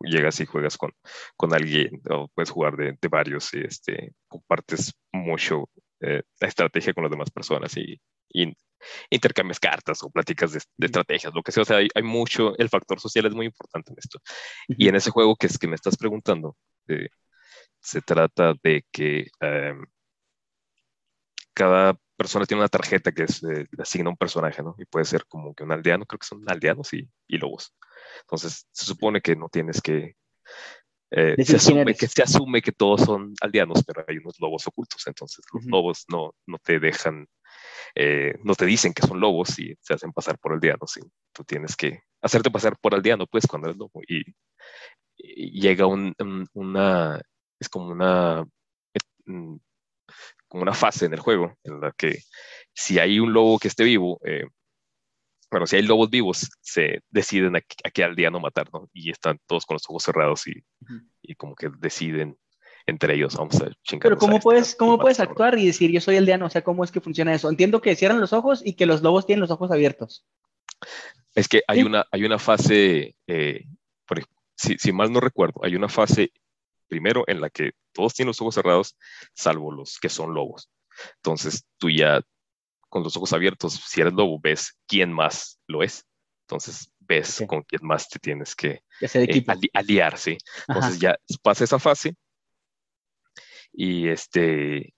llegas 0.00 0.40
y 0.40 0.46
juegas 0.46 0.76
con, 0.76 0.92
con 1.36 1.54
alguien, 1.54 2.00
o 2.10 2.28
puedes 2.28 2.50
jugar 2.50 2.76
de, 2.76 2.96
de 3.00 3.08
varios, 3.08 3.52
y 3.54 3.60
este, 3.60 4.12
compartes 4.28 4.92
mucho 5.12 5.68
eh, 6.00 6.22
la 6.40 6.48
estrategia 6.48 6.94
con 6.94 7.04
las 7.04 7.10
demás 7.10 7.30
personas 7.30 7.76
y, 7.76 8.00
y 8.32 8.52
intercambias 9.10 9.60
cartas 9.60 10.02
o 10.02 10.10
pláticas 10.10 10.52
de, 10.52 10.60
estrategias, 10.86 11.32
lo 11.34 11.42
que 11.42 11.52
sea. 11.52 11.62
O 11.62 11.66
sea, 11.66 11.78
hay, 11.78 11.88
hay, 11.94 12.02
mucho, 12.02 12.56
el 12.58 12.68
factor 12.68 13.00
social 13.00 13.26
es 13.26 13.34
muy 13.34 13.46
importante 13.46 13.92
en 13.92 13.98
esto. 13.98 14.20
Y 14.68 14.88
en 14.88 14.96
ese 14.96 15.10
juego 15.10 15.36
que 15.36 15.46
es 15.46 15.58
que 15.58 15.68
me 15.68 15.76
estás 15.76 15.96
preguntando, 15.96 16.56
eh, 16.88 17.08
se 17.80 18.00
trata 18.00 18.54
de 18.62 18.84
que 18.92 19.26
em, 19.40 19.84
cada 21.54 21.96
persona 22.16 22.46
tiene 22.46 22.60
una 22.60 22.68
tarjeta 22.68 23.12
que 23.12 23.24
es, 23.24 23.42
eh, 23.42 23.66
le 23.70 23.82
asigna 23.82 24.10
un 24.10 24.16
personaje, 24.16 24.62
¿no? 24.62 24.74
Y 24.78 24.84
puede 24.84 25.04
ser 25.04 25.26
como 25.26 25.54
que 25.54 25.64
un 25.64 25.72
aldeano, 25.72 26.06
creo 26.06 26.18
que 26.18 26.26
son 26.26 26.42
aldeanos 26.46 26.92
y, 26.94 27.08
y 27.26 27.38
lobos. 27.38 27.74
Entonces, 28.22 28.66
se 28.72 28.84
supone 28.86 29.20
que 29.20 29.36
no 29.36 29.48
tienes 29.48 29.80
que... 29.80 30.16
Eh, 31.10 31.44
se, 31.44 31.56
asume 31.56 31.94
que 31.94 32.08
se 32.08 32.22
asume 32.22 32.62
que 32.62 32.72
todos 32.72 33.02
son 33.02 33.34
aldeanos, 33.42 33.82
pero 33.86 34.02
hay 34.08 34.16
unos 34.16 34.40
lobos 34.40 34.66
ocultos, 34.66 35.06
entonces 35.06 35.44
los 35.52 35.66
lobos 35.66 36.06
no, 36.08 36.34
no 36.46 36.58
te 36.58 36.80
dejan, 36.80 37.28
eh, 37.94 38.34
no 38.42 38.54
te 38.54 38.66
dicen 38.66 38.92
que 38.92 39.06
son 39.06 39.20
lobos 39.20 39.58
y 39.58 39.74
se 39.80 39.94
hacen 39.94 40.12
pasar 40.12 40.38
por 40.38 40.52
aldeanos, 40.52 40.96
y 40.96 41.00
tú 41.32 41.44
tienes 41.44 41.76
que 41.76 42.00
hacerte 42.20 42.50
pasar 42.50 42.76
por 42.78 42.94
aldeano, 42.94 43.26
pues, 43.26 43.46
cuando 43.46 43.68
eres 43.68 43.78
lobo, 43.78 44.00
y, 44.08 44.24
llega 45.60 45.86
un, 45.86 46.14
una, 46.54 47.20
es 47.60 47.68
como 47.68 47.90
una 47.90 48.44
mm, 49.26 49.56
como 50.48 50.62
una 50.62 50.74
fase 50.74 51.06
en 51.06 51.14
el 51.14 51.20
juego 51.20 51.56
en 51.64 51.80
la 51.80 51.92
que 51.92 52.18
si 52.74 52.98
hay 52.98 53.20
un 53.20 53.32
lobo 53.32 53.58
que 53.58 53.68
esté 53.68 53.84
vivo, 53.84 54.20
eh, 54.24 54.44
bueno, 55.50 55.66
si 55.66 55.76
hay 55.76 55.82
lobos 55.82 56.10
vivos, 56.10 56.50
se 56.60 57.00
deciden 57.10 57.56
a, 57.56 57.60
qué 57.60 58.04
aldeano 58.04 58.40
matar, 58.40 58.68
¿no? 58.72 58.88
Y 58.92 59.10
están 59.10 59.38
todos 59.46 59.66
con 59.66 59.74
los 59.76 59.84
ojos 59.88 60.02
cerrados 60.02 60.46
y, 60.46 60.54
y 61.22 61.34
como 61.34 61.54
que 61.54 61.70
deciden 61.78 62.38
entre 62.86 63.14
ellos, 63.14 63.36
vamos 63.36 63.60
a 63.60 63.70
chingar. 63.82 64.02
Pero 64.02 64.18
¿cómo 64.18 64.40
puedes, 64.40 64.74
cómo 64.74 64.98
puedes 64.98 65.20
actuar 65.20 65.58
y 65.58 65.66
decir 65.66 65.90
yo 65.90 66.00
soy 66.00 66.16
aldeano? 66.16 66.46
O 66.46 66.50
sea, 66.50 66.62
¿cómo 66.62 66.84
es 66.84 66.90
que 66.90 67.00
funciona 67.00 67.34
eso? 67.34 67.48
Entiendo 67.48 67.80
que 67.80 67.96
cierran 67.96 68.20
los 68.20 68.32
ojos 68.32 68.62
y 68.64 68.74
que 68.74 68.86
los 68.86 69.02
lobos 69.02 69.26
tienen 69.26 69.40
los 69.40 69.50
ojos 69.50 69.70
abiertos. 69.70 70.24
Es 71.34 71.48
que 71.48 71.62
hay, 71.66 71.82
una, 71.82 72.06
hay 72.10 72.24
una 72.24 72.38
fase, 72.38 73.14
eh, 73.26 73.64
si, 74.56 74.76
si, 74.78 74.92
mal 74.92 75.12
no 75.12 75.20
recuerdo, 75.20 75.64
hay 75.64 75.76
una 75.76 75.88
fase 75.88 76.32
primero 76.88 77.24
en 77.26 77.40
la 77.40 77.48
que 77.48 77.72
todos 77.92 78.14
tienen 78.14 78.28
los 78.28 78.40
ojos 78.40 78.54
cerrados, 78.54 78.96
salvo 79.34 79.72
los 79.72 79.98
que 79.98 80.08
son 80.08 80.34
lobos. 80.34 80.68
Entonces 81.16 81.64
tú 81.78 81.88
ya 81.88 82.20
con 82.92 83.02
los 83.02 83.16
ojos 83.16 83.32
abiertos, 83.32 83.80
si 83.86 84.02
eres 84.02 84.12
lobo, 84.12 84.38
ves 84.38 84.76
quién 84.86 85.10
más 85.10 85.58
lo 85.66 85.82
es. 85.82 86.04
Entonces 86.46 86.90
ves 87.00 87.42
con 87.46 87.62
quién 87.62 87.80
más 87.82 88.06
te 88.08 88.18
tienes 88.18 88.54
que 88.54 88.82
eh, 89.00 89.44
aliar, 89.72 90.18
¿sí? 90.18 90.36
Entonces 90.68 90.98
ya 90.98 91.16
pasa 91.42 91.64
esa 91.64 91.78
fase 91.78 92.14
y 93.72 94.08
este 94.08 94.92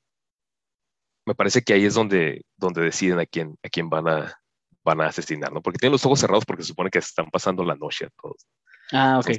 me 1.26 1.34
parece 1.34 1.62
que 1.62 1.72
ahí 1.72 1.84
es 1.84 1.94
donde, 1.94 2.44
donde 2.56 2.82
deciden 2.82 3.18
a 3.18 3.26
quién, 3.26 3.56
a 3.62 3.68
quién 3.68 3.88
van 3.88 4.08
a, 4.08 4.38
van 4.84 5.00
a 5.00 5.06
asesinar, 5.06 5.52
¿no? 5.52 5.62
Porque 5.62 5.78
tienen 5.78 5.92
los 5.92 6.04
ojos 6.04 6.20
cerrados 6.20 6.44
porque 6.44 6.62
se 6.62 6.68
supone 6.68 6.90
que 6.90 6.98
están 6.98 7.30
pasando 7.30 7.64
la 7.64 7.74
noche 7.74 8.06
a 8.06 8.10
todos. 8.20 8.46
Ah, 8.92 9.18
ok. 9.18 9.30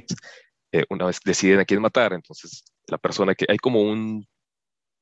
Eh, 0.72 0.84
una 0.90 1.06
vez 1.06 1.20
deciden 1.24 1.60
a 1.60 1.64
quién 1.64 1.80
matar, 1.80 2.12
entonces 2.12 2.64
la 2.88 2.98
persona 2.98 3.34
que 3.34 3.46
hay 3.48 3.56
como 3.58 3.80
un 3.82 4.26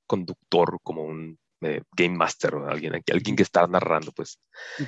conductor, 0.06 0.78
como 0.82 1.04
un 1.04 1.38
eh, 1.62 1.82
game 1.96 2.16
master, 2.16 2.54
o 2.56 2.68
alguien, 2.68 3.02
alguien 3.10 3.36
que 3.36 3.42
está 3.42 3.66
narrando, 3.66 4.12
pues, 4.12 4.38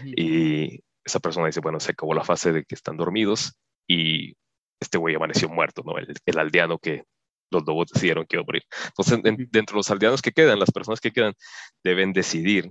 y 0.05 0.80
esa 1.03 1.20
persona 1.20 1.47
dice, 1.47 1.61
bueno, 1.61 1.80
se 1.80 1.92
acabó 1.92 2.12
la 2.12 2.24
fase 2.24 2.53
de 2.53 2.64
que 2.64 2.74
están 2.74 2.99
dormidos 2.99 3.55
y 3.88 4.34
este 4.78 4.99
güey 4.99 5.14
amaneció 5.14 5.49
muerto, 5.49 5.82
¿no? 5.86 5.97
El, 5.97 6.14
el 6.26 6.38
aldeano 6.38 6.78
que 6.78 7.05
los 7.51 7.64
lobos 7.66 7.88
decidieron 7.92 8.26
que 8.26 8.36
iba 8.36 8.42
a 8.42 8.47
morir. 8.47 8.62
Entonces, 8.86 9.20
dentro 9.51 9.74
de 9.74 9.78
los 9.78 9.90
aldeanos 9.90 10.22
que 10.22 10.32
quedan, 10.32 10.59
las 10.59 10.70
personas 10.70 11.01
que 11.01 11.12
quedan 11.12 11.34
deben 11.82 12.12
decidir, 12.12 12.70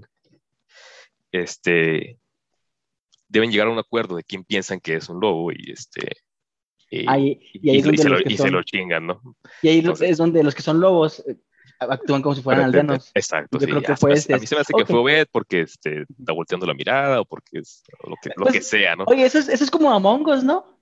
este, 1.31 2.17
deben 3.27 3.51
llegar 3.51 3.67
a 3.67 3.71
un 3.71 3.79
acuerdo 3.79 4.15
de 4.15 4.23
quién 4.23 4.43
piensan 4.43 4.79
que 4.79 4.95
es 4.95 5.09
un 5.09 5.19
lobo 5.19 5.51
y 5.51 5.71
este, 5.71 6.11
y, 6.89 7.09
ahí, 7.09 7.39
y, 7.53 7.97
se, 8.37 8.49
lo, 8.49 8.63
chingan, 8.63 9.07
¿no? 9.07 9.21
Y 9.61 9.69
ahí 9.69 9.83
es 10.01 10.17
donde 10.17 10.43
los 10.43 10.53
que 10.53 10.61
son 10.61 10.79
lobos 10.79 11.23
eh, 11.27 11.35
actúan 11.79 12.21
como 12.21 12.35
si 12.35 12.41
fueran 12.41 12.65
aldeanos. 12.65 13.11
Exacto. 13.13 13.57
Yo 13.59 13.67
creo 13.67 13.81
que 13.81 13.95
fue 13.95 14.13
este. 14.13 14.33
A 14.35 14.37
mí 14.37 14.45
se 14.45 14.55
me 14.55 14.61
hace 14.61 14.73
que 14.73 14.85
fue 14.85 14.99
Obed 14.99 15.27
porque 15.31 15.61
este, 15.61 16.05
está 16.17 16.33
volteando 16.33 16.65
la 16.65 16.73
mirada 16.73 17.21
o 17.21 17.25
porque 17.25 17.59
es 17.59 17.83
lo 18.03 18.15
que, 18.21 18.29
lo 18.35 18.45
que 18.45 18.51
pues, 18.53 18.67
sea, 18.67 18.95
¿no? 18.95 19.05
Oye, 19.07 19.25
eso 19.25 19.39
es, 19.39 19.49
eso 19.49 19.63
es 19.63 19.71
como 19.71 19.91
Among 19.91 20.27
Us, 20.27 20.43
¿no? 20.43 20.79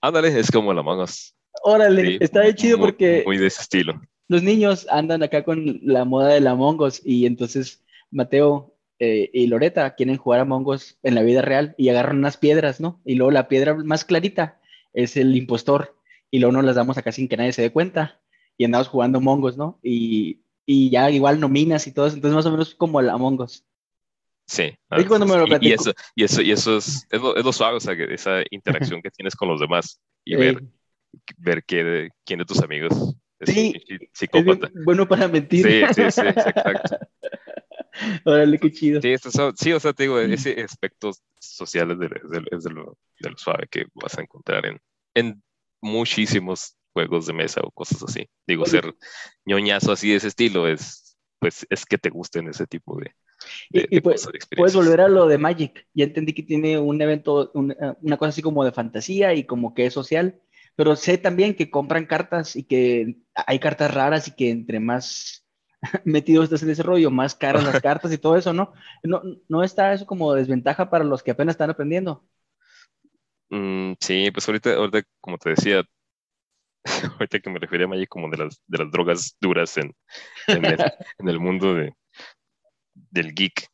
Ándale, 0.00 0.38
es 0.38 0.50
como 0.50 0.72
el 0.72 0.78
Among 0.78 1.00
Us. 1.00 1.34
Órale, 1.62 2.18
está 2.20 2.40
de 2.40 2.54
chido 2.54 2.78
porque. 2.78 3.22
Muy 3.26 3.38
de 3.38 3.46
ese 3.46 3.62
estilo. 3.62 4.00
los 4.28 4.42
niños 4.42 4.86
andan 4.90 5.22
acá 5.22 5.44
con 5.44 5.80
la 5.82 6.04
moda 6.04 6.28
de 6.28 6.40
la 6.40 6.54
Mongos 6.54 7.00
y 7.04 7.26
entonces 7.26 7.84
Mateo 8.10 8.74
eh, 8.98 9.30
y 9.32 9.46
Loreta 9.46 9.94
quieren 9.94 10.16
jugar 10.16 10.40
a 10.40 10.44
Mongos 10.44 10.98
en 11.02 11.14
la 11.14 11.22
vida 11.22 11.42
real 11.42 11.74
y 11.78 11.88
agarran 11.88 12.18
unas 12.18 12.36
piedras, 12.36 12.80
¿no? 12.80 13.00
Y 13.04 13.14
luego 13.14 13.30
la 13.30 13.48
piedra 13.48 13.74
más 13.74 14.04
clarita 14.04 14.60
es 14.92 15.16
el 15.16 15.36
impostor 15.36 15.96
y 16.30 16.40
luego 16.40 16.52
nos 16.52 16.64
las 16.64 16.76
damos 16.76 16.98
acá 16.98 17.12
sin 17.12 17.28
que 17.28 17.36
nadie 17.36 17.52
se 17.52 17.62
dé 17.62 17.70
cuenta 17.70 18.20
y 18.56 18.64
andamos 18.64 18.88
jugando 18.88 19.20
Mongos, 19.20 19.56
¿no? 19.56 19.78
Y, 19.82 20.40
y 20.66 20.90
ya 20.90 21.10
igual 21.10 21.40
nominas 21.40 21.86
y 21.86 21.92
todo 21.92 22.06
eso, 22.06 22.16
entonces 22.16 22.34
más 22.34 22.46
o 22.46 22.50
menos 22.50 22.74
como 22.74 23.00
la 23.00 23.16
Mongos. 23.16 23.64
Sí. 24.46 24.74
y, 24.96 25.04
cuando 25.04 25.26
me 25.26 25.36
lo 25.36 25.46
y, 25.60 25.72
eso, 25.72 25.92
y 26.16 26.24
eso, 26.24 26.40
y 26.40 26.50
eso 26.52 26.78
es, 26.78 27.06
es, 27.10 27.20
lo, 27.20 27.52
suave, 27.52 27.76
o 27.76 27.80
sea, 27.80 27.92
esa 27.92 28.40
interacción 28.50 29.02
que 29.02 29.10
tienes 29.10 29.36
con 29.36 29.48
los 29.48 29.60
demás 29.60 30.00
y 30.24 30.36
ver, 30.36 30.64
ver 31.36 31.64
quién 31.64 32.10
de 32.38 32.44
tus 32.44 32.62
amigos 32.62 33.16
sí, 33.46 33.74
psicópata. 34.12 34.70
bueno 34.84 35.06
para 35.06 35.28
mentir. 35.28 35.64
Sí, 35.64 35.82
sí, 35.94 36.10
sí, 36.10 36.20
exacto. 36.26 36.98
Órale, 38.24 38.58
qué 38.58 38.70
chido. 38.70 39.00
Sí, 39.00 39.14
sí, 39.56 39.72
o 39.72 39.80
sea, 39.80 39.92
te 39.92 40.04
digo, 40.04 40.18
ese 40.20 40.60
aspecto 40.62 41.10
social 41.40 41.90
es, 41.92 41.98
de, 41.98 42.70
lo, 42.70 42.96
suave 43.36 43.66
que 43.68 43.86
vas 43.94 44.16
a 44.18 44.22
encontrar 44.22 44.66
en, 44.66 44.80
en 45.14 45.42
muchísimos 45.80 46.76
juegos 46.92 47.26
de 47.26 47.32
mesa 47.32 47.60
o 47.62 47.70
cosas 47.70 48.02
así. 48.04 48.28
Digo, 48.46 48.66
ser 48.66 48.94
ñoñazo 49.44 49.92
así 49.92 50.10
de 50.10 50.16
ese 50.16 50.28
estilo 50.28 50.68
es, 50.68 51.18
pues, 51.40 51.66
es 51.70 51.84
que 51.86 51.98
te 51.98 52.10
gusten 52.10 52.48
ese 52.48 52.66
tipo 52.66 52.98
de, 53.00 53.12
y, 53.70 54.00
pues, 54.00 54.28
puedes 54.56 54.74
volver 54.74 55.00
a 55.00 55.08
lo 55.08 55.28
de 55.28 55.38
Magic. 55.38 55.86
Ya 55.94 56.04
entendí 56.04 56.32
que 56.32 56.42
tiene 56.42 56.78
un 56.78 57.00
evento, 57.00 57.50
una 57.54 58.16
cosa 58.16 58.30
así 58.30 58.42
como 58.42 58.64
de 58.64 58.72
fantasía 58.72 59.34
y 59.34 59.44
como 59.44 59.74
que 59.74 59.86
es 59.86 59.94
social, 59.94 60.40
pero 60.78 60.94
sé 60.94 61.18
también 61.18 61.56
que 61.56 61.70
compran 61.70 62.06
cartas 62.06 62.54
y 62.54 62.62
que 62.62 63.16
hay 63.34 63.58
cartas 63.58 63.92
raras 63.92 64.28
y 64.28 64.36
que 64.36 64.48
entre 64.48 64.78
más 64.78 65.44
metidos 66.04 66.44
estás 66.44 66.62
en 66.62 66.70
ese 66.70 66.84
rollo, 66.84 67.10
más 67.10 67.34
caras 67.34 67.64
las 67.64 67.82
cartas 67.82 68.12
y 68.12 68.18
todo 68.18 68.36
eso, 68.36 68.52
¿no? 68.52 68.72
¿no? 69.02 69.20
¿No 69.48 69.64
está 69.64 69.92
eso 69.92 70.06
como 70.06 70.32
desventaja 70.34 70.88
para 70.88 71.02
los 71.02 71.24
que 71.24 71.32
apenas 71.32 71.54
están 71.54 71.70
aprendiendo? 71.70 72.24
Mm, 73.50 73.94
sí, 73.98 74.30
pues 74.30 74.46
ahorita, 74.46 74.74
ahorita, 74.74 75.02
como 75.20 75.36
te 75.36 75.50
decía, 75.50 75.82
ahorita 77.18 77.40
que 77.40 77.50
me 77.50 77.58
refería 77.58 77.86
a 77.86 77.88
Magic 77.88 78.08
como 78.08 78.30
de 78.30 78.36
las, 78.36 78.62
de 78.68 78.78
las 78.78 78.92
drogas 78.92 79.36
duras 79.40 79.76
en, 79.78 79.92
en, 80.46 80.64
el, 81.28 81.40
mundo 81.40 81.74
de, 81.74 81.92
del 82.94 83.34
geek, 83.34 83.66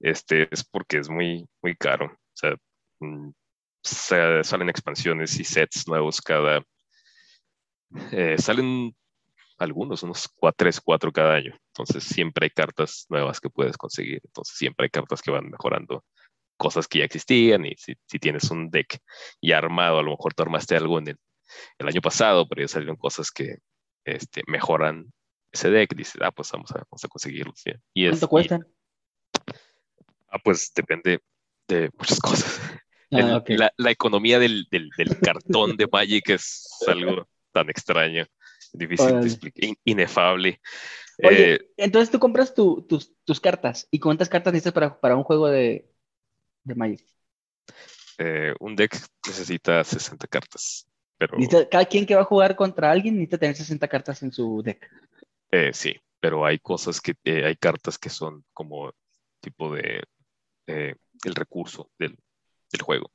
este, 0.00 0.46
es 0.52 0.62
porque 0.62 0.98
es 0.98 1.08
muy, 1.08 1.48
muy 1.62 1.74
caro. 1.74 2.04
O 2.04 2.34
sea, 2.34 2.54
mm, 2.98 3.30
salen 3.82 4.68
expansiones 4.68 5.38
y 5.38 5.44
sets 5.44 5.86
nuevos 5.88 6.20
cada... 6.20 6.62
Eh, 8.12 8.36
salen 8.38 8.94
algunos, 9.58 10.02
unos 10.02 10.30
3, 10.56 10.80
4 10.80 11.12
cada 11.12 11.34
año. 11.34 11.58
Entonces 11.68 12.04
siempre 12.04 12.46
hay 12.46 12.50
cartas 12.50 13.06
nuevas 13.08 13.40
que 13.40 13.50
puedes 13.50 13.76
conseguir. 13.76 14.20
Entonces 14.24 14.56
siempre 14.56 14.84
hay 14.84 14.90
cartas 14.90 15.22
que 15.22 15.30
van 15.30 15.50
mejorando 15.50 16.04
cosas 16.56 16.86
que 16.86 16.98
ya 16.98 17.04
existían 17.06 17.64
y 17.64 17.74
si, 17.76 17.96
tienes 18.18 18.50
un 18.50 18.70
deck 18.70 18.98
ya 19.40 19.56
armado, 19.56 19.98
a 19.98 20.02
lo 20.02 20.10
mejor 20.10 20.34
te 20.34 20.42
armaste 20.42 20.76
algo 20.76 20.98
en 20.98 21.08
el, 21.08 21.18
el 21.78 21.88
año 21.88 22.02
pasado, 22.02 22.46
pero 22.46 22.60
ya 22.60 22.68
salieron 22.68 22.96
cosas 22.96 23.30
que 23.30 23.56
este, 24.04 24.42
mejoran 24.46 25.10
ese 25.52 25.70
deck. 25.70 25.94
Dices, 25.94 26.20
ah, 26.20 26.30
pues 26.30 26.50
vamos 26.52 26.70
a, 26.72 26.84
vamos 26.90 27.04
a 27.04 27.08
conseguirlos. 27.08 27.62
Y 27.94 28.08
¿Cuánto 28.08 28.28
cuestan? 28.28 28.66
ah, 30.30 30.38
pues 30.38 30.72
depende 30.74 31.20
de 31.68 31.90
muchas 31.98 32.20
cosas. 32.20 32.60
Ah, 33.12 33.42
la, 33.76 33.90
economía 33.90 34.38
del, 34.38 34.68
del, 34.70 34.90
cartón 35.20 35.76
de 35.76 35.88
Magic 35.90 36.30
es 36.30 36.68
algo 36.86 37.26
tan 37.50 37.68
extraño, 37.68 38.24
difícil 38.72 39.20
de 39.20 39.26
explicar, 39.26 39.70
inefable. 39.84 40.60
Oye, 41.22 41.54
eh, 41.54 41.60
entonces 41.76 42.10
tú 42.10 42.20
compras 42.20 42.54
tus, 42.54 42.86
tus, 43.24 43.40
cartas. 43.40 43.88
¿Y 43.90 43.98
cuántas 43.98 44.28
cartas 44.28 44.52
necesitas 44.52 44.72
para, 44.72 45.00
para 45.00 45.16
un 45.16 45.24
juego 45.24 45.48
de, 45.48 45.90
de 46.62 46.74
Magic? 46.76 47.04
Eh, 48.18 48.54
un 48.60 48.76
deck 48.76 48.96
necesita 49.26 49.82
60 49.82 50.28
cartas. 50.28 50.86
Pero... 51.18 51.36
Cada 51.68 51.84
quien 51.86 52.06
que 52.06 52.14
va 52.14 52.22
a 52.22 52.26
jugar 52.26 52.54
contra 52.54 52.92
alguien 52.92 53.14
necesita 53.14 53.38
tener 53.38 53.56
60 53.56 53.88
cartas 53.88 54.22
en 54.22 54.30
su 54.30 54.62
deck. 54.62 54.88
Eh, 55.50 55.72
sí, 55.72 55.96
pero 56.20 56.46
hay 56.46 56.60
cosas 56.60 57.00
que 57.00 57.14
hay 57.24 57.56
cartas 57.56 57.98
que 57.98 58.08
son 58.08 58.44
como 58.52 58.92
tipo 59.40 59.74
de 59.74 60.04
el 60.66 61.34
recurso 61.34 61.90
del, 61.98 62.16
del 62.70 62.82
juego. 62.82 63.06
O 63.06 63.12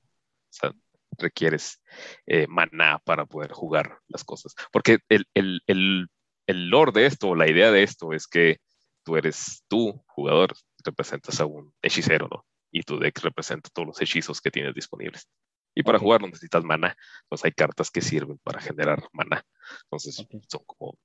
sea, 0.49 0.73
requieres 1.17 1.81
eh, 2.25 2.47
maná 2.47 2.99
para 3.03 3.25
poder 3.25 3.51
jugar 3.51 3.99
las 4.07 4.23
cosas. 4.23 4.55
Porque 4.71 4.99
el, 5.09 5.25
el, 5.33 5.61
el, 5.67 6.07
el 6.47 6.69
lore 6.69 6.91
de 6.91 7.05
esto, 7.05 7.35
la 7.35 7.49
idea 7.49 7.71
de 7.71 7.83
esto 7.83 8.13
es 8.13 8.27
que 8.27 8.59
tú 9.03 9.17
eres 9.17 9.63
tú, 9.67 10.03
jugador, 10.07 10.53
representas 10.83 11.39
a 11.39 11.45
un 11.45 11.73
hechicero, 11.81 12.27
¿no? 12.29 12.45
Y 12.71 12.83
tu 12.83 12.99
deck 12.99 13.19
representa 13.21 13.69
todos 13.71 13.87
los 13.87 14.01
hechizos 14.01 14.41
que 14.41 14.51
tienes 14.51 14.73
disponibles. 14.73 15.29
Y 15.73 15.83
para 15.83 15.99
jugar 15.99 16.21
no 16.21 16.27
necesitas 16.27 16.63
maná. 16.63 16.95
Pues 17.27 17.43
hay 17.45 17.51
cartas 17.51 17.91
que 17.91 18.01
sirven 18.01 18.37
para 18.39 18.61
generar 18.61 19.03
maná. 19.11 19.45
Entonces 19.83 20.15
son 20.15 20.63
como, 20.65 20.97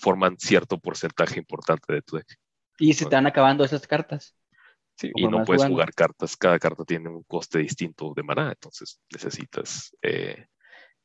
forman 0.00 0.36
cierto 0.38 0.78
porcentaje 0.78 1.38
importante 1.38 1.92
de 1.92 2.02
tu 2.02 2.16
deck. 2.16 2.26
Y 2.78 2.94
se 2.94 3.06
te 3.06 3.14
van 3.14 3.26
acabando 3.26 3.64
esas 3.64 3.86
cartas 3.86 4.34
y 5.02 5.28
no 5.28 5.44
puedes 5.44 5.64
jugar 5.64 5.92
cartas, 5.94 6.36
cada 6.36 6.58
carta 6.58 6.84
tiene 6.84 7.08
un 7.08 7.22
coste 7.24 7.58
distinto 7.58 8.12
de 8.14 8.22
maná, 8.22 8.50
entonces 8.50 9.00
necesitas 9.12 9.96
eh, 10.02 10.46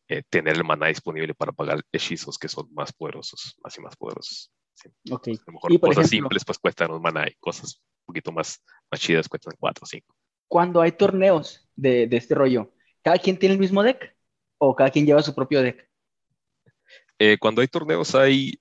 eh, 0.08 0.24
tener 0.30 0.56
el 0.56 0.64
maná 0.64 0.88
disponible 0.88 1.34
para 1.34 1.52
pagar 1.52 1.82
hechizos 1.92 2.38
que 2.38 2.48
son 2.48 2.68
más 2.74 2.94
poderosos, 2.94 3.56
más 3.64 3.78
y 3.78 3.82
más 3.82 3.96
poderosos. 3.96 4.52
A 4.86 5.20
lo 5.48 5.54
mejor 5.54 5.80
cosas 5.80 6.10
simples 6.10 6.46
pues 6.46 6.60
cuestan 6.60 6.92
un 6.92 7.02
maná 7.02 7.28
y 7.28 7.34
cosas 7.40 7.82
un 8.02 8.06
poquito 8.14 8.32
más, 8.32 8.64
más 8.92 9.02
chidas 9.02 9.28
cuestan 9.28 9.56
4 9.60 9.84
o 9.84 9.88
5. 9.88 10.16
Cuando 10.48 10.82
hay 10.82 10.92
torneos 10.92 11.68
de, 11.76 12.08
de, 12.08 12.18
este 12.18 12.36
rollo, 12.36 12.72
¿cada 13.02 13.18
quien 13.18 13.38
tiene 13.38 13.54
el 13.54 13.60
mismo 13.60 13.84
deck? 13.84 14.16
¿O 14.60 14.76
cada 14.76 14.90
quien 14.90 15.06
lleva 15.06 15.22
su 15.22 15.36
propio 15.36 15.62
deck? 15.62 15.90
Eh, 17.20 17.38
cuando 17.40 17.62
hay 17.62 17.68
torneos 17.68 18.14
hay, 18.16 18.54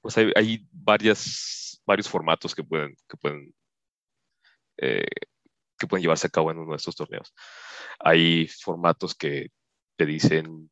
pues 0.00 0.16
hay, 0.16 0.32
hay 0.34 0.66
varias, 0.72 1.82
varios 1.86 2.08
formatos 2.08 2.54
que 2.54 2.64
pueden, 2.64 2.96
que 3.08 3.16
pueden 3.16 3.54
eh, 4.78 5.06
que 5.78 5.86
pueden 5.86 6.02
llevarse 6.02 6.26
a 6.26 6.30
cabo 6.30 6.50
en 6.50 6.58
uno 6.58 6.72
de 6.72 6.76
estos 6.76 6.96
torneos. 6.96 7.34
Hay 7.98 8.48
formatos 8.48 9.14
que 9.14 9.48
te 9.96 10.06
dicen, 10.06 10.70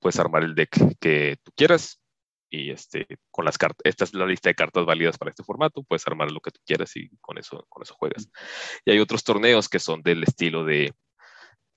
puedes 0.00 0.18
armar 0.18 0.44
el 0.44 0.54
deck 0.54 0.76
que 1.00 1.38
tú 1.42 1.52
quieras 1.56 2.00
y 2.50 2.70
este, 2.70 3.06
con 3.30 3.44
las 3.44 3.58
cartas, 3.58 3.80
esta 3.84 4.04
es 4.04 4.14
la 4.14 4.26
lista 4.26 4.48
de 4.48 4.54
cartas 4.54 4.84
válidas 4.84 5.18
para 5.18 5.30
este 5.30 5.42
formato, 5.42 5.82
puedes 5.82 6.06
armar 6.06 6.30
lo 6.30 6.40
que 6.40 6.52
tú 6.52 6.60
quieras 6.64 6.94
y 6.96 7.08
con 7.20 7.38
eso, 7.38 7.66
con 7.68 7.82
eso 7.82 7.94
juegas. 7.94 8.28
Y 8.84 8.92
hay 8.92 9.00
otros 9.00 9.24
torneos 9.24 9.68
que 9.68 9.80
son 9.80 10.02
del 10.02 10.22
estilo 10.22 10.64
de, 10.64 10.92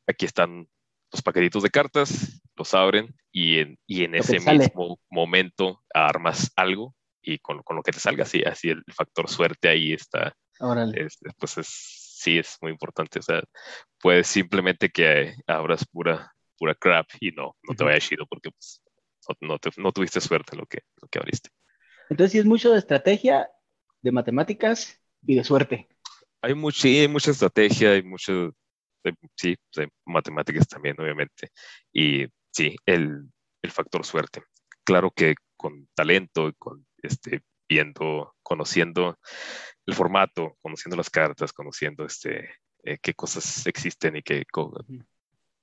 aquí 0.07 0.25
están 0.25 0.67
los 1.11 1.21
paquetitos 1.21 1.63
de 1.63 1.69
cartas, 1.69 2.41
los 2.55 2.73
abren 2.73 3.15
y 3.31 3.59
en, 3.59 3.79
y 3.87 4.03
en 4.03 4.15
ese 4.15 4.39
mismo 4.39 4.99
momento 5.09 5.81
armas 5.93 6.51
algo 6.55 6.95
y 7.21 7.39
con, 7.39 7.63
con, 7.63 7.77
lo 7.77 7.81
que 7.81 7.91
te 7.91 7.99
salga, 7.99 8.23
así, 8.23 8.43
así 8.43 8.69
el 8.69 8.83
factor 8.93 9.29
suerte 9.29 9.69
ahí 9.69 9.93
está 9.93 10.35
este, 10.93 11.29
pues 11.37 11.55
sí, 11.61 12.37
es 12.37 12.57
muy 12.61 12.71
importante. 12.71 13.19
O 13.19 13.21
sea, 13.21 13.41
puedes 13.99 14.27
simplemente 14.27 14.89
que 14.89 15.35
abras 15.45 15.85
pura, 15.85 16.31
pura 16.57 16.75
crap 16.75 17.07
y 17.19 17.31
no, 17.31 17.55
no 17.63 17.75
te 17.75 17.83
vaya 17.83 17.99
chido 17.99 18.25
porque 18.27 18.51
pues, 18.51 18.81
no, 19.41 19.57
no, 19.77 19.91
tuviste 19.91 20.21
suerte 20.21 20.55
en 20.55 20.59
lo 20.59 20.65
que, 20.65 20.79
lo 21.01 21.07
que 21.07 21.19
abriste. 21.19 21.49
Entonces 22.09 22.31
sí 22.31 22.39
es 22.39 22.45
mucho 22.45 22.71
de 22.71 22.79
estrategia, 22.79 23.49
de 24.01 24.11
matemáticas 24.11 24.99
y 25.25 25.35
de 25.35 25.43
suerte. 25.43 25.87
Hay, 26.41 26.53
mucho, 26.53 26.81
sí, 26.81 26.99
hay 26.99 27.07
mucha 27.07 27.31
estrategia, 27.31 27.91
hay 27.91 28.03
mucho, 28.03 28.53
sí, 29.35 29.55
de 29.75 29.89
matemáticas 30.05 30.67
también, 30.67 30.99
obviamente. 30.99 31.49
Y 31.91 32.25
sí, 32.51 32.75
el, 32.85 33.29
el 33.61 33.71
factor 33.71 34.05
suerte. 34.05 34.43
Claro 34.83 35.11
que 35.11 35.35
con 35.57 35.89
talento, 35.93 36.53
con 36.57 36.85
este, 37.01 37.41
viendo, 37.67 38.35
conociendo 38.43 39.19
el 39.85 39.93
formato, 39.95 40.57
conociendo 40.61 40.97
las 40.97 41.09
cartas, 41.09 41.53
conociendo 41.53 42.05
este, 42.05 42.49
eh, 42.83 42.97
qué 43.01 43.13
cosas 43.13 43.65
existen 43.67 44.17
y 44.17 44.23
qué, 44.23 44.43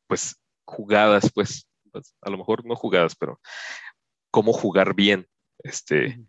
pues, 0.07 0.37
jugadas, 0.65 1.31
pues, 1.33 1.69
pues, 1.93 2.15
a 2.23 2.31
lo 2.31 2.39
mejor 2.39 2.65
no 2.65 2.77
jugadas, 2.77 3.15
pero 3.17 3.41
cómo 4.31 4.53
jugar 4.53 4.95
bien, 4.95 5.27
este, 5.59 6.21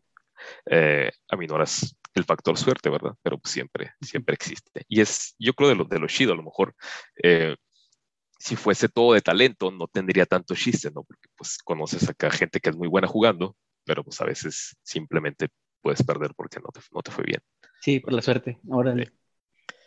eh, 0.68 1.12
aminoras 1.30 1.96
el 2.14 2.24
factor 2.24 2.58
suerte, 2.58 2.90
¿verdad? 2.90 3.16
Pero 3.22 3.38
pues, 3.40 3.52
siempre, 3.52 3.94
siempre 4.02 4.36
existe. 4.36 4.86
Y 4.88 5.02
es, 5.02 5.36
yo 5.38 5.54
creo 5.54 5.70
de 5.70 5.76
lo, 5.76 5.86
de 5.86 6.00
lo 6.00 6.08
chido, 6.08 6.34
a 6.34 6.36
lo 6.36 6.44
mejor, 6.44 6.76
eh, 7.22 7.56
si 8.40 8.56
fuese 8.56 8.90
todo 8.90 9.14
de 9.14 9.22
talento, 9.22 9.72
no 9.72 9.88
tendría 9.88 10.26
tanto 10.26 10.56
chiste, 10.56 10.92
¿no? 10.92 11.04
Porque 11.04 11.28
pues 11.36 11.58
conoces 11.64 12.08
acá 12.10 12.30
gente 12.30 12.60
que 12.60 12.70
es 12.70 12.76
muy 12.76 12.88
buena 12.88 13.08
jugando, 13.08 13.56
pero 13.86 14.04
pues 14.04 14.20
a 14.22 14.26
veces 14.26 14.76
simplemente 14.84 15.50
puedes 15.86 16.02
perder 16.02 16.34
porque 16.36 16.60
no 16.60 16.70
te, 16.74 16.80
no 16.92 17.04
te 17.04 17.12
fue 17.12 17.24
bien. 17.26 17.44
Sí, 17.80 18.00
por 18.00 18.12
la 18.12 18.24
suerte. 18.24 18.60
Ahora, 18.72 18.96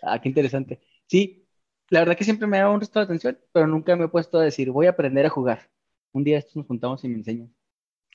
ah, 0.05 0.21
qué 0.21 0.29
interesante. 0.29 0.81
Sí, 1.09 1.45
la 1.89 1.99
verdad 1.99 2.17
que 2.17 2.23
siempre 2.23 2.47
me 2.47 2.59
ha 2.59 2.61
dado 2.61 2.75
un 2.75 2.81
resto 2.81 3.01
de 3.01 3.05
atención, 3.07 3.37
pero 3.51 3.67
nunca 3.67 3.97
me 3.97 4.05
he 4.05 4.09
puesto 4.09 4.39
a 4.39 4.45
decir, 4.45 4.71
voy 4.71 4.87
a 4.87 4.91
aprender 4.91 5.27
a 5.27 5.31
jugar. 5.31 5.73
Un 6.13 6.23
día 6.23 6.39
estos 6.39 6.55
nos 6.55 6.67
juntamos 6.67 7.03
y 7.03 7.09
me 7.09 7.17
enseñan. 7.17 7.53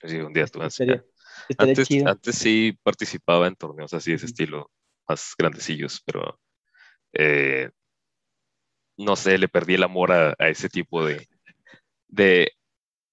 Sí, 0.02 0.16
un 0.16 0.32
día 0.32 0.48
tú 0.48 0.62
antes, 0.62 1.90
antes 2.06 2.38
sí 2.38 2.78
participaba 2.84 3.48
en 3.48 3.56
torneos 3.56 3.94
así 3.94 4.12
de 4.12 4.16
ese 4.16 4.28
estilo, 4.28 4.72
más 5.10 5.34
grandecillos, 5.38 6.02
pero 6.06 6.40
eh, 7.12 7.70
no 8.96 9.18
sé, 9.18 9.38
le 9.38 9.50
perdí 9.50 9.74
el 9.74 9.84
amor 9.84 10.14
a, 10.14 10.36
ese 10.40 10.70
tipo 10.70 11.06
de, 11.06 11.28
de, 12.08 12.50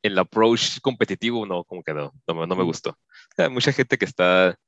el 0.03 0.17
approach 0.17 0.81
competitivo, 0.81 1.45
no, 1.45 1.65
como 1.65 1.83
que 1.83 1.93
no, 1.93 2.13
no, 2.29 2.47
me 2.47 2.65
gustó. 2.65 2.97
Hay 3.45 3.51
mucha 3.51 3.73
gente 3.73 3.99
que 3.99 4.05
está, 4.05 4.59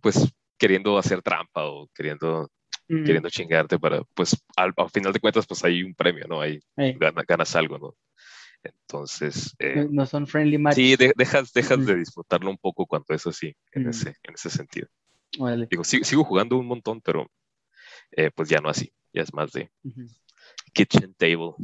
pues, 0.00 0.32
queriendo 0.58 0.98
hacer 0.98 1.22
trampa 1.22 1.64
o 1.64 1.88
queriendo, 1.94 2.50
queriendo 2.86 3.30
chingarte 3.30 3.78
para, 3.78 4.02
pues, 4.14 4.36
al, 4.56 4.74
final 4.92 5.12
de 5.12 5.20
cuentas, 5.20 5.46
pues 5.46 5.64
hay 5.64 5.82
un 5.82 5.94
premio, 5.94 6.26
¿no? 6.28 6.40
Hay, 6.40 6.60
ganas 7.26 7.56
algo, 7.56 7.78
¿no? 7.78 7.94
Entonces... 8.62 9.54
Eh, 9.58 9.86
no 9.90 10.06
son 10.06 10.26
friendly 10.26 10.58
matches. 10.58 10.98
Sí, 10.98 11.12
dejas, 11.16 11.52
dejas 11.52 11.84
de 11.84 11.96
disfrutarlo 11.96 12.50
un 12.50 12.58
poco 12.58 12.86
cuando 12.86 13.14
es 13.14 13.26
así, 13.26 13.54
en, 13.72 13.88
ese, 13.88 14.10
en 14.22 14.34
ese 14.34 14.50
sentido. 14.50 14.88
Digo, 15.70 15.82
sigo, 15.84 16.24
jugando 16.24 16.58
un 16.58 16.66
montón, 16.66 17.00
pero 17.00 17.26
eh, 18.10 18.30
pues 18.34 18.48
ya 18.48 18.58
no 18.58 18.68
así, 18.68 18.92
ya 19.12 19.22
es 19.22 19.32
más 19.32 19.50
de 19.52 19.70
kitchen 20.74 21.14
table. 21.14 21.54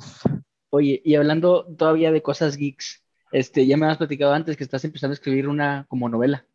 Oye, 0.70 1.00
y 1.04 1.14
hablando 1.14 1.66
todavía 1.76 2.10
de 2.10 2.22
cosas 2.22 2.56
geeks, 2.56 3.04
este, 3.32 3.66
ya 3.66 3.76
me 3.76 3.86
has 3.86 3.98
platicado 3.98 4.32
antes 4.32 4.56
que 4.56 4.64
estás 4.64 4.84
empezando 4.84 5.12
a 5.12 5.14
escribir 5.14 5.48
una 5.48 5.86
como 5.88 6.08
novela. 6.08 6.46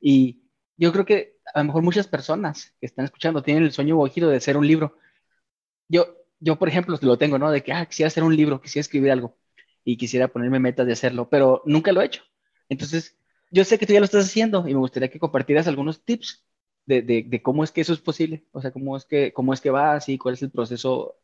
Y 0.00 0.42
yo 0.76 0.92
creo 0.92 1.04
que 1.04 1.36
a 1.54 1.60
lo 1.60 1.66
mejor 1.66 1.82
muchas 1.82 2.06
personas 2.06 2.74
que 2.80 2.86
están 2.86 3.04
escuchando 3.04 3.42
tienen 3.42 3.64
el 3.64 3.72
sueño 3.72 3.96
guajiro 3.96 4.28
de 4.28 4.36
hacer 4.36 4.56
un 4.56 4.66
libro. 4.66 4.96
Yo, 5.88 6.16
yo, 6.40 6.58
por 6.58 6.68
ejemplo, 6.68 6.98
lo 7.00 7.18
tengo, 7.18 7.38
¿no? 7.38 7.50
De 7.50 7.62
que, 7.62 7.72
ah, 7.72 7.86
quisiera 7.86 8.08
hacer 8.08 8.24
un 8.24 8.36
libro, 8.36 8.60
quisiera 8.60 8.82
escribir 8.82 9.12
algo 9.12 9.36
y 9.84 9.96
quisiera 9.96 10.28
ponerme 10.28 10.60
metas 10.60 10.86
de 10.86 10.92
hacerlo, 10.92 11.28
pero 11.28 11.62
nunca 11.66 11.92
lo 11.92 12.00
he 12.02 12.06
hecho. 12.06 12.22
Entonces, 12.68 13.16
yo 13.50 13.64
sé 13.64 13.78
que 13.78 13.86
tú 13.86 13.92
ya 13.92 14.00
lo 14.00 14.04
estás 14.04 14.26
haciendo 14.26 14.66
y 14.68 14.74
me 14.74 14.80
gustaría 14.80 15.10
que 15.10 15.18
compartieras 15.18 15.66
algunos 15.68 16.04
tips 16.04 16.44
de, 16.86 17.02
de, 17.02 17.42
cómo 17.42 17.64
es 17.64 17.70
que 17.70 17.80
eso 17.80 17.92
es 17.92 18.00
posible, 18.00 18.44
o 18.52 18.60
sea, 18.60 18.72
cómo 18.72 18.96
es 18.96 19.04
que, 19.04 19.32
cómo 19.32 19.52
es 19.54 19.60
que 19.60 19.70
va, 19.70 19.94
así, 19.94 20.18
cuál 20.18 20.34
es 20.34 20.42
el 20.42 20.50
proceso 20.50 21.16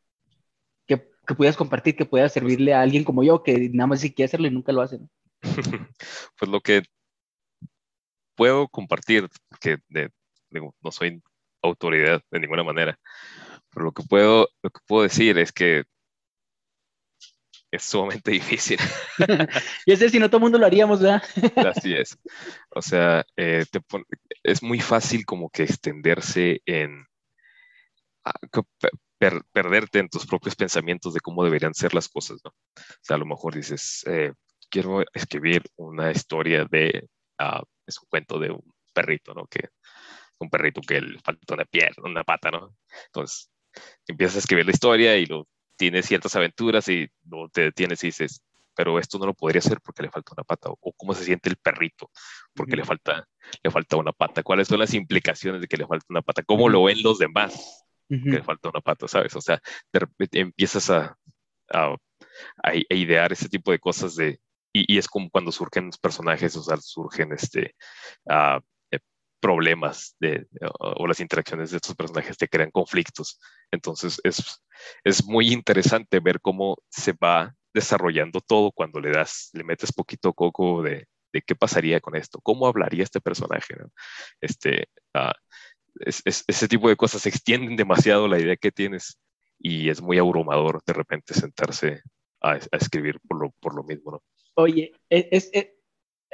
que, 1.28 1.34
que 1.34 1.34
pudieras 1.34 1.56
compartir, 1.56 1.96
que 1.96 2.06
pueda 2.06 2.28
servirle 2.28 2.74
a 2.74 2.80
alguien 2.80 3.04
como 3.04 3.22
yo, 3.22 3.42
que 3.42 3.70
nada 3.72 3.86
más 3.86 4.00
si 4.00 4.12
quiere 4.12 4.26
hacerlo 4.26 4.46
y 4.46 4.50
nunca 4.50 4.72
lo 4.72 4.82
hace. 4.82 4.98
pues 6.38 6.50
lo 6.50 6.60
que 6.60 6.82
puedo 8.34 8.68
compartir, 8.68 9.28
porque 9.48 9.78
no 9.90 10.90
soy 10.90 11.22
autoridad 11.62 12.22
de 12.30 12.40
ninguna 12.40 12.64
manera, 12.64 12.98
pero 13.70 13.86
lo 13.86 13.92
que 13.92 14.02
puedo, 14.02 14.48
lo 14.62 14.70
que 14.70 14.80
puedo 14.86 15.02
decir 15.02 15.38
es 15.38 15.52
que 15.52 15.84
es 17.70 17.82
sumamente 17.82 18.30
difícil. 18.30 18.78
y 19.86 19.92
es 19.92 20.10
si 20.10 20.18
no 20.18 20.28
todo 20.28 20.38
el 20.38 20.42
mundo 20.42 20.58
lo 20.58 20.66
haríamos, 20.66 21.00
¿verdad? 21.00 21.22
Así 21.56 21.94
es. 21.94 22.18
O 22.70 22.80
sea, 22.80 23.24
eh, 23.36 23.64
es 24.42 24.62
muy 24.62 24.80
fácil 24.80 25.26
como 25.26 25.50
que 25.50 25.64
extenderse 25.64 26.62
en 26.64 27.06
ah, 29.20 29.40
perderte 29.52 29.98
en 29.98 30.08
tus 30.08 30.26
propios 30.26 30.56
pensamientos 30.56 31.14
de 31.14 31.20
cómo 31.20 31.44
deberían 31.44 31.74
ser 31.74 31.94
las 31.94 32.08
cosas, 32.08 32.40
¿no? 32.44 32.50
O 32.50 32.82
sea, 33.02 33.16
a 33.16 33.18
lo 33.18 33.26
mejor 33.26 33.54
dices, 33.54 34.04
eh, 34.06 34.32
quiero 34.70 35.02
escribir 35.12 35.62
una 35.76 36.10
historia 36.10 36.64
de, 36.64 37.08
uh, 37.40 37.62
es 37.86 37.98
un 37.98 38.08
cuento 38.08 38.38
de 38.38 38.50
un 38.50 38.62
perrito, 38.92 39.34
¿no? 39.34 39.46
Que 39.46 39.68
un 40.38 40.50
perrito 40.50 40.80
que 40.80 41.00
le 41.00 41.18
falta 41.20 41.54
una 41.54 41.64
pierna, 41.64 42.04
una 42.04 42.24
pata, 42.24 42.50
¿no? 42.50 42.74
Entonces, 43.06 43.50
empiezas 44.06 44.36
a 44.36 44.38
escribir 44.40 44.66
la 44.66 44.72
historia 44.72 45.16
y 45.16 45.26
lo 45.26 45.46
tiene 45.76 46.02
ciertas 46.02 46.34
aventuras 46.36 46.88
y 46.88 47.08
no 47.24 47.48
te 47.48 47.62
detienes 47.62 48.02
y 48.04 48.08
dices, 48.08 48.42
pero 48.74 48.98
esto 48.98 49.18
no 49.18 49.26
lo 49.26 49.34
podría 49.34 49.58
hacer 49.60 49.80
porque 49.80 50.02
le 50.02 50.10
falta 50.10 50.32
una 50.36 50.44
pata, 50.44 50.70
o 50.70 50.92
cómo 50.92 51.14
se 51.14 51.24
siente 51.24 51.48
el 51.48 51.56
perrito 51.56 52.10
porque 52.54 52.76
le, 52.76 52.84
falta, 52.84 53.26
le 53.62 53.70
falta 53.70 53.96
una 53.96 54.12
pata, 54.12 54.42
cuáles 54.42 54.68
son 54.68 54.78
las 54.78 54.94
implicaciones 54.94 55.60
de 55.60 55.66
que 55.66 55.76
le 55.76 55.86
falta 55.86 56.06
una 56.08 56.22
pata, 56.22 56.42
cómo 56.44 56.68
lo 56.68 56.84
ven 56.84 57.02
los 57.02 57.18
demás 57.18 57.87
que 58.08 58.30
le 58.30 58.42
falta 58.42 58.70
una 58.70 58.80
pata, 58.80 59.06
¿sabes? 59.06 59.34
O 59.36 59.40
sea, 59.40 59.60
de 59.92 59.98
repente 60.00 60.40
empiezas 60.40 60.88
a, 60.90 61.16
a, 61.72 61.94
a, 62.62 62.74
idear 62.94 63.32
ese 63.32 63.48
tipo 63.48 63.70
de 63.70 63.78
cosas 63.78 64.16
de, 64.16 64.40
y, 64.72 64.94
y, 64.94 64.98
es 64.98 65.08
como 65.08 65.30
cuando 65.30 65.52
surgen 65.52 65.86
los 65.86 65.98
personajes, 65.98 66.56
o 66.56 66.62
sea, 66.62 66.76
surgen 66.78 67.32
este, 67.32 67.74
uh, 68.26 68.60
problemas 69.40 70.16
de, 70.20 70.46
o, 70.80 71.06
las 71.06 71.20
interacciones 71.20 71.70
de 71.70 71.76
estos 71.76 71.94
personajes 71.94 72.36
te 72.36 72.48
crean 72.48 72.70
conflictos. 72.70 73.40
Entonces 73.70 74.20
es, 74.24 74.62
es 75.04 75.24
muy 75.24 75.52
interesante 75.52 76.20
ver 76.20 76.40
cómo 76.40 76.76
se 76.88 77.12
va 77.12 77.54
desarrollando 77.74 78.40
todo 78.40 78.72
cuando 78.72 79.00
le 79.00 79.10
das, 79.10 79.50
le 79.52 79.64
metes 79.64 79.92
poquito 79.92 80.32
coco 80.32 80.82
de, 80.82 81.06
de 81.32 81.42
qué 81.42 81.54
pasaría 81.54 82.00
con 82.00 82.16
esto, 82.16 82.40
cómo 82.42 82.66
hablaría 82.66 83.04
este 83.04 83.20
personaje. 83.20 83.74
Este, 84.40 84.88
uh, 85.14 85.32
es, 86.00 86.22
ese 86.24 86.68
tipo 86.68 86.88
de 86.88 86.96
cosas 86.96 87.26
extienden 87.26 87.76
demasiado 87.76 88.28
la 88.28 88.38
idea 88.38 88.56
que 88.56 88.72
tienes 88.72 89.18
y 89.58 89.88
es 89.88 90.00
muy 90.00 90.18
abrumador 90.18 90.82
de 90.86 90.92
repente 90.92 91.34
sentarse 91.34 92.02
a, 92.40 92.58
escribir 92.72 93.18
por 93.20 93.40
lo, 93.40 93.50
por 93.60 93.74
lo 93.74 93.82
mismo. 93.82 94.22
Oye, 94.54 94.92
es, 95.08 95.50
es 95.52 95.70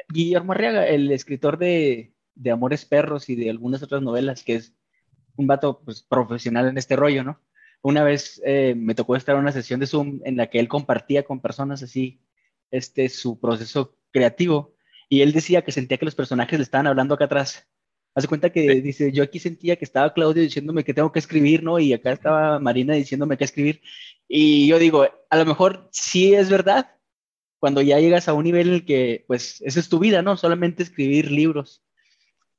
Guillermo 0.09 0.53
Arriaga, 0.53 0.87
el 0.87 1.11
escritor 1.11 1.59
de, 1.59 2.13
de 2.35 2.51
Amores 2.51 2.85
Perros 2.85 3.29
y 3.29 3.37
de 3.37 3.51
algunas 3.51 3.83
otras 3.83 4.03
novelas, 4.03 4.43
que 4.43 4.57
es 4.57 4.75
un 5.37 5.47
vato 5.47 5.81
pues, 5.85 6.03
profesional 6.03 6.69
en 6.69 6.79
este 6.79 6.97
rollo, 6.97 7.25
¿no? 7.25 7.41
Una 7.83 8.03
vez 8.03 8.41
eh, 8.45 8.75
me 8.77 8.95
tocó 8.95 9.15
estar 9.15 9.35
en 9.35 9.43
una 9.43 9.53
sesión 9.53 9.79
de 9.81 9.87
Zoom 9.87 10.21
en 10.25 10.37
la 10.37 10.49
que 10.49 10.59
él 10.59 10.69
compartía 10.69 11.25
con 11.25 11.41
personas 11.41 11.83
así 11.83 12.21
este, 12.71 13.09
su 13.11 13.39
proceso 13.39 13.97
creativo 14.11 14.75
y 15.09 15.21
él 15.21 15.33
decía 15.33 15.63
que 15.63 15.73
sentía 15.73 15.99
que 15.99 16.07
los 16.07 16.15
personajes 16.15 16.59
le 16.59 16.63
estaban 16.63 16.87
hablando 16.87 17.15
acá 17.15 17.27
atrás. 17.27 17.69
Hace 18.15 18.29
cuenta 18.29 18.51
que 18.51 18.81
dice, 18.81 19.13
yo 19.13 19.25
aquí 19.25 19.39
sentía 19.39 19.77
que 19.77 19.85
estaba 19.85 20.15
Claudio 20.15 20.43
diciéndome 20.43 20.85
que 20.85 20.95
tengo 20.95 21.13
que 21.13 21.19
escribir, 21.19 21.63
¿no? 21.63 21.79
Y 21.79 21.93
acá 21.93 22.13
estaba 22.13 22.59
Marina 22.61 22.95
diciéndome 22.95 23.37
que 23.37 23.45
escribir. 23.45 23.83
Y 24.29 24.69
yo 24.69 24.79
digo, 24.79 25.07
a 25.31 25.37
lo 25.37 25.45
mejor 25.45 25.89
sí 25.93 26.35
es 26.35 26.51
verdad, 26.51 26.93
cuando 27.59 27.83
ya 27.83 27.99
llegas 27.99 28.29
a 28.29 28.35
un 28.35 28.45
nivel 28.45 28.69
en 28.69 28.75
el 28.75 28.85
que, 28.85 29.25
pues, 29.27 29.61
esa 29.63 29.81
es 29.81 29.89
tu 29.89 29.99
vida, 29.99 30.23
¿no? 30.23 30.37
Solamente 30.37 30.83
escribir 30.83 31.31
libros 31.31 31.85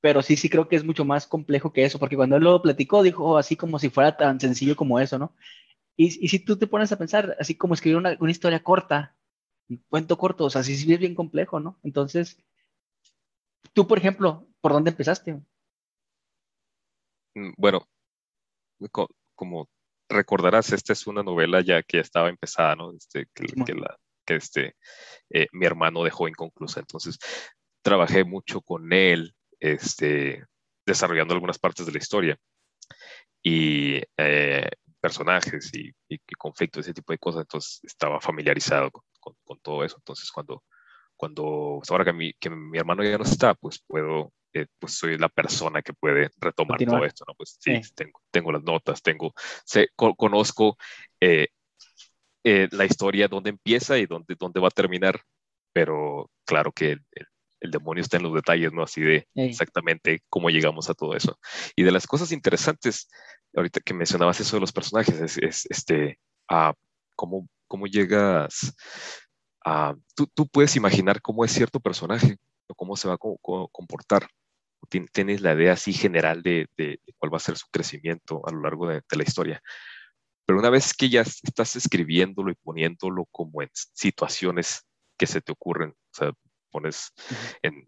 pero 0.06 0.22
sí, 0.22 0.38
sí 0.38 0.50
creo 0.50 0.68
que 0.68 0.76
es 0.76 0.84
mucho 0.84 1.04
más 1.04 1.26
complejo 1.26 1.74
que 1.74 1.84
eso, 1.84 1.98
porque 1.98 2.16
cuando 2.16 2.36
él 2.36 2.44
lo 2.44 2.62
platicó, 2.62 3.02
dijo 3.02 3.24
oh, 3.26 3.38
así 3.40 3.56
como 3.56 3.80
si 3.80 3.90
fuera 3.90 4.16
tan 4.16 4.40
sencillo 4.40 4.76
como 4.76 5.00
eso, 5.00 5.18
¿no? 5.18 5.34
Y, 5.98 6.24
y 6.24 6.28
si 6.28 6.38
tú 6.38 6.58
te 6.58 6.68
pones 6.68 6.92
a 6.92 6.98
pensar, 7.00 7.36
así 7.40 7.56
como 7.56 7.74
escribir 7.74 7.98
una, 7.98 8.16
una 8.20 8.30
historia 8.30 8.62
corta, 8.62 9.16
un 9.68 9.84
cuento 9.90 10.16
corto, 10.16 10.46
o 10.46 10.50
sea, 10.52 10.62
sí, 10.62 10.78
sí 10.78 10.94
es 10.94 11.00
bien 11.00 11.16
complejo, 11.16 11.60
¿no? 11.60 11.80
Entonces, 11.82 12.38
tú, 13.74 13.88
por 13.88 13.98
ejemplo, 13.98 14.48
¿por 14.66 14.74
dónde 14.74 14.90
empezaste? 14.90 15.40
Mm, 17.36 17.52
bueno, 17.56 17.88
como 19.36 19.70
recordarás, 20.10 20.72
esta 20.72 20.92
es 20.94 21.06
una 21.06 21.22
novela 21.22 21.62
ya 21.62 21.84
que 21.84 22.00
estaba 22.00 22.30
empezada, 22.30 22.76
¿no? 22.76 22.92
Este, 22.92 23.28
que, 23.32 23.46
que, 23.64 23.76
la, 23.76 23.96
que 24.26 24.38
este, 24.38 24.76
eh, 25.30 25.46
mi 25.52 25.68
hermano 25.68 26.04
dejó 26.04 26.28
inconclusa. 26.28 26.80
Entonces, 26.80 27.20
trabajé 27.84 28.24
mucho 28.24 28.60
con 28.62 28.92
él 28.92 29.36
este, 29.60 30.44
desarrollando 30.84 31.36
algunas 31.36 31.60
partes 31.60 31.86
de 31.86 31.92
la 31.92 32.00
historia 32.00 32.36
y 33.44 34.02
eh, 34.18 34.68
personajes 35.00 35.72
y, 35.76 35.92
y, 36.10 36.18
conflictos, 36.40 36.88
ese 36.88 36.96
tipo 36.96 37.14
de 37.14 37.20
cosas, 37.20 37.42
entonces 37.42 37.82
estaba 37.84 38.20
familiarizado 38.20 38.90
con, 38.90 39.36
con, 39.44 39.60
todo 39.60 39.84
eso. 39.84 39.98
Entonces, 40.00 40.32
cuando, 40.32 40.64
cuando 41.16 41.78
pues, 41.80 41.92
ahora 41.92 42.06
que 42.06 42.14
mi, 42.14 42.34
que 42.34 42.50
mi 42.50 42.78
hermano 42.78 43.04
ya 43.04 43.18
no 43.18 43.24
está, 43.24 43.54
pues 43.54 43.84
puedo, 43.88 44.34
eh, 44.56 44.68
pues 44.80 44.94
soy 44.94 45.18
la 45.18 45.30
persona 45.30 45.82
que 45.82 45.94
puede 45.94 46.30
retomar 46.38 46.84
todo 46.84 47.06
esto, 47.06 47.26
¿no? 47.28 47.36
Pues 47.36 47.58
sí, 47.60 47.82
Tengo, 47.94 48.22
tengo 48.32 48.52
las 48.52 48.64
notas, 48.64 49.02
tengo, 49.02 49.34
sé, 49.66 49.90
conozco 49.96 50.78
eh, 51.20 51.48
la 52.44 52.86
historia, 52.86 53.28
dónde 53.28 53.50
empieza 53.50 53.98
y 53.98 54.06
dónde, 54.06 54.36
dónde 54.40 54.60
va 54.60 54.68
a 54.70 54.72
terminar, 54.72 55.22
pero 55.74 56.32
claro 56.46 56.72
que 56.72 56.92
el, 56.92 57.06
el 57.66 57.72
demonio 57.72 58.02
está 58.02 58.18
en 58.18 58.24
los 58.24 58.34
detalles, 58.34 58.72
¿no? 58.72 58.84
Así 58.84 59.02
de 59.02 59.28
exactamente 59.36 60.24
cómo 60.30 60.50
llegamos 60.50 60.90
a 60.90 60.94
todo 60.94 61.16
eso. 61.16 61.38
Y 61.76 61.84
de 61.84 61.92
las 61.92 62.08
cosas 62.08 62.32
interesantes, 62.32 63.10
ahorita 63.56 63.82
que 63.82 63.94
mencionabas 63.94 64.40
eso 64.40 64.56
de 64.56 64.62
los 64.62 64.72
personajes, 64.72 65.38
es, 65.38 65.66
este, 65.70 66.20
a 66.50 66.74
cómo, 67.16 67.48
cómo 67.68 67.88
llegas 67.88 68.74
a... 69.66 69.96
Tú, 70.16 70.28
tú, 70.34 70.48
puedes 70.48 70.76
imaginar 70.76 71.22
cómo 71.22 71.44
es 71.44 71.52
cierto 71.52 71.80
personaje 71.80 72.38
o 72.68 72.76
cómo 72.76 72.96
se 72.96 73.08
va 73.08 73.16
a 73.16 73.20
comportar. 73.72 74.28
Tienes 74.86 75.42
la 75.42 75.54
idea 75.54 75.74
así 75.74 75.94
general 75.94 76.42
de, 76.42 76.68
de, 76.78 77.00
cuál 77.18 77.34
va 77.34 77.38
a 77.38 77.42
ser 77.42 77.58
su 77.58 77.68
crecimiento 77.72 78.42
a 78.48 78.52
lo 78.52 78.62
largo 78.62 78.88
de, 78.88 78.96
de 78.96 79.18
la 79.18 79.24
historia. 79.24 79.62
Pero 80.46 80.60
una 80.60 80.70
vez 80.70 80.94
que 80.94 81.10
ya 81.10 81.22
estás 81.22 81.76
escribiéndolo 81.76 82.52
y 82.52 82.56
poniéndolo 82.56 83.26
como 83.32 83.62
en 83.62 83.70
situaciones 83.74 84.86
que 85.18 85.28
se 85.28 85.42
te 85.42 85.52
ocurren, 85.52 85.90
o 85.90 86.14
sea, 86.14 86.32
pones 86.76 87.14
en, 87.62 87.88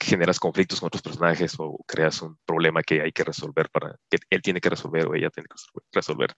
generas 0.00 0.38
conflictos 0.38 0.80
con 0.80 0.88
otros 0.88 1.02
personajes 1.02 1.54
o 1.58 1.78
creas 1.86 2.20
un 2.20 2.36
problema 2.44 2.82
que 2.82 3.00
hay 3.00 3.12
que 3.12 3.24
resolver 3.24 3.70
para 3.70 3.96
que 4.10 4.18
él 4.28 4.42
tiene 4.42 4.60
que 4.60 4.68
resolver 4.68 5.06
o 5.06 5.14
ella 5.14 5.30
tiene 5.30 5.48
que 5.48 5.54
resolver. 5.92 6.34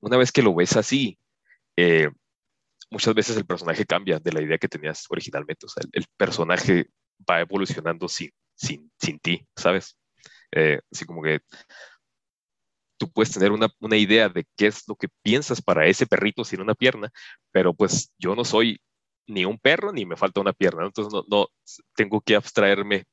Una 0.00 0.16
vez 0.16 0.32
que 0.32 0.42
lo 0.42 0.54
ves 0.54 0.76
así, 0.76 1.18
eh, 1.76 2.08
muchas 2.90 3.14
veces 3.14 3.36
el 3.36 3.44
personaje 3.44 3.84
cambia 3.84 4.18
de 4.18 4.32
la 4.32 4.40
idea 4.40 4.56
que 4.56 4.68
tenías 4.68 5.04
originalmente. 5.10 5.66
O 5.66 5.68
sea, 5.68 5.82
el, 5.92 6.04
personaje 6.16 6.86
va 7.28 7.40
evolucionando 7.40 8.08
sin, 8.08 8.30
sin, 8.54 8.90
sin 9.00 9.18
ti, 9.18 9.46
¿sabes? 9.56 9.96
Eh, 10.52 10.80
así 10.90 11.04
como 11.04 11.22
que 11.22 11.40
tú 12.98 13.10
puedes 13.10 13.32
tener 13.32 13.52
una, 13.52 13.68
una, 13.80 13.96
idea 13.96 14.28
de 14.28 14.44
qué 14.56 14.66
es 14.66 14.88
lo 14.88 14.96
que 14.96 15.08
piensas 15.22 15.62
para 15.62 15.86
ese 15.86 16.06
perrito 16.06 16.44
sin 16.44 16.60
una 16.60 16.74
pierna, 16.74 17.10
pero 17.52 17.72
pues 17.74 18.12
yo 18.18 18.34
no 18.34 18.44
soy 18.44 18.80
ni 19.26 19.44
un 19.44 19.58
perro 19.58 19.92
ni 19.92 20.06
me 20.06 20.16
falta 20.16 20.40
una 20.40 20.52
pierna, 20.52 20.86
entonces 20.86 21.12
no, 21.12 21.24
no 21.28 21.46
tengo 21.94 22.20
que 22.20 22.34
abstraerme 22.34 23.04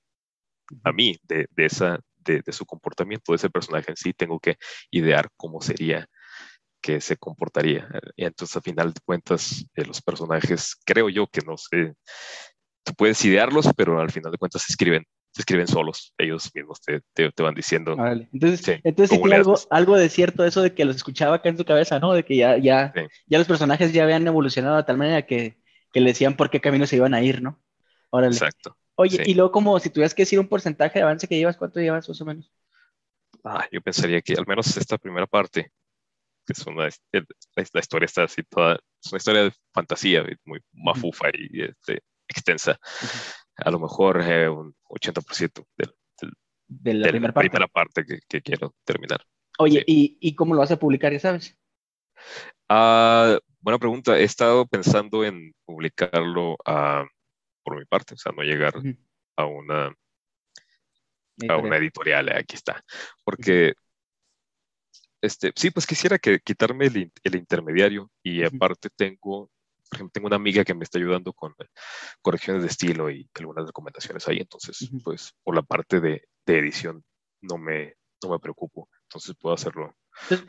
a 0.84 0.91
mí 0.91 1.18
de, 1.24 1.47
de 1.51 1.66
esa, 1.66 1.99
de, 2.26 2.43
su 2.51 2.66
comportamiento, 2.66 3.32
de 3.32 3.38
ese 3.38 3.49
personaje 3.49 3.91
en 3.91 3.97
sí, 3.97 4.14
tengo 4.14 4.39
que 4.39 4.58
idear 4.91 5.30
cómo 5.38 5.62
sería 5.62 6.08
que 6.82 7.01
se 7.01 7.18
comportaría. 7.18 7.89
Y 8.16 8.26
entonces, 8.26 8.56
a 8.58 8.62
final 8.62 8.93
de 8.93 9.01
cuentas, 9.03 9.66
eh, 9.76 9.86
los 9.86 10.01
personajes, 10.01 10.76
creo 10.86 11.10
yo 11.10 11.28
que 11.28 11.41
no 11.41 11.58
sé, 11.58 11.93
tú 12.86 12.93
puedes 12.93 13.23
idearlos, 13.25 13.67
pero 13.75 13.99
al 13.99 14.11
final 14.11 14.31
de 14.31 14.38
cuentas 14.38 14.61
se 14.61 14.71
escriben, 14.71 15.03
se 15.31 15.41
escriben 15.41 15.67
solos, 15.67 16.13
ellos 16.17 16.49
mismos 16.53 16.79
te, 16.81 17.01
te, 17.13 17.43
van 17.43 17.55
diciendo. 17.55 17.97
Entonces, 18.31 18.79
entonces 18.83 19.19
tiene 19.19 19.36
algo, 19.36 19.55
algo 19.71 19.97
de 19.97 20.07
cierto 20.07 20.45
eso 20.45 20.61
de 20.61 20.73
que 20.73 20.86
los 20.86 20.95
escuchaba 20.95 21.38
acá 21.38 21.49
en 21.49 21.57
tu 21.57 21.65
cabeza, 21.65 21.99
¿no? 21.99 22.13
De 22.13 22.23
que 22.23 22.38
ya, 22.38 22.57
ya, 22.57 22.93
ya 23.25 23.38
los 23.38 23.47
personajes 23.47 23.91
ya 23.91 24.03
habían 24.03 24.25
evolucionado 24.25 24.77
de 24.77 24.83
tal 24.83 24.97
manera 24.97 25.25
que, 25.25 25.57
que 25.91 25.99
le 25.99 26.11
decían 26.11 26.38
por 26.38 26.49
qué 26.49 26.61
camino 26.61 26.86
se 26.86 26.95
iban 26.95 27.13
a 27.13 27.21
ir, 27.21 27.41
¿no? 27.41 27.59
Órale. 28.11 28.33
Exacto. 28.33 28.77
Oye, 28.95 29.23
y 29.25 29.33
luego 29.33 29.51
como 29.51 29.77
si 29.79 29.89
tuvieras 29.89 30.13
que 30.13 30.21
decir 30.21 30.39
un 30.39 30.47
porcentaje 30.47 30.99
de 30.99 31.03
avance 31.03 31.27
que 31.27 31.38
llevas, 31.38 31.57
¿cuánto 31.57 31.81
llevas 31.81 32.07
más 32.07 32.21
o 32.21 32.25
menos? 32.25 32.49
Ah, 33.43 33.67
yo 33.71 33.81
pensaría 33.81 34.21
que 34.21 34.33
al 34.33 34.45
menos 34.47 34.77
esta 34.77 34.97
primera 34.97 35.27
parte, 35.27 35.71
es 36.47 36.65
una, 36.65 36.88
la, 37.11 37.81
historia 37.81 38.05
está 38.05 38.23
así 38.23 38.43
toda, 38.43 38.75
es 39.03 39.11
una 39.11 39.17
historia 39.17 39.43
de 39.43 39.51
fantasía, 39.73 40.23
muy 40.45 40.59
mafufa 40.71 41.27
y 41.33 41.63
este, 41.63 42.01
extensa. 42.28 42.80
A 43.57 43.71
lo 43.71 43.80
mejor 43.80 44.21
eh, 44.21 44.49
un 44.49 44.76
80% 44.89 45.65
del, 45.78 45.93
de 46.67 46.93
la, 46.93 47.09
primera, 47.09 47.34
parte. 47.34 47.49
primera 47.49 47.67
parte, 47.67 48.05
que, 48.28 48.41
quiero 48.41 48.76
terminar. 48.84 49.21
Oye, 49.59 49.84
¿y, 49.88 50.17
¿y, 50.19 50.36
cómo 50.36 50.53
lo 50.53 50.59
vas 50.59 50.71
a 50.71 50.80
publicar, 50.80 51.13
ya 51.13 51.19
sabes? 51.19 51.57
Ah, 52.67 53.38
buena 53.59 53.80
pregunta. 53.80 54.17
He 54.17 54.23
estado 54.23 54.65
pensando 54.65 55.23
en 55.23 55.53
publicarlo 55.65 56.57
ah, 56.65 57.05
por 57.63 57.78
mi 57.78 57.86
parte, 57.86 58.15
o 58.15 58.17
sea, 58.17 58.32
no 58.36 58.43
llegar 58.43 58.73
a 59.38 59.45
una 59.45 59.95
a 61.49 61.57
una 61.57 61.78
editorial, 61.78 62.30
aquí 62.30 62.55
está. 62.55 62.84
Porque 63.23 63.73
este, 65.21 65.51
sí, 65.55 65.71
pues 65.71 65.88
quisiera 65.88 66.19
que, 66.19 66.39
quitarme 66.39 66.86
el, 66.86 67.11
el 67.23 67.36
intermediario 67.36 68.11
y 68.23 68.43
aparte 68.43 68.89
tengo, 68.95 69.49
por 69.89 69.97
ejemplo, 69.97 70.11
tengo 70.13 70.27
una 70.27 70.36
amiga 70.36 70.63
que 70.63 70.73
me 70.73 70.83
está 70.83 70.97
ayudando 70.97 71.33
con 71.33 71.53
correcciones 72.21 72.63
de 72.63 72.69
estilo 72.69 73.09
y 73.09 73.29
algunas 73.36 73.65
recomendaciones 73.65 74.27
ahí, 74.27 74.38
entonces, 74.39 74.89
pues 75.03 75.33
por 75.43 75.55
la 75.55 75.61
parte 75.61 75.99
de, 75.99 76.27
de, 76.45 76.59
edición 76.59 77.03
no 77.41 77.57
me, 77.57 77.95
no 78.23 78.29
me 78.29 78.39
preocupo, 78.39 78.89
entonces 79.03 79.36
puedo 79.39 79.55
hacerlo. 79.55 79.95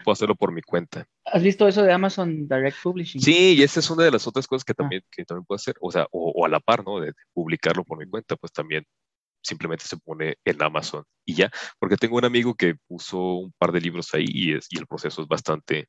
puedo 0.04 0.12
hacerlo 0.12 0.34
por 0.34 0.52
mi 0.52 0.62
cuenta. 0.62 1.06
¿Has 1.24 1.42
visto 1.42 1.66
eso 1.66 1.82
de 1.82 1.92
Amazon 1.92 2.48
Direct 2.48 2.78
Publishing? 2.82 3.20
Sí, 3.20 3.54
y 3.54 3.62
esa 3.62 3.80
es 3.80 3.90
una 3.90 4.04
de 4.04 4.12
las 4.12 4.26
otras 4.26 4.46
cosas 4.46 4.64
que 4.64 4.72
ah. 4.72 4.76
también, 4.76 5.02
que 5.10 5.24
también 5.24 5.44
puedo 5.44 5.56
hacer, 5.56 5.76
o 5.80 5.90
sea, 5.90 6.06
o, 6.10 6.32
o 6.36 6.46
a 6.46 6.48
la 6.48 6.60
par, 6.60 6.84
¿no? 6.84 7.00
De, 7.00 7.12
publicarlo 7.32 7.84
por 7.84 7.98
mi 7.98 8.08
cuenta, 8.08 8.36
pues 8.36 8.52
también 8.52 8.84
simplemente 9.46 9.84
se 9.84 9.96
pone 9.98 10.36
en 10.44 10.62
Amazon 10.62 11.04
y 11.24 11.34
ya, 11.34 11.50
porque 11.78 11.96
tengo 11.96 12.16
un 12.16 12.24
amigo 12.24 12.54
que 12.54 12.74
puso 12.88 13.18
un 13.18 13.52
par 13.52 13.72
de 13.72 13.80
libros 13.80 14.12
ahí 14.12 14.26
y, 14.28 14.54
es, 14.54 14.66
y 14.70 14.78
el 14.78 14.86
proceso 14.86 15.22
es 15.22 15.28
bastante 15.28 15.88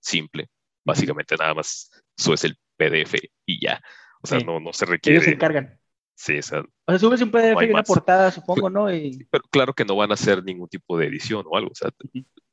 simple. 0.00 0.48
Básicamente 0.86 1.36
nada 1.36 1.52
más 1.52 1.90
subes 2.16 2.44
el 2.44 2.56
PDF 2.76 3.14
y 3.44 3.60
ya. 3.60 3.82
O 4.22 4.26
sea, 4.26 4.38
no, 4.38 4.60
no 4.60 4.72
se 4.72 4.86
requiere. 4.86 5.16
Ellos 5.16 5.24
se 5.26 5.34
encargan. 5.34 5.78
Sí, 6.14 6.38
o 6.38 6.42
sea, 6.42 6.60
o 6.60 6.92
sea 6.92 6.98
subes 6.98 7.20
un 7.20 7.30
PDF 7.30 7.62
y 7.62 7.70
una 7.70 7.82
portada, 7.82 8.30
supongo, 8.30 8.70
¿no? 8.70 8.86
Pero 8.86 9.44
claro 9.50 9.74
que 9.74 9.84
no 9.84 9.96
van 9.96 10.12
a 10.12 10.14
hacer 10.14 10.42
ningún 10.42 10.68
tipo 10.68 10.96
de 10.96 11.06
edición 11.06 11.44
o 11.46 11.56
algo. 11.56 11.70
O 11.72 11.74
sea, 11.74 11.90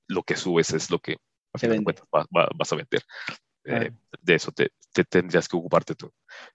lo 0.08 0.24
que 0.24 0.36
subes 0.36 0.74
es 0.74 0.90
lo 0.90 1.00
que 1.00 1.18
vas 1.54 1.64
a 1.64 2.76
vender. 2.76 3.04
Eh, 3.66 3.92
de 4.22 4.36
eso 4.36 4.52
te, 4.52 4.72
te, 4.92 5.06
tendrías 5.06 5.48
que 5.48 5.56
ocuparte 5.56 5.96
tú. 5.96 6.12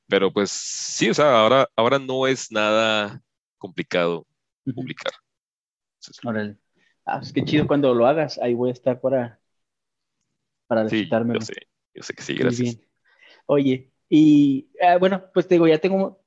Pero 0.07 0.31
pues 0.33 0.51
sí, 0.51 1.09
o 1.09 1.15
sea, 1.15 1.41
ahora, 1.41 1.67
ahora 1.75 1.99
no 1.99 2.27
es 2.27 2.53
nada 2.53 3.23
complicado 3.57 4.27
publicar. 4.75 5.13
Órale. 6.25 6.57
Ah, 7.07 7.21
pues 7.21 7.33
qué 7.33 7.43
chido 7.45 7.67
cuando 7.67 7.95
lo 7.95 8.07
hagas. 8.07 8.39
Ahí 8.39 8.53
voy 8.53 8.69
a 8.69 8.75
estar 8.75 9.01
para, 9.01 9.41
para 10.69 10.89
sí, 10.89 11.09
yo 11.09 11.41
sé, 11.41 11.55
yo 11.95 12.03
sé 12.03 12.15
que 12.15 12.23
sí, 12.23 12.35
gracias. 12.35 12.79
Oye, 13.47 13.91
y 14.09 14.71
ah, 14.81 14.99
bueno, 14.99 15.25
pues 15.35 15.49
te 15.49 15.57
digo, 15.57 15.67
ya 15.67 15.79
tengo 15.79 16.23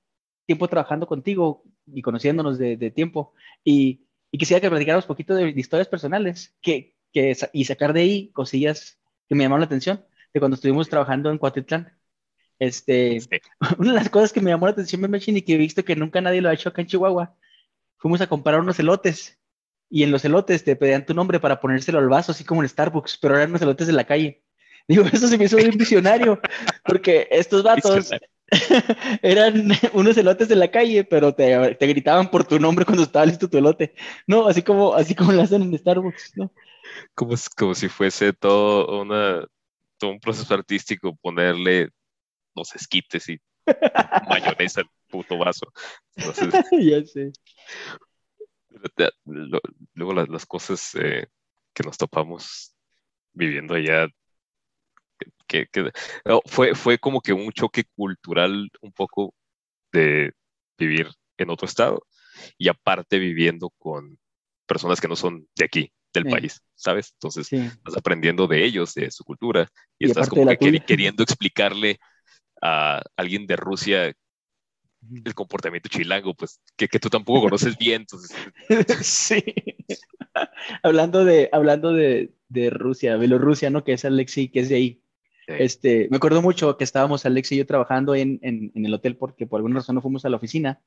tiempo 0.45 0.67
trabajando 0.67 1.07
contigo 1.07 1.63
y 1.85 2.01
conociéndonos 2.01 2.57
de, 2.57 2.75
de 2.75 2.91
tiempo. 2.91 3.33
Y, 3.63 4.07
y, 4.31 4.37
quisiera 4.37 4.59
que 4.59 4.69
platicáramos 4.69 5.05
un 5.05 5.09
poquito 5.09 5.35
de, 5.35 5.49
historias 5.49 5.87
personales 5.87 6.55
que, 6.61 6.97
que, 7.13 7.37
y 7.53 7.65
sacar 7.65 7.93
de 7.93 8.01
ahí 8.01 8.31
cosillas 8.31 8.99
que 9.29 9.35
me 9.35 9.43
llamaron 9.43 9.61
la 9.61 9.67
atención 9.67 10.03
de 10.33 10.39
cuando 10.39 10.55
estuvimos 10.55 10.89
trabajando 10.89 11.31
en 11.31 11.37
Cuatitlán. 11.37 11.97
Este, 12.59 13.19
una 13.77 13.91
de 13.93 13.95
las 13.95 14.09
cosas 14.09 14.33
que 14.33 14.41
me 14.41 14.49
llamó 14.51 14.65
la 14.65 14.73
atención, 14.73 15.01
Machine, 15.09 15.39
y 15.39 15.41
que 15.43 15.53
he 15.53 15.57
visto 15.57 15.85
que 15.85 15.95
nunca 15.95 16.19
nadie 16.19 16.41
lo 16.41 16.49
ha 16.49 16.53
hecho 16.53 16.69
acá 16.69 16.81
en 16.81 16.87
Chihuahua, 16.87 17.35
fuimos 17.97 18.21
a 18.21 18.27
comprar 18.27 18.59
unos 18.59 18.79
elotes 18.79 19.39
y 19.91 20.03
en 20.03 20.11
los 20.11 20.23
elotes 20.23 20.63
te 20.63 20.77
pedían 20.77 21.05
tu 21.05 21.13
nombre 21.13 21.41
para 21.41 21.59
ponérselo 21.59 21.99
al 21.99 22.07
vaso, 22.07 22.31
así 22.31 22.45
como 22.45 22.63
en 22.63 22.69
Starbucks, 22.69 23.17
pero 23.17 23.35
eran 23.35 23.49
unos 23.49 23.61
elotes 23.61 23.87
de 23.87 23.93
la 23.93 24.05
calle. 24.05 24.41
Digo, 24.87 25.03
eso 25.11 25.27
se 25.27 25.37
me 25.37 25.45
hizo 25.45 25.57
bien 25.57 25.77
visionario, 25.77 26.39
porque 26.85 27.27
estos 27.29 27.61
vatos 27.61 28.09
eran 29.21 29.69
unos 29.93 30.17
elotes 30.17 30.47
de 30.47 30.55
la 30.55 30.71
calle, 30.71 31.03
pero 31.03 31.35
te, 31.35 31.75
te, 31.75 31.87
gritaban 31.87 32.31
por 32.31 32.45
tu 32.45 32.57
nombre 32.57 32.85
cuando 32.85 33.03
estaba 33.03 33.25
listo 33.25 33.49
tu 33.49 33.57
elote. 33.57 33.93
No, 34.25 34.47
así 34.47 34.61
como, 34.61 34.93
así 34.95 35.13
como 35.13 35.33
lo 35.33 35.41
hacen 35.41 35.61
en 35.61 35.77
Starbucks, 35.77 36.37
¿no? 36.37 36.51
Como, 37.13 37.35
como 37.57 37.75
si 37.75 37.89
fuese 37.89 38.31
todo, 38.31 39.01
una, 39.01 39.45
todo 39.97 40.11
un 40.11 40.19
proceso 40.21 40.53
artístico 40.53 41.17
ponerle 41.17 41.89
los 42.55 42.73
esquites 42.75 43.27
y 43.27 43.39
mayonesa 44.29 44.81
el 44.81 44.87
puto 45.09 45.37
vaso. 45.37 45.67
ya 46.79 47.03
sé. 47.03 47.33
Luego 49.93 50.13
las, 50.13 50.45
cosas 50.45 50.95
eh, 50.95 51.27
que 51.73 51.83
nos 51.83 51.97
topamos 51.97 52.75
viviendo 53.33 53.75
allá, 53.75 54.07
que, 55.47 55.67
fue, 56.45 56.75
fue 56.75 56.97
como 56.97 57.21
que 57.21 57.33
un 57.33 57.51
choque 57.51 57.83
cultural 57.95 58.69
un 58.81 58.91
poco 58.91 59.33
de 59.91 60.33
vivir 60.77 61.09
en 61.37 61.49
otro 61.49 61.67
estado 61.67 62.05
y 62.57 62.69
aparte 62.69 63.19
viviendo 63.19 63.69
con 63.77 64.17
personas 64.65 65.01
que 65.01 65.07
no 65.07 65.15
son 65.15 65.47
de 65.55 65.65
aquí, 65.65 65.91
del 66.13 66.25
país, 66.25 66.61
¿sabes? 66.75 67.11
Entonces, 67.13 67.51
estás 67.51 67.97
aprendiendo 67.97 68.47
de 68.47 68.65
ellos, 68.65 68.93
de 68.93 69.11
su 69.11 69.23
cultura, 69.23 69.67
y, 69.97 70.07
estás 70.07 70.29
como 70.29 70.47
que 70.47 70.79
queriendo 70.85 71.23
explicarle 71.23 71.99
a 72.61 73.01
alguien 73.15 73.47
de 73.47 73.55
Rusia 73.55 74.13
el 75.25 75.33
comportamiento 75.33 75.89
chilango, 75.89 76.33
pues 76.33 76.61
que, 76.75 76.87
que 76.87 76.99
tú 76.99 77.09
tampoco 77.09 77.41
conoces 77.41 77.77
bien. 77.77 78.01
Entonces... 78.01 78.35
sí. 79.01 79.43
hablando 80.83 81.25
de, 81.25 81.49
hablando 81.51 81.93
de, 81.93 82.33
de, 82.49 82.69
Rusia, 82.69 83.17
Bielorrusia, 83.17 83.69
¿no? 83.69 83.83
Que 83.83 83.93
es 83.93 84.05
Alexi, 84.05 84.49
que 84.49 84.61
es 84.61 84.69
de 84.69 84.75
ahí. 84.75 85.03
Este, 85.47 86.07
me 86.09 86.17
acuerdo 86.17 86.41
mucho 86.41 86.77
que 86.77 86.83
estábamos 86.83 87.25
Alexi 87.25 87.55
y 87.55 87.57
yo 87.57 87.65
trabajando 87.65 88.15
en, 88.15 88.39
en, 88.41 88.71
en, 88.73 88.85
el 88.85 88.93
hotel 88.93 89.17
porque 89.17 89.47
por 89.47 89.57
alguna 89.57 89.75
razón 89.75 89.95
no 89.95 90.01
fuimos 90.01 90.23
a 90.23 90.29
la 90.29 90.37
oficina 90.37 90.81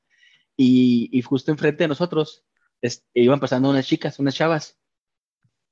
y, 0.57 1.09
y 1.11 1.21
justo 1.21 1.51
enfrente 1.51 1.83
de 1.83 1.89
nosotros 1.89 2.45
iban 3.13 3.39
pasando 3.39 3.69
unas 3.69 3.87
chicas, 3.87 4.19
unas 4.19 4.35
chavas. 4.35 4.77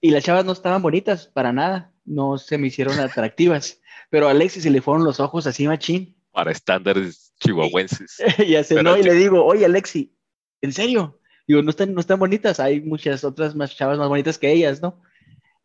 Y 0.02 0.12
las 0.12 0.24
chavas 0.24 0.46
no 0.46 0.52
estaban 0.52 0.82
bonitas 0.82 1.28
para 1.28 1.54
nada, 1.54 1.94
no 2.06 2.38
se 2.38 2.58
me 2.58 2.68
hicieron 2.68 3.00
atractivas. 3.00 3.82
Pero 4.10 4.28
a 4.28 4.32
Alexis 4.32 4.64
se 4.64 4.70
le 4.70 4.82
fueron 4.82 5.06
los 5.06 5.20
ojos 5.20 5.48
así 5.48 5.68
machín. 5.68 6.16
Para 6.32 6.52
estándares 6.52 7.23
chihuahuenses. 7.40 8.22
y 8.46 8.62
se 8.64 8.82
no, 8.82 8.98
y 8.98 9.04
le 9.04 9.14
digo, 9.14 9.44
oye 9.44 9.66
Alexi, 9.66 10.16
¿en 10.62 10.74
serio? 10.74 11.20
Digo, 11.48 11.62
no 11.62 11.70
están, 11.70 11.94
no 11.94 12.00
están 12.00 12.20
bonitas, 12.20 12.60
hay 12.60 12.82
muchas 12.82 13.24
otras 13.24 13.56
más 13.56 13.76
chavas 13.76 13.98
más 13.98 14.08
bonitas 14.08 14.38
que 14.38 14.52
ellas, 14.52 14.82
¿no? 14.82 15.02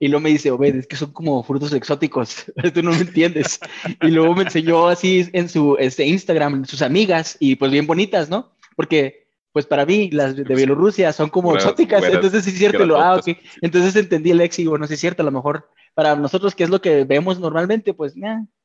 Y 0.01 0.09
luego 0.09 0.23
me 0.23 0.31
dice, 0.31 0.51
Obed, 0.51 0.77
es 0.77 0.87
que 0.87 0.97
son 0.97 1.13
como 1.13 1.43
frutos 1.43 1.73
exóticos, 1.73 2.45
tú 2.75 2.83
no 2.83 2.93
me 2.93 3.01
entiendes. 3.01 3.59
y 4.01 4.09
luego 4.09 4.35
me 4.35 4.45
enseñó 4.45 4.89
así 4.89 5.29
en 5.33 5.49
su 5.49 5.77
este, 5.79 6.07
Instagram, 6.07 6.65
sus 6.67 6.83
amigas, 6.83 7.37
y 7.41 7.57
pues 7.57 7.73
bien 7.73 7.87
bonitas, 7.87 8.31
¿no? 8.31 8.53
Porque, 8.77 9.29
pues 9.53 9.67
para 9.67 9.85
mí, 9.85 10.11
las 10.11 10.37
de 10.37 10.45
Bielorrusia 10.45 11.13
son 11.13 11.31
como 11.31 11.55
exóticas, 11.55 12.05
entonces 12.05 12.45
sí 12.45 12.51
es 12.51 12.59
cierto, 12.59 12.87
lo, 12.87 13.01
ah, 13.01 13.17
ok. 13.17 13.37
Entonces 13.61 13.97
entendí 13.97 14.31
Alexi, 14.31 14.67
bueno, 14.67 14.87
sí 14.87 14.95
es 14.95 15.01
cierto, 15.01 15.23
a 15.23 15.25
lo 15.25 15.33
mejor 15.33 15.69
para 15.95 16.15
nosotros, 16.15 16.55
que 16.55 16.63
es 16.63 16.71
lo 16.71 16.81
que 16.81 17.03
vemos 17.03 17.41
normalmente, 17.41 17.93
pues 17.93 18.15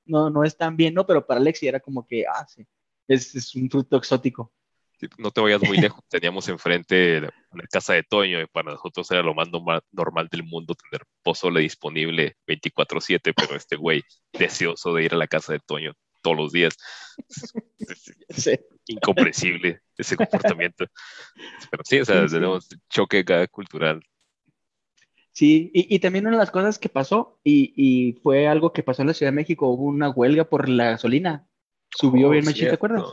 no, 0.06 0.30
no 0.30 0.44
es 0.44 0.56
tan 0.56 0.78
bien, 0.78 0.94
¿no? 0.94 1.08
Pero 1.08 1.26
para 1.26 1.40
Alexi 1.40 1.68
era 1.68 1.80
como 1.80 2.06
que, 2.06 2.26
ah, 2.28 2.46
sí, 2.48 2.64
es, 3.08 3.36
es 3.36 3.56
un 3.56 3.70
fruto 3.70 3.98
exótico. 3.98 4.52
no 5.18 5.32
te 5.32 5.42
vayas 5.42 5.62
muy 5.64 5.78
lejos, 5.78 6.04
teníamos 6.10 6.48
enfrente 6.50 7.22
la 7.22 7.32
casa 7.72 7.94
de 7.94 8.04
Toño 8.04 8.42
y 8.42 8.48
para 8.48 8.72
nosotros 8.72 9.10
era 9.12 9.22
lo 9.22 9.34
más 9.34 9.50
normal, 9.92 10.28
del 10.32 10.44
mundo 10.44 10.76
tener 10.76 11.06
pozole 11.22 11.62
disponible 11.62 12.38
24/7, 12.48 13.34
pero 13.36 13.56
este 13.56 13.76
güey 13.76 14.04
deseoso 14.32 14.94
de 14.94 15.06
ir 15.06 15.14
a 15.14 15.18
la 15.18 15.28
casa 15.28 15.54
de 15.54 15.60
Toño 15.60 15.94
todos 16.22 16.38
los 16.38 16.52
días. 16.52 16.76
Es, 18.30 18.60
incomprensible 18.88 19.82
ese 19.98 20.16
comportamiento. 20.16 20.86
Pero 21.70 21.84
sí, 21.86 22.00
o 22.00 22.06
sea, 22.06 22.26
tenemos 22.26 22.70
choque 22.90 23.26
cultural. 23.52 24.02
Sí, 25.34 25.72
y, 25.74 25.94
y, 25.94 26.00
también 26.00 26.28
una 26.28 26.38
de 26.38 26.42
las 26.42 26.52
cosas 26.52 26.80
que 26.80 26.90
pasó, 26.90 27.40
y, 27.44 27.74
y, 27.76 28.14
fue 28.22 28.48
algo 28.48 28.72
que 28.72 28.84
pasó 28.84 29.02
en 29.02 29.10
la 29.10 29.14
Ciudad 29.14 29.32
de 29.32 29.36
México, 29.36 29.68
hubo 29.68 29.86
una 29.86 30.10
huelga 30.10 30.46
por 30.46 30.70
la 30.70 30.92
gasolina. 30.92 31.48
Subió 31.96 32.28
oh, 32.28 32.32
bien 32.32 32.46
machín, 32.46 32.68
¿te 32.68 32.74
acuerdas? 32.74 33.04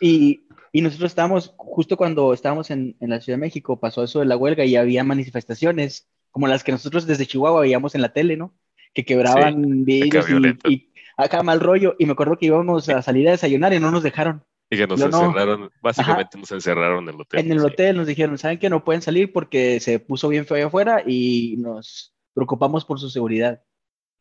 Y, 0.00 0.46
y, 0.72 0.82
nosotros 0.82 1.10
estábamos, 1.10 1.54
justo 1.56 1.96
cuando 1.96 2.32
estábamos 2.32 2.70
en, 2.70 2.96
en, 3.00 3.10
la 3.10 3.20
Ciudad 3.20 3.38
de 3.38 3.40
México, 3.40 3.80
pasó 3.80 4.04
eso 4.04 4.20
de 4.20 4.26
la 4.26 4.36
huelga 4.36 4.64
y 4.64 4.76
había 4.76 5.04
manifestaciones 5.04 6.08
como 6.36 6.48
las 6.48 6.62
que 6.62 6.72
nosotros 6.72 7.06
desde 7.06 7.24
Chihuahua 7.24 7.62
veíamos 7.62 7.94
en 7.94 8.02
la 8.02 8.12
tele, 8.12 8.36
¿no? 8.36 8.54
Que 8.92 9.06
quebraban 9.06 9.86
vidrios 9.86 10.26
y, 10.68 10.92
acá 11.16 11.42
mal 11.42 11.60
rollo. 11.60 11.96
Y 11.98 12.04
me 12.04 12.12
acuerdo 12.12 12.36
que 12.36 12.44
íbamos 12.44 12.90
a 12.90 13.00
salir 13.00 13.26
a 13.28 13.30
desayunar 13.30 13.72
y 13.72 13.80
no 13.80 13.90
nos 13.90 14.02
dejaron. 14.02 14.44
Y 14.68 14.76
que 14.76 14.86
nos 14.86 15.00
encerraron, 15.00 15.70
básicamente 15.80 16.36
nos 16.36 16.52
encerraron 16.52 17.08
en 17.08 17.14
el 17.14 17.20
hotel. 17.22 17.40
En 17.40 17.52
el 17.52 17.64
hotel 17.64 17.96
nos 17.96 18.06
dijeron, 18.06 18.36
¿saben 18.36 18.58
que 18.58 18.68
no 18.68 18.84
pueden 18.84 19.00
salir 19.00 19.32
porque 19.32 19.80
se 19.80 19.98
puso 19.98 20.28
bien 20.28 20.44
feo 20.44 20.66
afuera 20.66 21.02
y 21.06 21.56
nos 21.56 22.14
preocupamos 22.34 22.84
por 22.84 23.00
su 23.00 23.08
seguridad? 23.08 23.62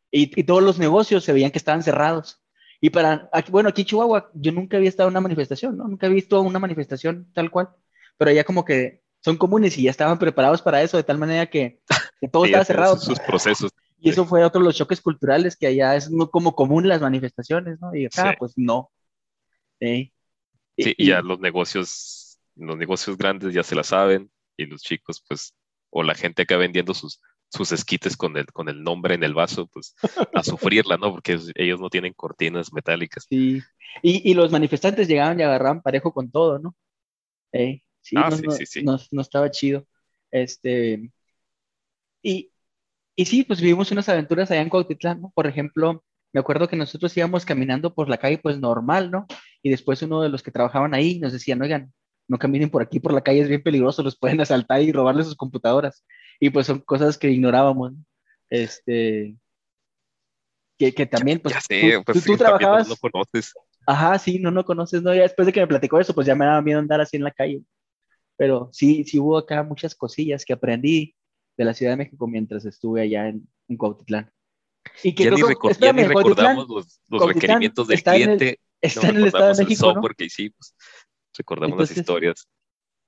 Y, 0.09 0.39
y, 0.39 0.45
todos 0.45 0.63
los 0.63 0.79
negocios 0.79 1.25
se 1.25 1.33
veían 1.33 1.51
que 1.51 1.57
estaban 1.57 1.83
cerrados. 1.83 2.41
Y 2.85 2.91
para, 2.91 3.27
aquí, 3.33 3.51
bueno, 3.51 3.69
aquí 3.69 3.81
en 3.81 3.87
Chihuahua, 3.87 4.29
yo 4.35 4.51
nunca 4.51 4.77
había 4.77 4.89
estado 4.89 5.09
en 5.09 5.13
una 5.13 5.21
manifestación, 5.21 5.75
¿no? 5.75 5.87
Nunca 5.87 6.05
he 6.05 6.09
visto 6.11 6.39
una 6.39 6.59
manifestación 6.59 7.27
tal 7.33 7.49
cual, 7.49 7.69
pero 8.15 8.29
ya 8.29 8.43
como 8.43 8.63
que 8.63 9.01
son 9.21 9.37
comunes 9.37 9.75
y 9.79 9.81
ya 9.81 9.89
estaban 9.89 10.19
preparados 10.19 10.61
para 10.61 10.83
eso, 10.83 10.95
de 10.95 11.03
tal 11.03 11.17
manera 11.17 11.47
que, 11.47 11.81
todo 12.31 12.45
estaba 12.45 12.63
cerrado. 12.63 12.95
Sus 12.97 13.19
procesos. 13.19 13.71
Y 13.97 14.11
eso 14.11 14.23
fue 14.27 14.43
otro 14.43 14.61
de 14.61 14.65
los 14.67 14.75
choques 14.75 15.01
culturales 15.01 15.57
que 15.57 15.65
allá 15.65 15.95
es 15.95 16.11
como 16.29 16.53
común 16.53 16.87
las 16.87 17.01
manifestaciones, 17.01 17.79
¿no? 17.81 17.95
Y 17.95 18.05
acá, 18.05 18.35
pues 18.37 18.53
no. 18.55 18.91
Sí, 19.79 20.13
y, 20.77 21.07
ya 21.07 21.23
los 21.23 21.39
negocios, 21.39 22.37
los 22.53 22.77
negocios 22.77 23.17
grandes 23.17 23.51
ya 23.51 23.63
se 23.63 23.73
la 23.73 23.83
saben 23.83 24.29
y 24.57 24.67
los 24.67 24.83
chicos, 24.83 25.23
pues, 25.27 25.55
o 25.89 26.03
la 26.03 26.13
gente 26.13 26.43
acá 26.43 26.55
vendiendo 26.57 26.93
sus, 26.93 27.19
sus 27.55 27.71
esquites 27.71 28.17
con 28.17 28.37
el, 28.37 28.45
con 28.47 28.69
el 28.69 28.83
nombre 28.83 29.15
en 29.15 29.23
el 29.23 29.33
vaso, 29.33 29.67
pues, 29.67 29.95
a 30.33 30.43
sufrirla, 30.43 30.97
¿no? 30.97 31.11
Porque 31.11 31.39
ellos 31.55 31.79
no 31.79 31.89
tienen 31.89 32.13
cortinas 32.13 32.73
metálicas. 32.73 33.25
Sí, 33.29 33.61
y, 34.01 34.29
y 34.29 34.33
los 34.33 34.51
manifestantes 34.51 35.07
llegaban 35.07 35.39
y 35.39 35.43
agarraban 35.43 35.81
parejo 35.81 36.13
con 36.13 36.29
todo, 36.31 36.59
¿no? 36.59 36.75
Sí, 38.01 38.15
ah, 38.17 38.29
no, 38.29 38.51
sí, 38.51 38.65
sí, 38.65 38.83
no, 38.83 38.97
no, 39.11 39.21
estaba 39.21 39.49
chido. 39.49 39.87
Este, 40.29 41.09
y, 42.21 42.51
y 43.15 43.25
sí, 43.25 43.43
pues 43.43 43.61
vivimos 43.61 43.91
unas 43.91 44.09
aventuras 44.09 44.51
allá 44.51 44.61
en 44.61 44.69
Cuautitlán, 44.69 45.21
¿no? 45.21 45.31
Por 45.33 45.47
ejemplo, 45.47 46.03
me 46.33 46.39
acuerdo 46.39 46.67
que 46.67 46.75
nosotros 46.75 47.15
íbamos 47.15 47.45
caminando 47.45 47.93
por 47.93 48.09
la 48.09 48.17
calle, 48.17 48.37
pues 48.37 48.59
normal, 48.59 49.09
¿no? 49.09 49.25
Y 49.63 49.69
después 49.69 50.01
uno 50.01 50.21
de 50.21 50.29
los 50.29 50.43
que 50.43 50.51
trabajaban 50.51 50.93
ahí 50.93 51.19
nos 51.19 51.31
decía, 51.31 51.57
oigan, 51.59 51.93
no 52.27 52.37
caminen 52.37 52.69
por 52.69 52.81
aquí, 52.81 52.99
por 52.99 53.13
la 53.13 53.21
calle 53.21 53.41
es 53.41 53.49
bien 53.49 53.63
peligroso, 53.63 54.03
los 54.03 54.17
pueden 54.17 54.41
asaltar 54.41 54.81
y 54.81 54.91
robarle 54.91 55.23
sus 55.23 55.35
computadoras. 55.35 56.03
Y 56.39 56.49
pues 56.49 56.67
son 56.67 56.79
cosas 56.79 57.17
que 57.17 57.29
ignorábamos. 57.29 57.93
Este, 58.49 59.37
que, 60.77 60.93
que 60.93 61.05
también, 61.05 61.39
pues, 61.39 61.55
tú, 61.55 62.03
pues, 62.05 62.23
tú, 62.23 62.37
trabajabas. 62.37 62.87
No 62.87 62.95
conoces. 62.95 63.53
Ajá, 63.87 64.17
sí, 64.19 64.39
no, 64.39 64.51
no 64.51 64.65
conoces, 64.65 65.01
no, 65.01 65.13
ya 65.13 65.21
después 65.21 65.45
de 65.45 65.53
que 65.53 65.61
me 65.61 65.67
platicó 65.67 65.99
eso, 65.99 66.13
pues 66.13 66.25
ya 66.25 66.35
me 66.35 66.45
daba 66.45 66.61
miedo 66.61 66.79
andar 66.79 67.01
así 67.01 67.17
en 67.17 67.23
la 67.23 67.31
calle. 67.31 67.61
Pero 68.35 68.69
sí, 68.73 69.03
sí 69.03 69.19
hubo 69.19 69.37
acá 69.37 69.63
muchas 69.63 69.95
cosillas 69.95 70.43
que 70.43 70.53
aprendí 70.53 71.15
de 71.57 71.65
la 71.65 71.73
Ciudad 71.73 71.93
de 71.93 71.97
México 71.97 72.27
mientras 72.27 72.65
estuve 72.65 73.01
allá 73.01 73.29
en, 73.29 73.47
en 73.69 73.77
Cuautitlán. 73.77 74.31
Y 75.03 75.13
que 75.13 75.23
ya, 75.79 75.93
ni, 75.93 76.03
recordamos 76.03 76.67
los, 76.67 76.99
los 77.07 77.27
requerimientos 77.27 77.87
del 77.87 78.03
cliente. 78.03 78.59
está 78.81 79.09
en 79.09 79.17
el 79.17 79.25
Estado 79.27 79.53
de 79.53 79.63
México. 79.63 79.93
¿no? 79.93 80.01
Porque 80.01 80.29
sí, 80.29 80.53
pues, 81.43 81.59
recordamos 81.59 81.79
las 81.79 81.97
historias. 81.97 82.47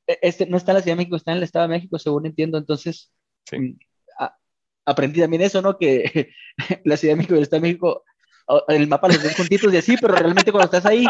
E, 0.08 0.20
este 0.22 0.46
no 0.46 0.58
está 0.58 0.72
en 0.72 0.76
la 0.76 0.82
Ciudad 0.82 0.96
de 0.96 1.02
México, 1.02 1.16
está 1.16 1.32
en 1.32 1.38
el 1.38 1.44
Estado 1.44 1.68
de 1.68 1.76
México, 1.76 2.00
según 2.00 2.26
entiendo. 2.26 2.58
Entonces, 2.58 3.12
mm, 3.52 3.72
aprendí 4.86 5.20
también 5.20 5.42
eso, 5.42 5.62
¿no? 5.62 5.78
Que 5.78 6.32
la 6.86 6.98
Ciudad 6.98 7.14
de 7.14 7.18
México 7.18 7.36
y 7.36 7.38
el 7.38 7.44
Estado 7.44 7.62
de 7.62 7.68
México, 7.68 8.04
el 8.70 8.88
mapa 8.88 9.10
los 9.10 9.22
ven 9.22 9.34
juntitos 9.34 9.74
y 9.74 9.78
así, 9.78 9.96
pero 10.00 10.16
realmente 10.16 10.52
cuando 10.52 10.66
estás 10.66 10.86
ahí, 10.86 11.06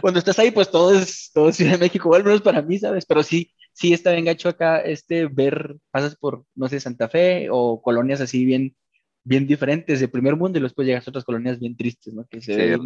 cuando 0.00 0.18
estás 0.18 0.38
ahí, 0.38 0.50
pues 0.50 0.70
todo 0.70 0.94
es, 0.94 1.30
todo 1.32 1.48
es 1.48 1.56
Ciudad 1.56 1.72
de 1.72 1.78
México, 1.78 2.14
al 2.14 2.24
menos 2.24 2.42
para 2.42 2.60
mí, 2.60 2.78
¿sabes? 2.78 3.06
Pero 3.06 3.22
sí, 3.22 3.52
sí 3.72 3.92
está 3.92 4.12
bien 4.12 4.26
gacho 4.26 4.50
acá, 4.50 4.80
este, 4.80 5.26
ver, 5.26 5.76
pasas 5.90 6.16
por, 6.16 6.44
no 6.54 6.68
sé, 6.68 6.80
Santa 6.80 7.08
Fe 7.08 7.48
o 7.50 7.80
colonias 7.80 8.20
así 8.20 8.44
bien 8.44 8.76
bien 9.24 9.46
diferentes 9.46 10.00
de 10.00 10.08
primer 10.08 10.36
mundo 10.36 10.58
y 10.58 10.62
después 10.62 10.86
llegas 10.86 11.06
a 11.06 11.10
otras 11.10 11.24
colonias 11.24 11.60
bien 11.60 11.76
tristes, 11.76 12.12
¿no? 12.12 12.26
Que 12.26 12.40
se 12.40 12.56
ve 12.56 12.78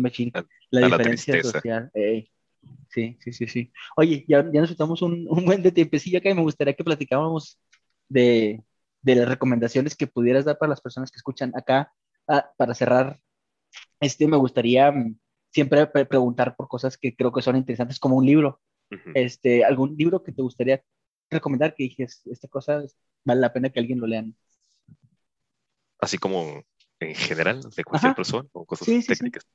la, 0.71 0.87
diferencia 0.87 1.43
social. 1.43 1.91
Sí, 2.89 3.17
sí, 3.21 3.33
sí, 3.33 3.47
sí. 3.47 3.73
Oye, 3.97 4.25
ya, 4.29 4.45
ya 4.53 4.61
nos 4.61 4.71
estamos 4.71 5.03
un, 5.03 5.27
un 5.31 5.45
buen 5.45 5.63
de 5.63 5.73
tiempecillo 5.73 6.19
acá 6.19 6.31
y 6.31 6.35
me 6.35 6.43
gustaría 6.43 6.75
que 6.75 6.85
platicáramos 6.85 7.59
de, 8.09 8.63
de 9.03 9.15
las 9.15 9.29
recomendaciones 9.29 9.97
que 9.97 10.07
pudieras 10.07 10.45
dar 10.45 10.59
para 10.59 10.71
las 10.71 10.81
personas 10.81 11.11
que 11.11 11.17
escuchan 11.17 11.53
acá. 11.57 11.93
Ah, 12.29 12.51
para 12.57 12.75
cerrar, 12.75 13.21
este, 14.01 14.27
me 14.27 14.37
gustaría 14.37 14.91
mm, 14.91 15.19
siempre 15.53 15.87
preguntar 15.87 16.57
por 16.57 16.69
cosas 16.69 16.99
que 16.99 17.15
creo 17.15 17.33
que 17.33 17.43
son 17.43 17.57
interesantes, 17.57 18.01
como 18.01 18.17
un 18.17 18.27
libro. 18.27 18.61
este, 19.15 19.65
¿Algún 19.65 19.97
libro 19.97 20.23
que 20.23 20.33
te 20.33 20.43
gustaría 20.43 20.83
recomendar 21.31 21.75
que 21.75 21.85
dijes, 21.85 22.23
esta 22.27 22.49
cosa 22.49 22.85
vale 23.25 23.41
la 23.41 23.53
pena 23.53 23.71
que 23.71 23.81
alguien 23.81 23.99
lo 23.99 24.07
lea? 24.07 24.25
así 26.01 26.19
como 26.19 26.63
en 27.01 27.15
general 27.15 27.61
de 27.61 27.85
cualquier 27.85 28.15
persona 28.15 28.49
o 28.53 28.65
cosas 28.65 28.87
técnicas. 28.87 29.47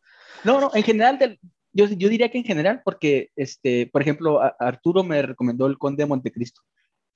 No, 0.43 0.59
no, 0.59 0.71
en 0.73 0.83
general, 0.83 1.39
yo, 1.73 1.85
yo, 1.85 2.09
diría 2.09 2.29
que 2.29 2.37
en 2.37 2.43
general, 2.43 2.81
porque, 2.83 3.29
este, 3.35 3.87
por 3.87 4.01
ejemplo, 4.01 4.39
Arturo 4.59 5.03
me 5.03 5.21
recomendó 5.21 5.67
el 5.67 5.77
Conde 5.77 6.03
de 6.03 6.07
Montecristo 6.07 6.61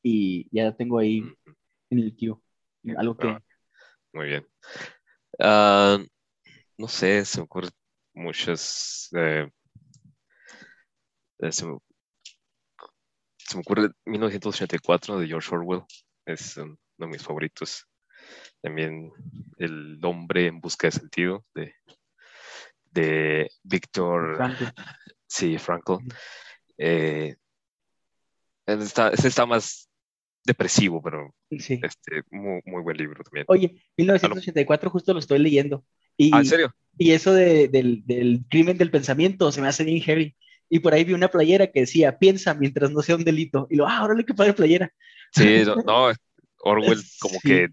y 0.02 0.48
ya 0.56 0.76
tengo 0.76 1.00
ahí 1.00 1.24
en 1.90 2.00
el 2.00 2.16
queue 2.16 2.38
algo 2.98 3.18
que... 3.18 3.28
Ah, 3.28 3.42
muy 4.14 4.28
bien. 4.28 4.48
Ah, 5.40 5.98
no 6.78 6.88
sé, 6.88 7.26
se 7.26 7.40
me 7.40 7.46
ocurren 7.46 7.72
muchas... 8.14 9.10
Eh, 9.16 9.50
eh, 11.40 11.52
se, 11.52 11.66
me, 11.66 11.78
se, 13.38 13.58
me, 13.58 13.62
ocurre 13.62 13.90
1984 14.06 15.20
de 15.20 15.28
George 15.28 15.56
Orwell, 15.56 15.84
es 16.26 16.58
uno 16.58 16.78
de 16.98 17.08
mis 17.08 17.24
favoritos 17.24 17.88
también 18.62 19.12
El 19.58 20.00
hombre 20.04 20.48
en 20.48 20.60
busca 20.60 20.88
de 20.88 20.92
sentido 20.92 21.46
de, 21.54 21.74
de 22.96 23.52
Víctor 23.62 24.40
sí, 25.28 25.58
Frankl. 25.58 25.98
Eh, 26.78 27.36
está, 28.66 29.10
está 29.10 29.46
más 29.46 29.90
depresivo, 30.44 31.02
pero 31.02 31.34
este, 31.50 32.24
muy, 32.32 32.62
muy, 32.66 32.82
buen 32.82 32.98
libro 32.98 33.24
también. 33.24 33.46
Oye, 33.50 33.76
1984 33.98 34.90
justo 34.90 35.14
lo 35.14 35.20
estoy 35.20 35.40
leyendo. 35.40 35.84
Y, 36.18 36.32
¿Ah, 36.34 36.40
¿En 36.40 36.46
serio? 36.46 36.76
Y 36.98 37.12
eso 37.12 37.34
de, 37.34 37.68
del, 37.68 38.04
del, 38.06 38.46
crimen 38.50 38.78
del 38.78 38.92
pensamiento 38.92 39.52
se 39.52 39.62
me 39.62 39.68
hace 39.68 39.84
bien 39.84 40.02
heavy. 40.02 40.36
Y 40.70 40.80
por 40.80 40.94
ahí 40.94 41.04
vi 41.04 41.14
una 41.14 41.28
playera 41.28 41.68
que 41.68 41.82
decía, 41.82 42.18
piensa 42.18 42.54
mientras 42.54 42.92
no 42.92 43.02
sea 43.02 43.16
un 43.16 43.24
delito. 43.24 43.68
Y 43.70 43.76
lo, 43.76 43.88
ah, 43.88 44.04
órale, 44.04 44.26
qué 44.26 44.34
padre 44.34 44.54
playera. 44.54 44.92
Sí, 45.32 45.64
no, 45.86 46.12
Orwell 46.60 47.02
como 47.20 47.40
que 47.42 47.70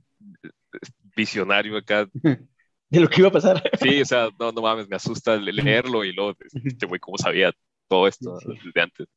visionario 1.15 1.77
acá. 1.77 2.09
De 2.93 3.01
lo 3.01 3.09
que 3.09 3.23
iba 3.23 3.29
a 3.29 3.33
pasar. 3.33 3.63
Sí, 3.81 4.03
o 4.03 4.05
sea, 4.05 4.29
no, 4.39 4.53
no 4.53 4.61
mames, 4.61 4.87
me 4.87 4.97
asusta 4.97 5.37
leerlo 5.37 6.05
y 6.05 6.13
luego 6.13 6.37
este 6.53 6.85
güey 6.85 7.01
cómo 7.01 7.17
sabía 7.17 7.51
todo 7.89 8.07
esto 8.07 8.39
desde 8.47 8.81
antes. 8.83 9.09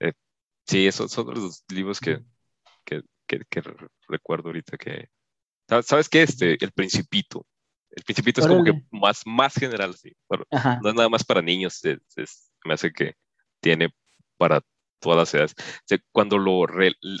Eh, 0.00 0.12
sí, 0.66 0.86
esos 0.86 1.10
son 1.10 1.28
los 1.28 1.64
libros 1.70 1.98
que, 1.98 2.20
que, 2.84 3.00
que, 3.26 3.62
recuerdo 4.06 4.50
ahorita 4.50 4.76
que... 4.76 5.08
¿Sabes 5.82 6.10
qué? 6.10 6.24
Este, 6.24 6.62
El 6.62 6.72
Principito. 6.72 7.46
El 7.90 8.04
Principito 8.04 8.42
es 8.42 8.46
como 8.46 8.62
que 8.62 8.78
más, 8.90 9.22
más 9.24 9.54
general, 9.54 9.94
sí. 9.94 10.12
no 10.28 10.88
es 10.90 10.94
nada 10.94 11.08
más 11.08 11.24
para 11.24 11.40
niños, 11.40 11.80
me 12.66 12.74
hace 12.74 12.92
que 12.92 13.14
tiene 13.60 13.94
para 14.36 14.60
todas 15.00 15.16
las 15.16 15.34
edades. 15.34 15.54
cuando, 16.12 16.36
lo 16.36 16.66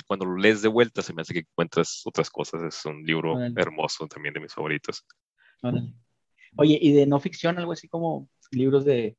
cuando 0.06 0.26
lo 0.26 0.36
lees 0.36 0.60
de 0.60 0.68
vuelta, 0.68 1.00
se 1.00 1.14
me 1.14 1.22
hace 1.22 1.32
que 1.32 1.40
encuentras 1.40 2.02
otras 2.04 2.28
cosas. 2.28 2.62
Es 2.62 2.84
un 2.84 3.02
libro 3.02 3.38
hermoso 3.56 4.06
también 4.08 4.34
de 4.34 4.40
mis 4.40 4.52
favoritos. 4.52 5.06
Oye, 6.56 6.78
¿y 6.80 6.92
de 6.92 7.06
no 7.06 7.20
ficción, 7.20 7.58
algo 7.58 7.72
así 7.72 7.88
como 7.88 8.28
libros 8.50 8.84
de 8.84 9.16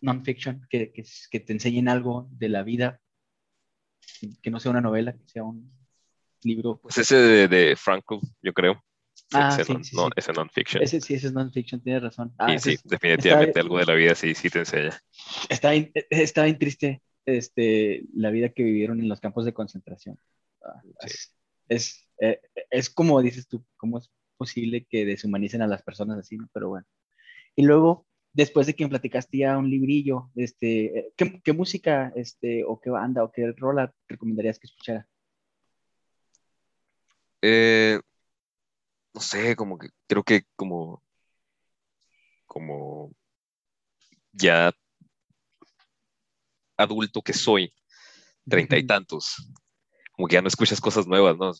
non-fiction 0.00 0.66
que, 0.68 0.92
que, 0.92 1.40
te 1.40 1.52
enseñen 1.52 1.88
algo 1.88 2.28
de 2.32 2.48
la 2.48 2.62
vida? 2.62 3.00
Que 4.42 4.50
no 4.50 4.58
sea 4.58 4.70
una 4.70 4.80
novela, 4.80 5.12
que 5.12 5.28
sea 5.28 5.44
un 5.44 5.72
libro. 6.42 6.80
Pues 6.80 6.98
ese 6.98 7.16
de, 7.16 7.48
de 7.48 7.76
yo 8.42 8.52
creo. 8.52 8.82
Ah, 9.34 9.56
ese, 9.58 9.64
sí, 9.64 9.96
no, 9.96 10.10
ese 10.14 10.32
non-fiction. 10.32 10.82
Ese 10.82 11.00
sí, 11.00 11.14
ese 11.14 11.28
es 11.28 11.32
non-fiction, 11.32 11.80
tienes 11.80 12.02
razón. 12.02 12.34
Ah, 12.38 12.58
sí, 12.58 12.76
definitivamente 12.84 13.60
algo 13.60 13.78
de 13.78 13.86
la 13.86 13.94
vida 13.94 14.14
sí, 14.14 14.34
sí 14.34 14.50
te 14.50 14.60
enseña. 14.60 14.98
Está 15.48 15.70
bien, 15.70 15.90
está 16.10 16.44
bien 16.44 16.58
triste 16.58 17.02
este, 17.24 18.04
la 18.14 18.30
vida 18.30 18.50
que 18.50 18.62
vivieron 18.62 19.00
en 19.00 19.08
los 19.08 19.20
campos 19.20 19.44
de 19.44 19.54
concentración. 19.54 20.18
Ah, 20.64 20.82
es, 21.68 22.08
eh, 22.18 22.40
es, 22.70 22.90
como 22.90 23.20
dices 23.22 23.48
tú, 23.48 23.64
¿cómo 23.76 23.98
es 23.98 24.10
posible 24.36 24.86
que 24.88 25.04
deshumanicen 25.04 25.62
a 25.62 25.66
las 25.66 25.82
personas 25.82 26.18
así? 26.18 26.38
Pero 26.52 26.70
bueno. 26.70 26.86
Y 27.54 27.62
luego, 27.62 28.06
después 28.32 28.66
de 28.66 28.74
que 28.74 28.84
me 28.84 28.90
platicaste 28.90 29.38
ya 29.38 29.58
un 29.58 29.68
librillo, 29.70 30.30
este, 30.34 31.12
¿qué, 31.16 31.52
música, 31.52 32.12
este, 32.16 32.64
o 32.64 32.80
qué 32.80 32.90
banda, 32.90 33.24
o 33.24 33.32
qué 33.32 33.52
rola 33.52 33.92
recomendarías 34.08 34.58
que 34.58 34.66
escuchara? 34.66 35.06
Eh, 37.42 38.00
no 39.14 39.20
sé, 39.20 39.56
como 39.56 39.78
que 39.78 39.88
creo 40.06 40.22
que 40.22 40.44
como, 40.56 41.02
como 42.46 43.12
ya 44.32 44.72
adulto 46.76 47.22
que 47.22 47.32
soy, 47.32 47.72
treinta 48.48 48.78
y 48.78 48.86
tantos, 48.86 49.48
como 50.12 50.28
que 50.28 50.34
ya 50.34 50.42
no 50.42 50.48
escuchas 50.48 50.80
cosas 50.80 51.06
nuevas, 51.06 51.36
¿no? 51.36 51.52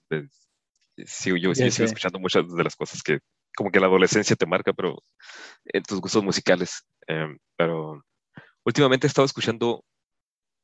Sí, 0.97 1.31
yo 1.41 1.55
sí, 1.55 1.71
sigo 1.71 1.87
escuchando 1.87 2.19
muchas 2.19 2.45
de 2.53 2.65
las 2.65 2.77
cosas 2.77 3.03
que 3.03 3.21
como 3.57 3.71
que 3.71 3.81
la 3.81 3.87
adolescencia 3.87 4.37
te 4.37 4.47
marca, 4.47 4.73
pero 4.73 5.03
en 5.65 5.83
tus 5.83 6.01
gustos 6.01 6.23
musicales. 6.23 6.87
Em, 7.07 7.39
pero 7.57 8.03
últimamente 8.65 9.07
he 9.07 9.09
estado 9.09 9.27
escuchando 9.27 9.85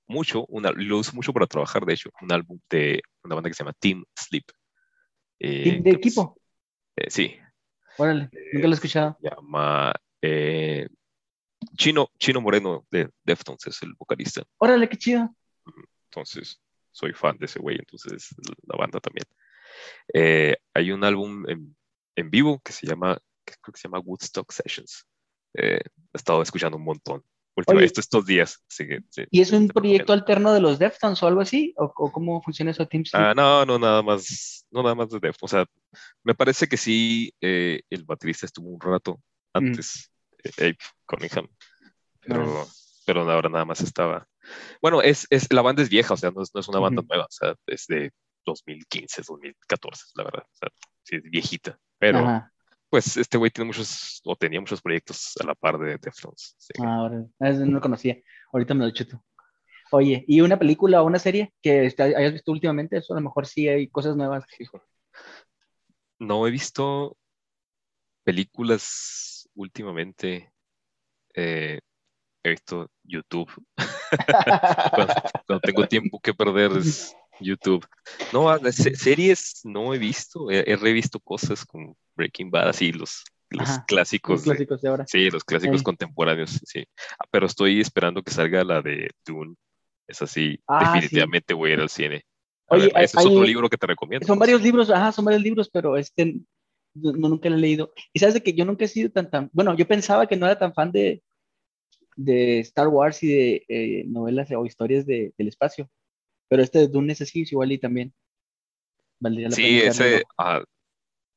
mucho, 0.07 0.47
una, 0.47 0.71
lo 0.71 0.99
uso 0.99 1.13
mucho 1.15 1.33
para 1.33 1.47
trabajar, 1.47 1.85
de 1.85 1.95
hecho, 1.95 2.11
un 2.23 2.33
álbum 2.33 2.59
de 2.71 3.03
una 3.23 3.35
banda 3.35 3.51
que 3.51 3.55
se 3.55 3.63
llama 3.63 3.75
Team 3.79 4.05
Sleep. 4.17 4.45
Eh, 5.39 5.65
¿Team 5.65 5.83
de 5.83 5.91
equipo? 5.91 6.41
Eh, 6.97 7.11
sí. 7.11 7.37
Órale, 7.99 8.31
nunca 8.53 8.67
lo 8.67 8.73
he 8.73 8.75
escuchado. 8.75 9.19
Se 9.21 9.29
llama 9.29 9.93
eh, 10.23 10.89
Chino, 11.77 12.09
Chino 12.19 12.41
Moreno 12.41 12.87
de 12.91 13.11
Deftones, 13.25 13.67
es 13.67 13.83
el 13.83 13.93
vocalista. 13.95 14.43
Órale, 14.59 14.89
qué 14.89 14.97
chido. 14.97 15.35
Entonces, 16.05 16.61
soy 16.91 17.13
fan 17.13 17.37
de 17.39 17.47
ese 17.47 17.59
güey, 17.59 17.77
entonces 17.77 18.35
la 18.63 18.77
banda 18.79 18.99
también. 19.01 19.27
Hay 20.15 20.91
un 20.91 21.05
álbum 21.05 21.49
en 21.49 21.77
en 22.19 22.31
vivo 22.31 22.61
que 22.65 22.73
se 22.73 22.87
llama, 22.87 23.17
creo 23.45 23.73
que 23.73 23.81
se 23.81 23.87
llama 23.89 24.01
Woodstock 24.01 24.51
Sessions. 24.51 25.07
Eh, 25.55 25.81
he 25.81 26.17
estado 26.17 26.43
escuchando 26.43 26.77
un 26.77 26.85
montón. 26.85 27.23
Últimamente, 27.55 28.01
estos 28.01 28.25
días. 28.25 28.63
¿Y 29.31 29.41
es 29.41 29.51
un 29.51 29.67
proyecto 29.69 30.13
alterno 30.13 30.53
de 30.53 30.61
los 30.61 30.79
Deftones 30.79 31.21
o 31.23 31.27
algo 31.27 31.41
así? 31.41 31.75
¿O, 31.77 31.93
cómo 31.93 32.41
funciona 32.43 32.71
eso, 32.71 32.87
Team 32.87 33.05
Ah, 33.13 33.35
no, 33.35 33.65
no, 33.67 33.79
nada 33.79 34.03
más, 34.03 34.65
no 34.71 34.83
nada 34.83 34.95
más 34.95 35.09
de 35.11 35.19
Deftones. 35.19 35.43
O 35.43 35.49
sea, 35.49 35.67
me 36.23 36.35
parece 36.35 36.69
que 36.69 36.77
sí, 36.77 37.33
eh, 37.41 37.81
el 37.91 38.05
baterista 38.05 38.47
estuvo 38.47 38.69
un 38.69 38.81
rato 38.81 39.21
antes, 39.53 40.11
mm. 40.45 40.63
Abe 40.63 40.79
Cunningham, 41.07 41.49
pero, 42.21 42.67
pero 43.07 43.31
ahora 43.31 43.49
nada 43.49 43.65
más 43.65 43.81
estaba. 43.81 44.29
Bueno, 44.81 45.03
es, 45.03 45.27
es, 45.31 45.53
la 45.53 45.63
banda 45.63 45.83
es 45.83 45.89
vieja, 45.89 46.15
o 46.15 46.17
sea, 46.17 46.31
no 46.31 46.43
es, 46.43 46.55
no 46.55 46.61
es 46.61 46.69
una 46.69 46.79
banda 46.79 47.03
nueva, 47.09 47.25
o 47.25 47.31
sea, 47.31 47.57
es 47.67 47.87
de 47.89 48.13
2015, 48.45 49.23
2014, 49.27 50.05
la 50.15 50.25
verdad. 50.25 50.43
O 50.45 50.57
sea, 50.57 50.69
sí, 51.03 51.17
es 51.17 51.23
viejita. 51.23 51.79
Pero, 51.99 52.43
pues, 52.89 53.17
este 53.17 53.39
güey 53.39 53.51
tiene 53.51 53.67
muchos, 53.67 54.21
o 54.25 54.37
tenía 54.37 54.61
muchos 54.61 54.81
proyectos 54.81 55.35
a 55.41 55.47
la 55.47 55.55
par 55.55 55.79
de 55.79 55.99
Deftones. 55.99 56.57
Ah, 56.81 56.97
ahora, 56.97 57.27
no 57.39 57.73
lo 57.73 57.81
conocía. 57.81 58.17
Ahorita 58.53 58.75
me 58.75 58.85
lo 58.85 58.91
chuto. 58.93 59.23
Oye, 59.91 60.25
¿y 60.27 60.41
una 60.41 60.59
película 60.59 61.03
o 61.03 61.07
una 61.07 61.19
serie 61.19 61.55
que 61.63 61.93
hayas 61.99 62.33
visto 62.33 62.53
últimamente? 62.53 62.99
Eso 62.99 63.15
a 63.15 63.17
lo 63.17 63.23
mejor 63.23 63.47
sí 63.47 63.69
hay 63.69 63.89
cosas 63.89 64.17
nuevas. 64.17 64.45
No 66.19 66.47
he 66.47 66.51
visto 66.51 67.17
películas 68.25 69.49
últimamente. 69.55 70.53
Eh, 71.35 71.81
he 72.43 72.51
visto 72.51 72.91
YouTube. 73.03 73.51
cuando, 75.47 75.61
tengo 75.61 75.87
tiempo 75.87 76.21
que 76.21 76.35
perder 76.35 76.73
es 76.73 77.17
YouTube. 77.41 77.87
No, 78.33 78.57
series 78.71 79.61
no 79.65 79.95
he 79.95 79.99
visto, 79.99 80.51
he, 80.51 80.77
revisto 80.77 81.21
cosas 81.21 81.65
como 81.65 81.97
Breaking 82.17 82.51
Bad, 82.51 82.69
así 82.69 82.93
los, 82.93 83.25
los 83.51 83.69
clásicos. 83.87 84.39
Los 84.39 84.45
clásicos 84.45 84.81
de, 84.83 84.89
ahora. 84.89 85.05
Sí, 85.07 85.31
los 85.31 85.45
clásicos 85.45 85.83
contemporáneos, 85.83 86.61
sí. 86.65 86.85
Ah, 87.19 87.25
pero 87.31 87.47
estoy 87.47 87.81
esperando 87.81 88.23
que 88.23 88.31
salga 88.31 88.65
la 88.65 88.83
de 88.83 89.11
Dune. 89.27 89.55
Es 90.07 90.23
así, 90.23 90.59
ah, 90.67 90.93
definitivamente 90.93 91.55
voy 91.55 91.71
a 91.71 91.75
ir 91.75 91.81
al 91.81 91.91
cine. 91.91 92.25
Oye, 92.71 92.91
ese 92.97 93.19
es 93.19 93.27
otro 93.27 93.45
libro 93.45 93.69
que 93.69 93.77
te 93.77 93.87
recomiendo. 93.87 94.27
Son 94.27 94.39
varios 94.39 94.63
libros, 94.63 94.91
ajá, 94.91 95.13
son 95.13 95.25
varios 95.25 95.43
libros, 95.43 95.71
pero 95.71 95.97
este 95.97 96.41
no, 96.95 97.29
nunca 97.29 97.49
lo 97.49 97.57
he 97.57 97.61
leído. 97.61 97.93
Y 98.13 98.19
sabes 98.19 98.35
de 98.35 98.43
que 98.43 98.53
yo 98.53 98.65
nunca 98.65 98.85
he 98.85 98.89
sido 98.89 99.11
tan, 99.11 99.31
tan, 99.31 99.51
bueno, 99.53 99.75
yo 99.77 99.87
pensaba 99.87 100.27
que 100.27 100.37
no 100.37 100.47
era 100.47 100.59
tan 100.59 100.75
fan 100.75 100.93
de, 100.93 101.23
de 102.17 102.61
Star 102.61 102.89
Wars 102.89 103.23
y 103.23 103.29
de 103.29 103.65
eh, 103.69 104.05
novelas 104.07 104.51
o 104.51 104.67
historias 104.67 105.07
de, 105.07 105.33
del 105.37 105.49
espacio. 105.49 105.89
Pero 106.49 106.63
este 106.63 106.81
de 106.81 106.89
Dune 106.89 107.13
es 107.13 107.37
igual 107.37 107.73
y 107.73 107.79
también. 107.79 108.13
Valdría 109.21 109.49
la 109.49 109.57
sí, 109.57 109.81
ese. 109.81 110.23
Ah, 110.37 110.63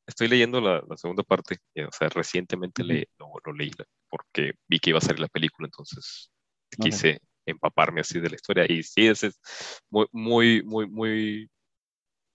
estoy 0.07 0.27
leyendo 0.27 0.61
la, 0.61 0.83
segunda 0.95 1.23
parte. 1.23 1.57
O 1.87 1.91
sea, 1.91 2.09
recientemente 2.09 2.83
le, 2.83 3.07
lo, 3.17 3.53
leí 3.53 3.71
porque 4.09 4.53
vi 4.67 4.79
que 4.79 4.91
iba 4.91 4.99
a 4.99 5.01
salir 5.01 5.19
la 5.19 5.27
película, 5.27 5.67
entonces 5.67 6.31
quise 6.79 7.19
empaparme 7.45 8.01
así 8.01 8.19
de 8.19 8.29
la 8.29 8.35
historia. 8.35 8.65
Y 8.67 8.83
sí, 8.83 9.07
es, 9.07 9.23
es 9.23 9.39
muy, 9.89 10.07
muy, 10.11 10.63
muy, 10.63 10.87
muy, 10.87 11.49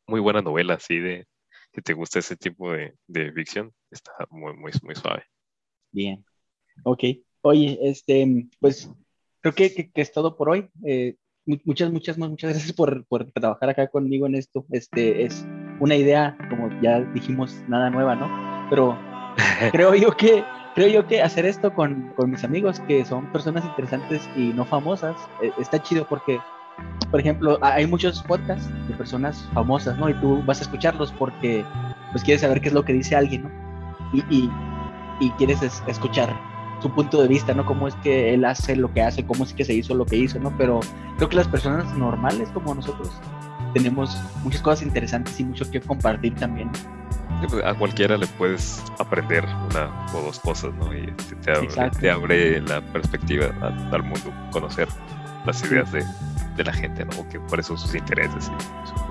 muy 0.06 0.20
buena 0.20 0.42
novela, 0.42 0.74
así 0.74 0.98
de. 0.98 1.26
Si 1.74 1.82
te 1.82 1.92
gusta 1.92 2.20
ese 2.20 2.36
tipo 2.36 2.72
de, 2.72 2.94
de 3.06 3.32
ficción, 3.32 3.70
está 3.90 4.12
muy, 4.30 4.54
muy, 4.56 4.72
muy 4.82 4.94
suave. 4.94 5.24
Bien. 5.92 6.24
Ok. 6.84 7.04
Oye, 7.42 7.78
este, 7.82 8.48
pues 8.60 8.90
creo 9.40 9.54
que, 9.54 9.90
que, 9.90 10.00
es 10.00 10.10
todo 10.10 10.36
por 10.36 10.48
hoy. 10.48 10.70
Eh, 10.86 11.16
muchas, 11.64 11.90
muchas, 11.92 12.18
muchas 12.18 12.50
gracias 12.50 12.72
por, 12.72 13.04
por, 13.06 13.30
trabajar 13.30 13.70
acá 13.70 13.86
conmigo 13.88 14.26
en 14.26 14.34
esto. 14.34 14.66
Este 14.70 15.24
es 15.24 15.46
una 15.80 15.94
idea, 15.94 16.36
como 16.50 16.68
ya 16.82 17.00
dijimos, 17.00 17.56
nada 17.68 17.90
nueva, 17.90 18.14
¿no? 18.16 18.28
Pero 18.68 18.98
creo 19.72 19.94
yo 19.94 20.16
que, 20.16 20.44
creo 20.74 20.88
yo 20.88 21.06
que 21.06 21.22
hacer 21.22 21.46
esto 21.46 21.72
con, 21.74 22.12
con 22.16 22.30
mis 22.30 22.44
amigos, 22.44 22.80
que 22.80 23.04
son 23.04 23.30
personas 23.32 23.64
interesantes 23.64 24.28
y 24.36 24.52
no 24.52 24.64
famosas, 24.64 25.16
eh, 25.42 25.50
está 25.58 25.80
chido 25.82 26.06
porque, 26.08 26.38
por 27.10 27.20
ejemplo, 27.20 27.58
hay 27.62 27.86
muchos 27.86 28.22
podcasts 28.22 28.68
de 28.88 28.94
personas 28.94 29.48
famosas, 29.54 29.96
¿no? 29.98 30.10
Y 30.10 30.14
tú 30.14 30.42
vas 30.44 30.60
a 30.60 30.62
escucharlos 30.62 31.12
porque, 31.12 31.64
pues, 32.12 32.24
quieres 32.24 32.40
saber 32.40 32.60
qué 32.60 32.68
es 32.68 32.74
lo 32.74 32.84
que 32.84 32.92
dice 32.92 33.14
alguien, 33.14 33.44
¿no? 33.44 33.50
Y, 34.12 34.20
y, 34.30 34.50
y 35.20 35.30
quieres 35.32 35.62
escuchar 35.86 36.34
su 36.80 36.90
punto 36.90 37.22
de 37.22 37.28
vista, 37.28 37.54
¿no? 37.54 37.64
Cómo 37.64 37.88
es 37.88 37.94
que 37.96 38.34
él 38.34 38.44
hace 38.44 38.76
lo 38.76 38.92
que 38.92 39.02
hace, 39.02 39.24
cómo 39.24 39.44
es 39.44 39.52
que 39.52 39.64
se 39.64 39.74
hizo 39.74 39.94
lo 39.94 40.04
que 40.04 40.16
hizo, 40.16 40.38
¿no? 40.38 40.56
Pero 40.56 40.80
creo 41.16 41.28
que 41.28 41.36
las 41.36 41.48
personas 41.48 41.96
normales 41.96 42.48
como 42.52 42.74
nosotros 42.74 43.10
tenemos 43.74 44.16
muchas 44.42 44.62
cosas 44.62 44.82
interesantes 44.82 45.38
y 45.40 45.44
mucho 45.44 45.70
que 45.70 45.80
compartir 45.80 46.34
también. 46.34 46.70
Pues, 47.48 47.64
a 47.64 47.74
cualquiera 47.74 48.16
le 48.16 48.26
puedes 48.26 48.82
aprender 48.98 49.44
una 49.70 50.06
o 50.14 50.22
dos 50.22 50.38
cosas, 50.40 50.72
¿no? 50.74 50.94
Y 50.96 51.12
te, 51.42 52.10
abre, 52.10 52.60
la 52.62 52.80
perspectiva 52.92 53.46
al 53.92 54.02
mundo, 54.02 54.32
conocer 54.52 54.88
las 55.44 55.62
ideas 55.64 55.92
de, 55.92 56.04
de, 56.56 56.64
la 56.64 56.72
gente, 56.72 57.04
¿no? 57.04 57.28
Que 57.28 57.38
por 57.40 57.60
eso 57.60 57.76
sus 57.76 57.94
intereses 57.94 58.50
y 58.50 58.88
sus 58.88 59.02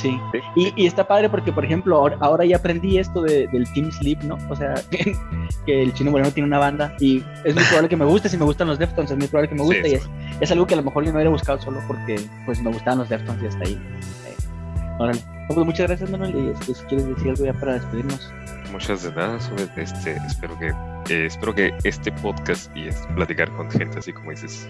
Sí. 0.00 0.18
Y, 0.56 0.72
y, 0.82 0.86
está 0.86 1.06
padre 1.06 1.28
porque, 1.28 1.52
por 1.52 1.64
ejemplo, 1.64 1.96
ahora, 1.96 2.16
ahora 2.20 2.44
ya 2.46 2.56
aprendí 2.56 2.98
esto 2.98 3.20
de, 3.22 3.46
del 3.48 3.70
Team 3.72 3.92
Sleep, 3.92 4.22
¿no? 4.22 4.38
O 4.48 4.56
sea, 4.56 4.74
que, 4.90 5.82
el 5.82 5.92
chino 5.92 6.10
moreno 6.10 6.30
tiene 6.30 6.46
una 6.46 6.58
banda 6.58 6.94
y 7.00 7.22
es 7.44 7.54
muy 7.54 7.64
probable 7.64 7.88
que 7.90 7.96
me 7.96 8.06
guste, 8.06 8.28
si 8.28 8.38
me 8.38 8.44
gustan 8.44 8.68
los 8.68 8.78
Deftones, 8.78 9.10
es 9.10 9.18
muy 9.18 9.28
probable 9.28 9.50
que 9.50 9.54
me 9.56 9.62
guste 9.62 9.88
y 9.88 9.94
es, 9.94 10.08
es, 10.40 10.50
algo 10.50 10.66
que 10.66 10.74
a 10.74 10.78
lo 10.78 10.82
mejor 10.82 11.04
yo 11.04 11.10
no 11.10 11.16
hubiera 11.16 11.30
buscado 11.30 11.60
solo 11.60 11.80
porque 11.86 12.18
pues 12.46 12.62
me 12.62 12.72
gustaban 12.72 13.00
los 13.00 13.08
Deftones 13.08 13.42
y 13.42 13.46
hasta 13.46 13.64
ahí. 13.64 13.78
Eh, 14.26 15.20
pues, 15.48 15.66
muchas 15.66 15.88
gracias, 15.88 16.10
Manuel, 16.10 16.34
y 16.34 16.48
este, 16.50 16.74
si 16.74 16.84
quieres 16.84 17.06
decir 17.08 17.30
algo 17.30 17.44
ya 17.44 17.52
para 17.52 17.74
despedirnos. 17.74 18.32
Muchas 18.72 19.02
de 19.02 19.12
nada, 19.12 19.38
este, 19.76 20.16
espero 20.26 20.58
que 20.58 20.68
eh, 21.12 21.26
espero 21.26 21.54
que 21.54 21.74
este 21.84 22.12
podcast 22.12 22.74
y 22.76 22.88
platicar 23.16 23.50
con 23.50 23.70
gente 23.70 23.98
así 23.98 24.12
como 24.12 24.30
dices, 24.30 24.68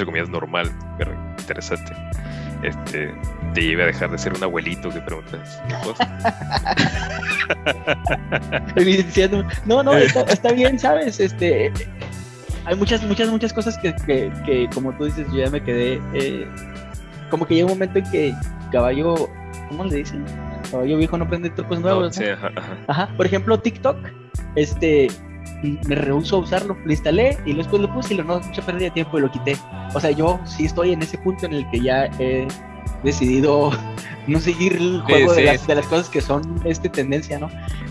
entre 0.00 0.06
comillas 0.06 0.30
normal, 0.30 0.70
pero 0.96 1.12
interesante, 1.38 1.92
este, 2.62 3.14
te 3.52 3.62
lleve 3.62 3.82
a 3.82 3.86
dejar 3.86 4.10
de 4.10 4.16
ser 4.16 4.32
un 4.32 4.42
abuelito 4.42 4.88
que 4.88 4.98
preguntas 5.00 5.60
no, 9.66 9.82
no, 9.82 9.92
está, 9.96 10.52
bien, 10.52 10.78
¿sabes? 10.78 11.20
Este, 11.20 11.70
hay 12.64 12.76
muchas, 12.76 13.02
muchas, 13.04 13.28
muchas 13.28 13.52
cosas 13.52 13.76
que, 13.76 13.94
que, 14.06 14.70
como 14.72 14.92
tú 14.92 15.04
dices, 15.04 15.26
yo 15.32 15.44
ya 15.44 15.50
me 15.50 15.62
quedé, 15.62 16.00
eh, 16.14 16.48
como 17.28 17.46
que 17.46 17.56
llega 17.56 17.66
un 17.66 17.72
momento 17.72 17.98
en 17.98 18.10
que 18.10 18.34
caballo, 18.72 19.28
¿cómo 19.68 19.84
le 19.84 19.96
dicen? 19.96 20.24
Caballo 20.70 20.96
viejo 20.96 21.18
no 21.18 21.28
prende 21.28 21.50
trucos 21.50 21.78
nuevos. 21.80 22.18
ajá. 22.86 23.10
Por 23.16 23.26
ejemplo, 23.26 23.60
TikTok, 23.60 23.98
este, 24.54 25.08
me 25.62 25.94
rehuso 25.94 26.36
a 26.36 26.38
usarlo. 26.40 26.76
Lo 26.84 26.90
instalé 26.90 27.38
y 27.44 27.54
después 27.54 27.82
lo 27.82 27.92
puse 27.92 28.14
y 28.14 28.16
lo 28.16 28.24
no 28.24 28.40
mucha 28.40 28.62
pérdida 28.62 28.84
de 28.84 28.90
tiempo 28.92 29.18
y 29.18 29.22
lo 29.22 29.30
quité. 29.30 29.56
O 29.94 30.00
sea, 30.00 30.10
yo 30.10 30.40
sí 30.44 30.64
estoy 30.64 30.92
en 30.92 31.02
ese 31.02 31.18
punto 31.18 31.46
en 31.46 31.54
el 31.54 31.70
que 31.70 31.80
ya 31.80 32.06
he 32.18 32.46
decidido 33.02 33.70
no 34.26 34.40
seguir 34.40 34.74
el 34.74 35.00
juego 35.02 35.32
de, 35.34 35.44
las, 35.44 35.66
de, 35.66 35.74
las, 35.74 35.86
cosas 35.86 36.08
que 36.08 36.20
son 36.20 36.60
este 36.64 36.88
tendencia, 36.88 37.38
¿no? 37.38 37.50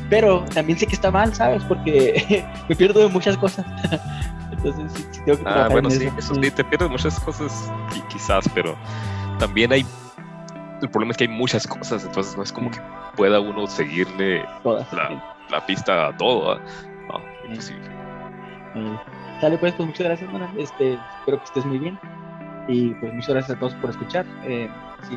Pero 0.10 0.44
también 0.54 0.78
sé 0.78 0.88
que 0.88 0.96
está 0.96 1.12
mal, 1.12 1.34
¿sabes? 1.34 1.64
Porque 1.64 2.46
me 2.70 2.76
pierdo 2.76 3.02
de 3.02 3.08
muchas 3.08 3.38
cosas. 3.38 3.66
Entonces, 4.52 4.92
sí, 4.94 5.22
tengo 5.26 5.40
que 5.40 5.44
Ah, 5.46 5.68
bueno, 5.70 5.90
sí, 5.90 6.10
eso 6.18 6.36
sí, 6.36 6.52
te 6.52 6.64
pierdes 6.64 6.90
muchas 6.90 7.20
cosas, 7.20 7.72
quizás, 8.10 8.50
pero 8.54 8.76
también 9.38 9.72
hay. 9.72 9.86
El 10.82 10.90
problema 10.90 11.12
es 11.12 11.18
que 11.18 11.26
hay 11.26 11.30
muchas 11.30 11.66
cosas, 11.68 12.04
entonces 12.04 12.36
no 12.36 12.44
es 12.44 12.52
como 12.52 12.72
que 12.72 12.80
pueda 13.16 13.40
uno 13.40 13.68
seguirle 13.68 14.44
la, 14.64 15.36
la, 15.50 15.66
pista 15.66 16.08
a 16.08 16.18
todo. 16.18 16.60
¿Ah? 17.52 19.04
sale 19.42 19.58
pues, 19.58 19.74
pues 19.74 19.88
muchas 19.88 20.08
gracias, 20.08 20.32
Manuel. 20.32 20.52
Este, 20.58 20.94
espero 21.20 21.38
que 21.40 21.46
estés 21.46 21.66
muy 21.66 21.80
bien. 21.80 22.00
Y 22.68 22.94
pues 22.96 23.14
muchas 23.14 23.30
gracias 23.30 23.58
a 23.58 23.60
todos 23.60 23.74
por 23.76 23.90
escuchar. 23.90 24.26
Eh, 24.44 24.70
si 25.08 25.16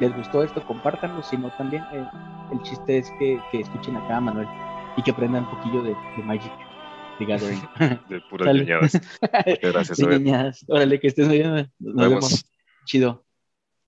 les 0.00 0.16
gustó 0.16 0.42
esto, 0.42 0.64
compártanlo. 0.66 1.22
Si 1.22 1.36
no, 1.36 1.50
también 1.56 1.82
eh, 1.92 2.06
el 2.52 2.62
chiste 2.62 2.98
es 2.98 3.10
que, 3.18 3.38
que, 3.52 3.60
escuchen 3.60 3.96
acá 3.96 4.16
a 4.16 4.20
Manuel 4.20 4.48
y 4.96 5.02
que 5.02 5.10
aprendan 5.10 5.44
un 5.44 5.50
poquillo 5.50 5.82
de, 5.82 5.94
de 6.16 6.22
Magic. 6.22 6.52
De 7.18 7.26
Gathering. 7.26 7.60
de 8.08 8.20
puras 8.30 8.54
niñadas. 8.54 9.00
gracias. 9.60 10.64
Órale, 10.68 11.00
que 11.00 11.08
estés 11.08 11.26
muy 11.26 11.38
bien. 11.38 11.70
Nos, 11.78 12.08
vemos. 12.08 12.44
Chido. 12.84 13.27